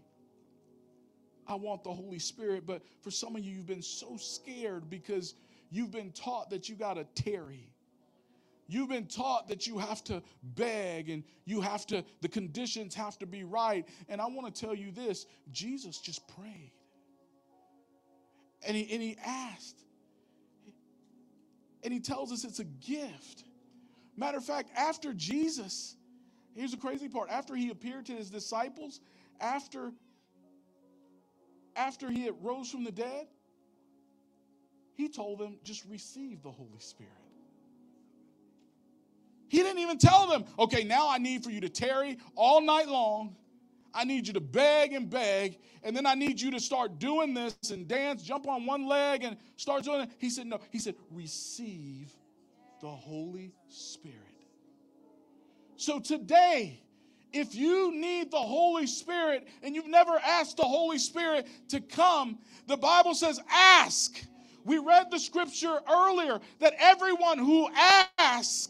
I 1.49 1.55
want 1.57 1.83
the 1.83 1.93
Holy 1.93 2.21
Spirit. 2.21 2.65
But 2.67 2.83
for 3.03 3.11
some 3.11 3.35
of 3.35 3.45
you, 3.45 3.53
you've 3.53 3.67
been 3.67 3.83
so 3.83 4.17
scared 4.17 4.89
because 4.89 5.35
you've 5.71 5.91
been 5.91 6.13
taught 6.13 6.51
that 6.51 6.69
you 6.69 6.77
got 6.77 6.95
to 6.95 7.05
tarry. 7.21 7.73
You've 8.69 8.89
been 8.89 9.07
taught 9.07 9.49
that 9.49 9.67
you 9.67 9.79
have 9.79 10.03
to 10.05 10.23
beg 10.43 11.09
and 11.09 11.23
you 11.45 11.61
have 11.61 11.87
to, 11.87 12.05
the 12.21 12.29
conditions 12.29 12.95
have 12.95 13.19
to 13.19 13.27
be 13.27 13.45
right. 13.45 13.87
And 14.09 14.21
I 14.21 14.27
want 14.27 14.53
to 14.53 14.61
tell 14.61 14.75
you 14.75 14.91
this 14.91 15.27
Jesus 15.53 15.99
just 15.99 16.27
prayed. 16.29 16.73
And 18.67 18.77
he, 18.77 18.93
and 18.93 19.03
he 19.03 19.17
asked. 19.25 19.85
And 21.85 21.93
he 21.93 22.01
tells 22.01 22.33
us 22.33 22.45
it's 22.45 22.59
a 22.59 22.65
gift. 22.65 23.45
Matter 24.17 24.39
of 24.39 24.45
fact, 24.45 24.71
after 24.77 25.13
Jesus, 25.13 25.95
here's 26.55 26.73
the 26.73 26.77
crazy 26.77 27.09
part 27.09 27.31
after 27.31 27.55
he 27.55 27.71
appeared 27.71 28.07
to 28.07 28.13
his 28.13 28.31
disciples, 28.31 29.01
after 29.41 29.93
after 31.77 32.11
he 32.11 32.25
had 32.25 32.35
rose 32.43 32.71
from 32.71 32.85
the 32.85 32.91
dead, 32.91 33.27
he 34.95 35.11
told 35.11 35.39
them, 35.39 35.59
just 35.63 35.85
receive 35.85 36.43
the 36.43 36.51
Holy 36.51 36.81
Spirit. 36.81 37.13
He 39.49 39.59
didn't 39.59 39.79
even 39.79 39.99
tell 39.99 40.27
them, 40.27 40.45
okay, 40.59 40.85
now 40.85 41.09
I 41.09 41.19
need 41.19 41.45
for 41.45 41.51
you 41.51 41.61
to 41.61 41.69
tarry 41.69 42.19
all 42.35 42.61
night 42.61 42.89
long. 42.89 43.37
I 43.95 44.05
need 44.05 44.27
you 44.27 44.35
to 44.35 44.41
beg 44.41 44.93
and 44.93 45.09
beg, 45.09 45.59
and 45.83 45.97
then 45.97 46.05
I 46.05 46.15
need 46.15 46.39
you 46.39 46.51
to 46.51 46.61
start 46.61 46.99
doing 46.99 47.33
this 47.33 47.57
and 47.71 47.89
dance, 47.89 48.23
jump 48.23 48.47
on 48.47 48.67
one 48.67 48.87
leg 48.87 49.25
and 49.25 49.39
start 49.57 49.85
doing 49.85 50.03
it. 50.03 50.11
He 50.19 50.29
said, 50.29 50.47
no. 50.47 50.61
He 50.71 50.79
said, 50.79 50.97
receive 51.11 52.13
the 52.83 52.89
Holy 52.89 53.55
Spirit. 53.69 54.19
So 55.77 55.99
today, 55.99 56.83
if 57.33 57.55
you 57.55 57.93
need 57.93 58.31
the 58.31 58.37
Holy 58.37 58.87
Spirit 58.87 59.49
and 59.63 59.75
you've 59.75 59.89
never 59.89 60.19
asked 60.19 60.59
the 60.59 60.65
Holy 60.65 60.99
Spirit 60.99 61.47
to 61.69 61.81
come, 61.81 62.39
the 62.67 62.77
Bible 62.77 63.15
says, 63.15 63.41
ask. 63.51 64.23
We 64.65 64.79
read 64.79 65.11
the 65.11 65.19
scripture 65.19 65.79
earlier 65.89 66.41
that 66.59 66.75
everyone 66.79 67.39
who 67.39 67.69
asks 68.19 68.69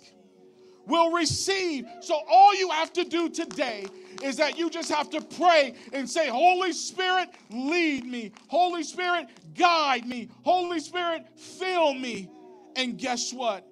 will 0.86 1.12
receive. 1.12 1.86
So 2.00 2.18
all 2.28 2.54
you 2.54 2.70
have 2.70 2.92
to 2.94 3.04
do 3.04 3.28
today 3.28 3.86
is 4.22 4.36
that 4.36 4.58
you 4.58 4.70
just 4.70 4.90
have 4.90 5.10
to 5.10 5.20
pray 5.20 5.74
and 5.92 6.08
say, 6.08 6.28
Holy 6.28 6.72
Spirit, 6.72 7.28
lead 7.50 8.06
me. 8.06 8.32
Holy 8.48 8.82
Spirit, 8.82 9.28
guide 9.54 10.06
me. 10.06 10.28
Holy 10.42 10.80
Spirit, 10.80 11.26
fill 11.38 11.94
me. 11.94 12.30
And 12.76 12.98
guess 12.98 13.32
what? 13.32 13.66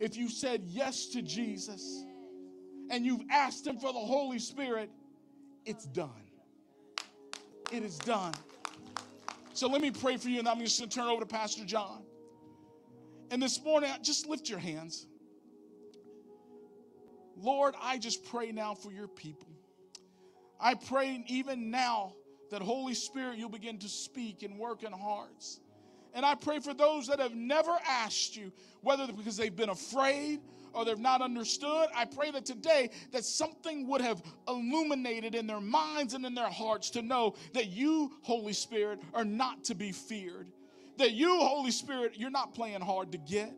If 0.00 0.16
you 0.16 0.28
said 0.28 0.62
yes 0.66 1.06
to 1.08 1.22
Jesus, 1.22 2.04
and 2.90 3.06
you've 3.06 3.24
asked 3.30 3.66
Him 3.66 3.78
for 3.78 3.92
the 3.92 3.98
Holy 3.98 4.38
Spirit, 4.38 4.90
it's 5.64 5.86
done. 5.86 6.10
It 7.72 7.82
is 7.82 7.96
done. 7.98 8.34
So 9.54 9.68
let 9.68 9.80
me 9.80 9.90
pray 9.90 10.16
for 10.16 10.28
you, 10.28 10.38
and 10.38 10.48
I'm 10.48 10.58
just 10.60 10.78
going 10.78 10.90
to 10.90 10.96
turn 10.96 11.08
over 11.08 11.20
to 11.20 11.26
Pastor 11.26 11.64
John. 11.64 12.02
And 13.30 13.42
this 13.42 13.62
morning, 13.62 13.90
just 14.02 14.26
lift 14.26 14.50
your 14.50 14.58
hands. 14.58 15.06
Lord, 17.36 17.74
I 17.80 17.98
just 17.98 18.24
pray 18.24 18.52
now 18.52 18.74
for 18.74 18.92
your 18.92 19.08
people. 19.08 19.48
I 20.60 20.74
pray 20.74 21.24
even 21.26 21.70
now 21.70 22.14
that 22.50 22.62
Holy 22.62 22.94
Spirit, 22.94 23.38
you'll 23.38 23.48
begin 23.48 23.78
to 23.78 23.88
speak 23.88 24.42
and 24.42 24.58
work 24.58 24.84
in 24.84 24.92
hearts. 24.92 25.60
And 26.14 26.24
I 26.26 26.34
pray 26.34 26.60
for 26.60 26.74
those 26.74 27.06
that 27.06 27.18
have 27.18 27.34
never 27.34 27.76
asked 27.88 28.36
you, 28.36 28.52
whether 28.82 29.06
because 29.10 29.36
they've 29.36 29.54
been 29.54 29.70
afraid 29.70 30.40
or 30.74 30.84
they've 30.84 30.98
not 30.98 31.22
understood, 31.22 31.88
I 31.94 32.04
pray 32.04 32.30
that 32.30 32.44
today 32.44 32.90
that 33.12 33.24
something 33.24 33.88
would 33.88 34.00
have 34.00 34.22
illuminated 34.46 35.34
in 35.34 35.46
their 35.46 35.60
minds 35.60 36.14
and 36.14 36.24
in 36.24 36.34
their 36.34 36.50
hearts 36.50 36.90
to 36.90 37.02
know 37.02 37.34
that 37.54 37.68
you, 37.68 38.12
Holy 38.22 38.52
Spirit, 38.52 39.00
are 39.14 39.24
not 39.24 39.64
to 39.64 39.74
be 39.74 39.92
feared. 39.92 40.52
That 40.98 41.12
you, 41.12 41.38
Holy 41.38 41.70
Spirit, 41.70 42.14
you're 42.16 42.30
not 42.30 42.54
playing 42.54 42.82
hard 42.82 43.12
to 43.12 43.18
get, 43.18 43.52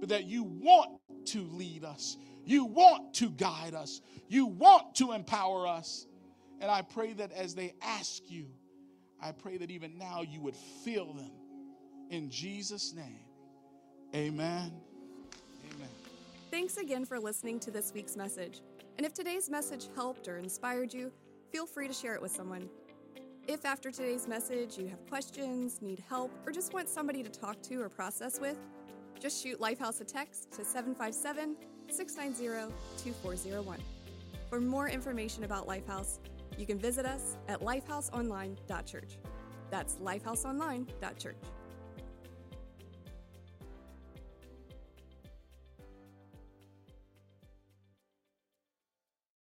but 0.00 0.08
that 0.10 0.24
you 0.24 0.44
want 0.44 1.00
to 1.26 1.42
lead 1.42 1.84
us. 1.84 2.16
You 2.44 2.64
want 2.64 3.14
to 3.14 3.30
guide 3.30 3.74
us. 3.74 4.00
You 4.28 4.46
want 4.46 4.94
to 4.96 5.12
empower 5.12 5.66
us. 5.66 6.06
And 6.60 6.70
I 6.70 6.82
pray 6.82 7.12
that 7.14 7.32
as 7.32 7.54
they 7.54 7.74
ask 7.82 8.22
you, 8.28 8.46
I 9.20 9.32
pray 9.32 9.56
that 9.58 9.70
even 9.70 9.98
now 9.98 10.22
you 10.22 10.40
would 10.40 10.56
fill 10.56 11.12
them. 11.12 11.30
In 12.10 12.30
Jesus' 12.30 12.92
name, 12.92 13.24
amen. 14.14 14.72
Amen. 15.74 15.88
Thanks 16.50 16.76
again 16.76 17.04
for 17.04 17.18
listening 17.18 17.58
to 17.60 17.70
this 17.70 17.92
week's 17.94 18.16
message. 18.16 18.60
And 18.96 19.06
if 19.06 19.14
today's 19.14 19.48
message 19.48 19.88
helped 19.94 20.28
or 20.28 20.36
inspired 20.36 20.92
you, 20.92 21.10
feel 21.50 21.66
free 21.66 21.88
to 21.88 21.94
share 21.94 22.14
it 22.14 22.20
with 22.20 22.32
someone. 22.32 22.68
If 23.48 23.64
after 23.64 23.90
today's 23.90 24.28
message 24.28 24.76
you 24.76 24.86
have 24.88 25.04
questions, 25.08 25.80
need 25.82 26.02
help, 26.08 26.30
or 26.46 26.52
just 26.52 26.74
want 26.74 26.88
somebody 26.88 27.22
to 27.22 27.30
talk 27.30 27.60
to 27.62 27.80
or 27.80 27.88
process 27.88 28.38
with, 28.38 28.58
just 29.18 29.42
shoot 29.42 29.60
Lifehouse 29.60 30.00
a 30.00 30.04
text 30.04 30.52
to 30.52 30.64
757 30.64 31.56
690 31.92 32.72
2401. 32.98 33.78
For 34.48 34.60
more 34.60 34.88
information 34.88 35.44
about 35.44 35.66
Lifehouse, 35.66 36.18
you 36.58 36.66
can 36.66 36.78
visit 36.78 37.06
us 37.06 37.36
at 37.48 37.60
lifehouseonline.church. 37.60 39.18
That's 39.70 39.94
lifehouseonline.church. 39.96 41.36